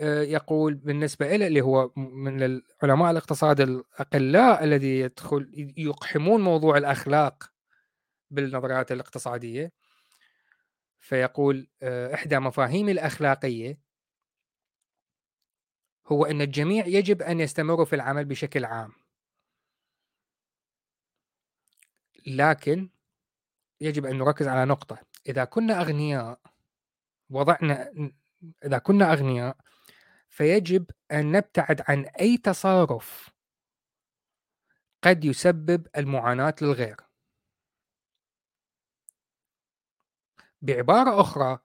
آه، 0.00 0.22
يقول 0.22 0.74
بالنسبة 0.74 1.36
له 1.36 1.46
اللي 1.46 1.60
هو 1.60 1.90
من 1.96 2.60
علماء 2.82 3.10
الاقتصاد 3.10 3.60
الأقلاء 3.60 4.64
الذي 4.64 5.00
يدخل 5.00 5.72
يقحمون 5.76 6.40
موضوع 6.40 6.76
الأخلاق 6.76 7.53
بالنظريات 8.34 8.92
الاقتصادية. 8.92 9.72
فيقول 11.00 11.68
آه، 11.82 12.14
إحدى 12.14 12.38
مفاهيم 12.38 12.88
الأخلاقية 12.88 13.78
هو 16.06 16.24
أن 16.24 16.40
الجميع 16.40 16.86
يجب 16.86 17.22
أن 17.22 17.40
يستمروا 17.40 17.84
في 17.84 17.94
العمل 17.96 18.24
بشكل 18.24 18.64
عام. 18.64 18.92
لكن 22.26 22.90
يجب 23.80 24.06
أن 24.06 24.18
نركز 24.18 24.48
على 24.48 24.64
نقطة 24.64 24.98
إذا 25.26 25.44
كنا 25.44 25.80
أغنياء 25.80 26.40
وضعنا 27.30 27.92
إذا 28.64 28.78
كنا 28.78 29.12
أغنياء 29.12 29.56
فيجب 30.28 30.90
أن 31.12 31.32
نبتعد 31.32 31.82
عن 31.88 32.04
أي 32.20 32.36
تصرف 32.36 33.30
قد 35.02 35.24
يسبب 35.24 35.86
المعاناة 35.96 36.54
للغير. 36.62 36.96
بعبارة 40.64 41.20
أخرى 41.20 41.58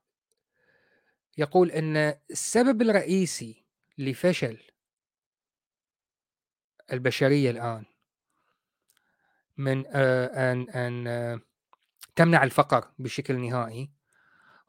يقول 1.38 1.72
أن 1.72 1.98
السبب 2.32 2.82
الرئيسي 2.82 3.66
لفشل 3.98 4.58
البشرية 6.94 7.52
الآن 7.52 7.86
من 9.58 9.84
آه، 9.88 10.52
أن 10.52 10.70
أن 10.70 11.08
آه، 11.08 11.40
تمنع 12.16 12.44
الفقر 12.44 12.92
بشكل 13.00 13.40
نهائي 13.40 13.92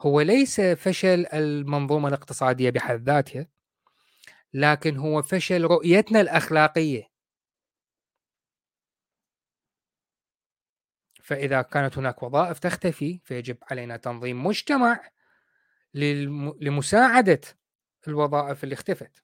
هو 0.01 0.21
ليس 0.21 0.61
فشل 0.61 1.27
المنظومة 1.33 2.09
الاقتصادية 2.09 2.71
بحد 2.71 3.03
ذاتها 3.03 3.47
لكن 4.55 4.97
هو 4.97 5.23
فشل 5.23 5.65
رؤيتنا 5.65 6.21
الأخلاقية. 6.21 7.10
فإذا 11.31 11.63
كانت 11.63 11.99
هناك 11.99 12.23
وظائف 12.23 12.59
تختفي 12.59 13.21
فيجب 13.25 13.57
علينا 13.71 13.97
تنظيم 13.97 14.47
مجتمع 14.47 15.11
لمساعدة 16.61 17.41
الوظائف 18.09 18.65
اللي 18.65 18.73
اختفت. 18.73 19.23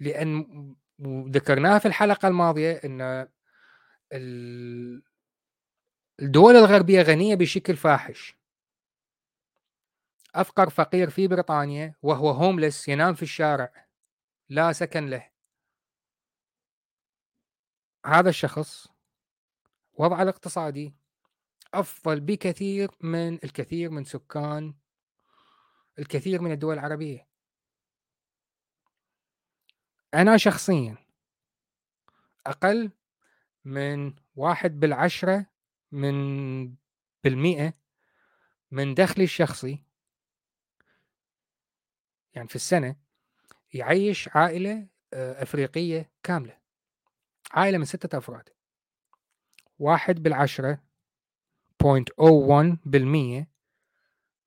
لأن 0.00 0.46
ذكرناها 1.30 1.78
في 1.78 1.88
الحلقة 1.88 2.28
الماضية 2.28 2.80
أن 2.84 3.28
الدول 6.22 6.56
الغربية 6.56 7.02
غنية 7.02 7.34
بشكل 7.34 7.76
فاحش. 7.76 8.36
أفقر 10.34 10.70
فقير 10.70 11.10
في 11.10 11.28
بريطانيا 11.28 11.94
وهو 12.02 12.30
هوملس 12.30 12.88
ينام 12.88 13.14
في 13.14 13.22
الشارع 13.22 13.86
لا 14.48 14.72
سكن 14.72 15.06
له. 15.06 15.30
هذا 18.06 18.28
الشخص 18.28 18.93
وضعه 19.94 20.22
الاقتصادي 20.22 20.94
أفضل 21.74 22.20
بكثير 22.20 22.90
من 23.00 23.34
الكثير 23.34 23.90
من 23.90 24.04
سكان 24.04 24.74
الكثير 25.98 26.42
من 26.42 26.52
الدول 26.52 26.74
العربية. 26.74 27.28
أنا 30.14 30.36
شخصيا 30.36 30.96
أقل 32.46 32.90
من 33.64 34.14
واحد 34.36 34.80
بالعشرة 34.80 35.46
من 35.92 36.74
بالمئة 37.24 37.74
من 38.70 38.94
دخلي 38.94 39.24
الشخصي 39.24 39.84
يعني 42.34 42.48
في 42.48 42.56
السنة 42.56 42.96
يعيش 43.74 44.28
عائلة 44.28 44.88
آه، 45.12 45.42
أفريقية 45.42 46.12
كاملة 46.22 46.58
عائلة 47.52 47.78
من 47.78 47.84
ستة 47.84 48.18
أفراد. 48.18 48.53
واحد 49.78 50.22
بالعشرة 50.22 50.78
0.01 51.82 52.78
بالمية 52.84 53.50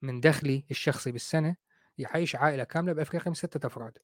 من 0.02 0.20
دخلي 0.22 0.66
الشخصي 0.72 1.12
بالسنة 1.12 1.56
يعيش 1.98 2.36
عائلة 2.36 2.64
كاملة 2.64 2.94
بأفريقيا 2.94 3.30
من 3.30 3.36
ستة 3.36 3.68
أفراد. 3.68 3.98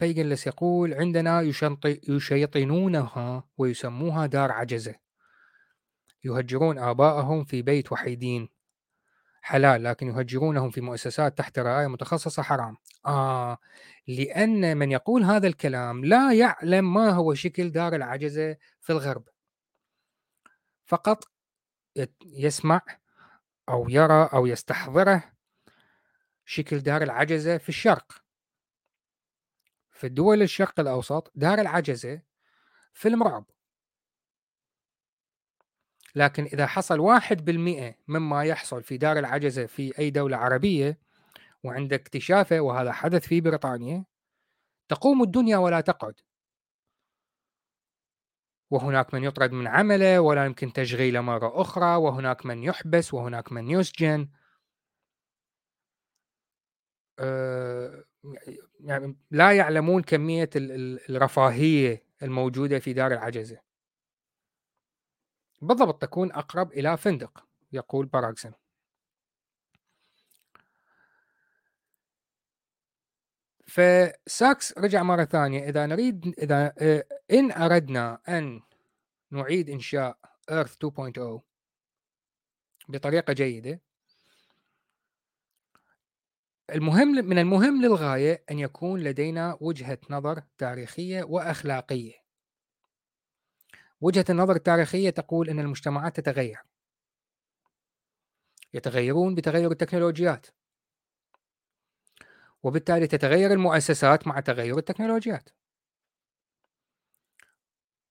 بيجلس 0.00 0.46
يقول 0.46 0.94
عندنا 0.94 1.40
يشيطنونها 2.08 3.44
ويسموها 3.58 4.26
دار 4.26 4.52
عجزة. 4.52 4.94
يهجرون 6.24 6.78
آباءهم 6.78 7.44
في 7.44 7.62
بيت 7.62 7.92
وحيدين. 7.92 8.48
حلال 9.42 9.84
لكن 9.84 10.06
يهجرونهم 10.06 10.70
في 10.70 10.80
مؤسسات 10.80 11.38
تحت 11.38 11.58
رعاية 11.58 11.86
متخصصة 11.86 12.42
حرام. 12.42 12.76
آه 13.06 13.58
لأن 14.08 14.76
من 14.76 14.92
يقول 14.92 15.22
هذا 15.22 15.46
الكلام 15.46 16.04
لا 16.04 16.32
يعلم 16.32 16.94
ما 16.94 17.10
هو 17.10 17.34
شكل 17.34 17.70
دار 17.70 17.94
العجزة 17.94 18.56
في 18.80 18.90
الغرب. 18.90 19.28
فقط 20.86 21.24
يسمع 22.26 22.80
أو 23.68 23.88
يرى 23.88 24.28
أو 24.32 24.46
يستحضره 24.46 25.32
شكل 26.44 26.78
دار 26.80 27.02
العجزة 27.02 27.58
في 27.58 27.68
الشرق. 27.68 28.22
في 29.92 30.06
الدول 30.06 30.42
الشرق 30.42 30.80
الأوسط 30.80 31.32
دار 31.34 31.58
العجزة 31.60 32.20
فيلم 32.92 33.22
رعب 33.22 33.44
لكن 36.14 36.44
إذا 36.44 36.66
حصل 36.66 37.00
واحد 37.00 37.44
بالمئة 37.44 37.94
مما 38.08 38.44
يحصل 38.44 38.82
في 38.82 38.96
دار 38.96 39.18
العجزة 39.18 39.66
في 39.66 39.98
أي 39.98 40.10
دولة 40.10 40.36
عربية 40.36 40.98
وعند 41.64 41.92
اكتشافه 41.92 42.60
وهذا 42.60 42.92
حدث 42.92 43.26
في 43.28 43.40
بريطانيا. 43.40 44.04
تقوم 44.88 45.22
الدنيا 45.22 45.56
ولا 45.56 45.80
تقعد. 45.80 46.20
وهناك 48.70 49.14
من 49.14 49.24
يطرد 49.24 49.52
من 49.52 49.66
عمله 49.66 50.20
ولا 50.20 50.46
يمكن 50.46 50.72
تشغيله 50.72 51.20
مرة 51.20 51.60
أخرى. 51.60 51.96
وهناك 51.96 52.46
من 52.46 52.62
يحبس 52.62 53.14
وهناك 53.14 53.52
من 53.52 53.70
يسجن. 53.70 54.28
أه 57.18 58.04
يعني 58.80 59.16
لا 59.30 59.52
يعلمون 59.52 60.02
كمية 60.02 60.50
الرفاهية 60.56 62.04
الموجودة 62.22 62.78
في 62.78 62.92
دار 62.92 63.12
العجزة. 63.12 63.60
بالضبط 65.62 66.02
تكون 66.02 66.32
أقرب 66.32 66.72
إلى 66.72 66.96
فندق 66.96 67.44
يقول 67.72 68.06
باراكسن. 68.06 68.52
فساكس 73.72 74.78
رجع 74.78 75.02
مرة 75.02 75.24
ثانية. 75.24 75.68
إذا 75.68 75.86
نريد 75.86 76.34
إذا 76.38 76.74
آه، 76.78 77.04
إن 77.30 77.52
أردنا 77.52 78.18
أن 78.28 78.60
نعيد 79.30 79.70
إنشاء 79.70 80.18
Earth 80.50 80.76
2.0 80.78 81.40
بطريقة 82.88 83.32
جيدة 83.32 83.80
المهم 86.70 87.08
من 87.08 87.38
المهم 87.38 87.82
للغاية 87.82 88.44
أن 88.50 88.58
يكون 88.58 89.00
لدينا 89.00 89.58
وجهة 89.60 89.98
نظر 90.10 90.42
تاريخية 90.58 91.24
وأخلاقية. 91.24 92.14
وجهة 94.00 94.24
النظر 94.30 94.56
التاريخية 94.56 95.10
تقول 95.10 95.50
أن 95.50 95.60
المجتمعات 95.60 96.20
تتغير. 96.20 96.58
يتغيرون 98.74 99.34
بتغير 99.34 99.70
التكنولوجيات. 99.70 100.46
وبالتالي 102.62 103.06
تتغير 103.06 103.52
المؤسسات 103.52 104.26
مع 104.26 104.40
تغير 104.40 104.78
التكنولوجيات. 104.78 105.48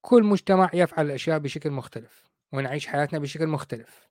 كل 0.02 0.24
مجتمع 0.24 0.70
يفعل 0.74 1.06
الأشياء 1.06 1.40
بشكل 1.40 1.72
مختلف 1.72 2.30
ونعيش 2.52 2.88
حياتنا 2.88 3.20
بشكل 3.20 3.48
مختلف. 3.48 4.10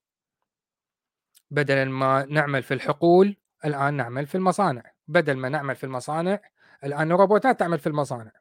بدلا 1.51 1.85
ما 1.85 2.25
نعمل 2.25 2.63
في 2.63 2.75
الحقول 2.75 3.37
الآن 3.65 3.95
نعمل 3.95 4.27
في 4.27 4.35
المصانع. 4.35 4.93
بدل 5.09 5.37
ما 5.37 5.49
نعمل 5.49 5.77
في 5.77 5.85
المصانع 5.85 6.41
الآن 6.85 7.13
الروبوتات 7.13 7.61
تعمل 7.61 7.79
في 7.79 7.87
المصانع. 7.87 8.33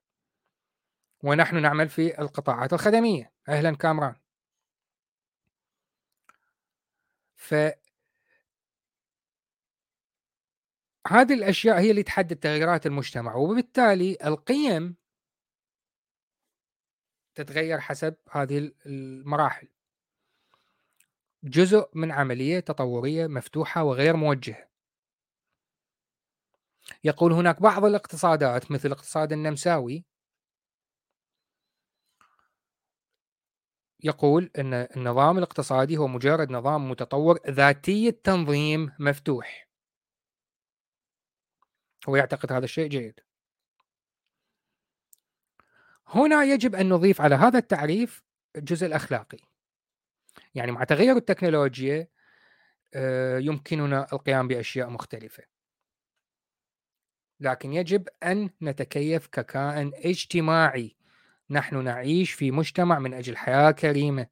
ونحن 1.23 1.61
نعمل 1.61 1.89
في 1.89 2.21
القطاعات 2.21 2.73
الخدمية. 2.73 3.31
أهلا 3.49 3.75
كامران. 3.75 4.15
ف 7.35 7.55
هذه 11.07 11.33
الأشياء 11.33 11.79
هي 11.79 11.91
اللي 11.91 12.03
تحدد 12.03 12.35
تغيرات 12.35 12.85
المجتمع 12.85 13.35
وبالتالي 13.35 14.17
القيم 14.25 14.95
تتغير 17.35 17.79
حسب 17.79 18.15
هذه 18.31 18.71
المراحل. 18.85 19.67
جزء 21.43 21.89
من 21.93 22.11
عملية 22.11 22.59
تطورية 22.59 23.27
مفتوحة 23.27 23.83
وغير 23.83 24.15
موجهة. 24.15 24.69
يقول 27.03 27.33
هناك 27.33 27.61
بعض 27.61 27.85
الاقتصادات 27.85 28.71
مثل 28.71 28.87
الاقتصاد 28.87 29.33
النمساوي 29.33 30.05
يقول 34.03 34.51
أن 34.59 34.73
النظام 34.73 35.37
الاقتصادي 35.37 35.97
هو 35.97 36.07
مجرد 36.07 36.51
نظام 36.51 36.89
متطور 36.89 37.39
ذاتي 37.49 38.07
التنظيم 38.09 38.91
مفتوح. 38.99 39.68
هو 42.09 42.15
يعتقد 42.15 42.51
هذا 42.51 42.65
الشيء 42.65 42.87
جيد. 42.87 43.19
هنا 46.07 46.43
يجب 46.43 46.75
أن 46.75 46.89
نضيف 46.89 47.21
على 47.21 47.35
هذا 47.35 47.57
التعريف 47.57 48.23
الجزء 48.55 48.87
الأخلاقي. 48.87 49.37
يعني 50.55 50.71
مع 50.71 50.83
تغير 50.83 51.17
التكنولوجيا 51.17 52.07
آه، 52.93 53.37
يمكننا 53.37 54.07
القيام 54.13 54.47
بأشياء 54.47 54.89
مختلفة. 54.89 55.43
لكن 57.39 57.73
يجب 57.73 58.07
أن 58.23 58.49
نتكيف 58.61 59.27
ككائن 59.27 59.91
اجتماعي. 59.95 60.95
نحن 61.49 61.83
نعيش 61.83 62.31
في 62.31 62.51
مجتمع 62.51 62.99
من 62.99 63.13
أجل 63.13 63.37
حياة 63.37 63.71
كريمة. 63.71 64.27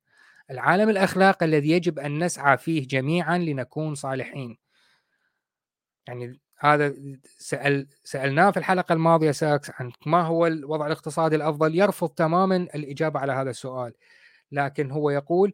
العالم 0.52 0.90
الأخلاقي 0.90 1.45
الذي 1.45 1.70
يجب 1.70 1.99
أن 1.99 2.24
نسعى 2.24 2.58
فيه 2.58 2.88
جميعا 2.88 3.38
لنكون 3.38 3.95
صالحين. 3.95 4.58
يعني 6.08 6.40
هذا 6.60 6.94
سأل 7.38 7.88
سألناه 8.04 8.52
في 8.52 8.58
الحلقة 8.58 8.94
الماضية 8.94 9.32
ساكس 9.32 9.72
عن 9.80 9.92
ما 10.06 10.22
هو 10.22 10.48
الوضع 10.48 10.86
الاقتصادي 10.86 11.36
الأفضل؟ 11.36 11.76
يرفض 11.76 12.10
تماما 12.10 12.56
الإجابة 12.56 13.20
على 13.20 13.32
هذا 13.32 13.50
السؤال. 13.50 13.94
لكن 14.52 14.92
هو 14.92 15.10
يقول 15.10 15.54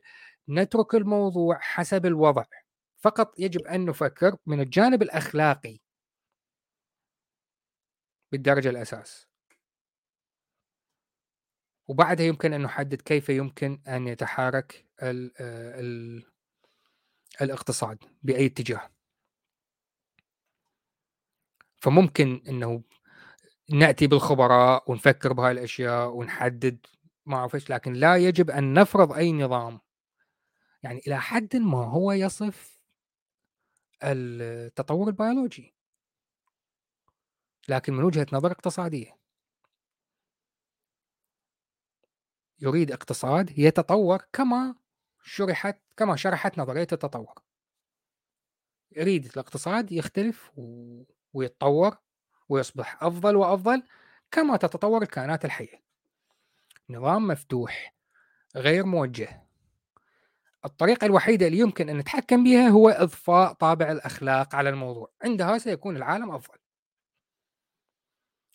نترك 0.49 0.95
الموضوع 0.95 1.57
حسب 1.59 2.05
الوضع. 2.05 2.45
فقط 2.97 3.39
يجب 3.39 3.67
أن 3.67 3.85
نفكر 3.85 4.35
من 4.45 4.59
الجانب 4.61 5.01
الأخلاقي 5.01 5.79
بالدرجة 8.31 8.69
الأساس. 8.69 9.27
وبعدها 11.87 12.25
يمكن 12.25 12.53
أن 12.53 12.61
نحدد 12.61 13.01
كيف 13.01 13.29
يمكن 13.29 13.81
أن 13.87 14.07
يتحرك 14.07 14.85
ال 15.03 15.31
ال 15.39 16.23
الاقتصاد 17.41 17.97
بأي 18.23 18.45
اتجاه. 18.45 18.89
فممكن 21.83 22.43
أنه 22.47 22.83
نأتي 23.69 24.07
بالخبراء 24.07 24.91
ونفكر 24.91 25.33
بهاي 25.33 25.51
الأشياء 25.51 26.09
ونحدد 26.09 26.85
ما 27.25 27.35
أعرف 27.37 27.55
إيش 27.55 27.69
لكن 27.69 27.93
لا 27.93 28.17
يجب 28.17 28.49
أن 28.51 28.73
نفرض 28.73 29.13
أي 29.13 29.33
نظام. 29.33 29.79
يعني 30.83 31.01
إلى 31.07 31.21
حد 31.21 31.55
ما 31.55 31.77
هو 31.77 32.11
يصف 32.11 32.79
التطور 34.03 35.07
البيولوجي. 35.07 35.75
لكن 37.69 37.93
من 37.93 38.03
وجهة 38.03 38.27
نظر 38.33 38.51
اقتصادية. 38.51 39.17
يريد 42.59 42.91
اقتصاد 42.91 43.59
يتطور 43.59 44.21
كما 44.33 44.75
شرحت 45.23 45.81
كما 45.97 46.15
شرحت 46.15 46.57
نظرية 46.57 46.87
التطور. 46.91 47.43
يريد 48.91 49.25
الاقتصاد 49.25 49.91
يختلف 49.91 50.51
و... 50.57 51.03
ويتطور 51.33 51.97
ويصبح 52.49 53.03
أفضل 53.03 53.35
وأفضل 53.35 53.83
كما 54.31 54.57
تتطور 54.57 55.01
الكائنات 55.01 55.45
الحية. 55.45 55.83
نظام 56.89 57.27
مفتوح 57.27 57.95
غير 58.55 58.85
موجه. 58.85 59.43
الطريقة 60.65 61.05
الوحيدة 61.05 61.47
اللي 61.47 61.59
يمكن 61.59 61.89
أن 61.89 61.97
نتحكم 61.97 62.43
بها 62.43 62.67
هو 62.67 62.89
إضفاء 62.89 63.53
طابع 63.53 63.91
الأخلاق 63.91 64.55
على 64.55 64.69
الموضوع. 64.69 65.11
عندها 65.23 65.57
سيكون 65.57 65.97
العالم 65.97 66.31
أفضل. 66.31 66.57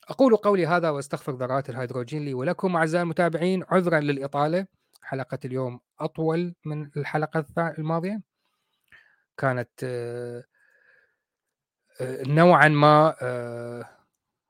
أقول 0.09 0.37
قولي 0.37 0.67
هذا 0.67 0.91
وأستغفر 0.91 1.33
ذرات 1.33 1.71
الهيدروجين 1.71 2.25
لي 2.25 2.35
ولكم 2.35 2.77
أعزائي 2.77 3.03
المتابعين 3.03 3.65
عذرا 3.69 4.01
للإطالة. 4.01 4.67
حلقة 5.03 5.39
اليوم 5.45 5.81
أطول 6.01 6.55
من 6.65 6.91
الحلقة 6.97 7.45
الماضية. 7.59 8.23
كانت 9.37 9.71
آه، 9.85 10.45
نوعا 12.01 12.69
ما 12.69 13.17
آه، 13.23 13.89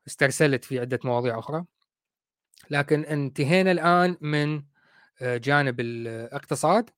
استرسلت 0.07 0.65
في 0.65 0.81
عدة 0.81 0.99
مواضيع 1.05 1.39
أخرى. 1.39 1.65
لكن 2.70 3.05
انتهينا 3.05 3.73
الآن 3.73 4.16
من 4.20 4.62
جانب 5.23 5.81
الاقتصاد. 5.81 6.91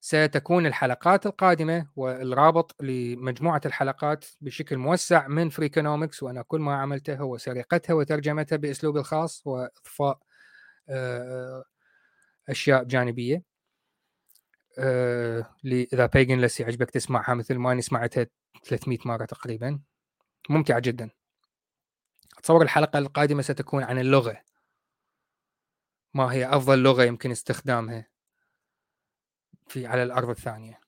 ستكون 0.00 0.66
الحلقات 0.66 1.26
القادمة 1.26 1.86
والرابط 1.96 2.82
لمجموعة 2.82 3.60
الحلقات 3.66 4.24
بشكل 4.40 4.76
موسع 4.76 5.28
من 5.28 5.48
فريكونومكس 5.48 6.22
وأنا 6.22 6.42
كل 6.42 6.60
ما 6.60 6.74
عملته 6.76 7.16
هو 7.16 7.38
سرقتها 7.38 7.94
وترجمتها 7.94 8.56
بأسلوبي 8.56 8.98
الخاص 8.98 9.46
وإضفاء 9.46 10.18
آه، 10.88 11.64
أشياء 12.48 12.84
جانبية 14.78 15.82
آه، 15.82 15.88
إذا 15.92 16.06
بيجن 16.06 16.40
لسي 16.40 16.64
عجبك 16.64 16.90
تسمعها 16.90 17.34
مثل 17.34 17.54
ما 17.54 17.72
أني 17.72 17.82
سمعتها 17.82 18.26
300 18.64 18.98
مرة 19.04 19.24
تقريبا. 19.24 19.80
ممتعة 20.50 20.78
جدا. 20.78 21.10
أتصور 22.38 22.62
الحلقة 22.62 22.98
القادمة 22.98 23.42
ستكون 23.42 23.82
عن 23.82 23.98
اللغة. 23.98 24.42
ما 26.14 26.32
هي 26.32 26.46
أفضل 26.46 26.78
لغة 26.82 27.04
يمكن 27.04 27.30
استخدامها 27.30 28.06
في 29.68 29.86
على 29.86 30.02
الأرض 30.02 30.30
الثانية. 30.30 30.80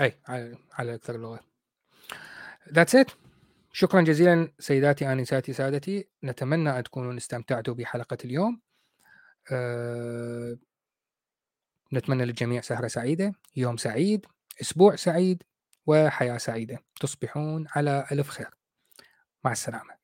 أي 0.00 0.20
على, 0.28 0.58
على 0.72 0.94
أكثر 0.94 1.14
اللغات 1.14 1.44
That's 2.66 3.04
it. 3.04 3.12
شكرا 3.72 4.00
جزيلا 4.00 4.52
سيداتي 4.58 5.12
آنساتي 5.12 5.52
سادتي. 5.52 6.08
نتمنى 6.24 6.78
أن 6.78 6.82
تكونوا 6.82 7.16
استمتعتوا 7.16 7.74
بحلقة 7.74 8.18
اليوم. 8.24 8.60
أه... 9.52 10.58
نتمنى 11.92 12.24
للجميع 12.24 12.60
سهرة 12.60 12.88
سعيدة 12.88 13.32
يوم 13.56 13.76
سعيد 13.76 14.26
أسبوع 14.60 14.96
سعيد 14.96 15.42
وحياة 15.86 16.38
سعيدة. 16.38 16.78
تصبحون 17.00 17.66
على 17.76 18.06
ألف 18.12 18.28
خير. 18.28 18.50
مع 19.44 19.52
السلامة. 19.52 19.99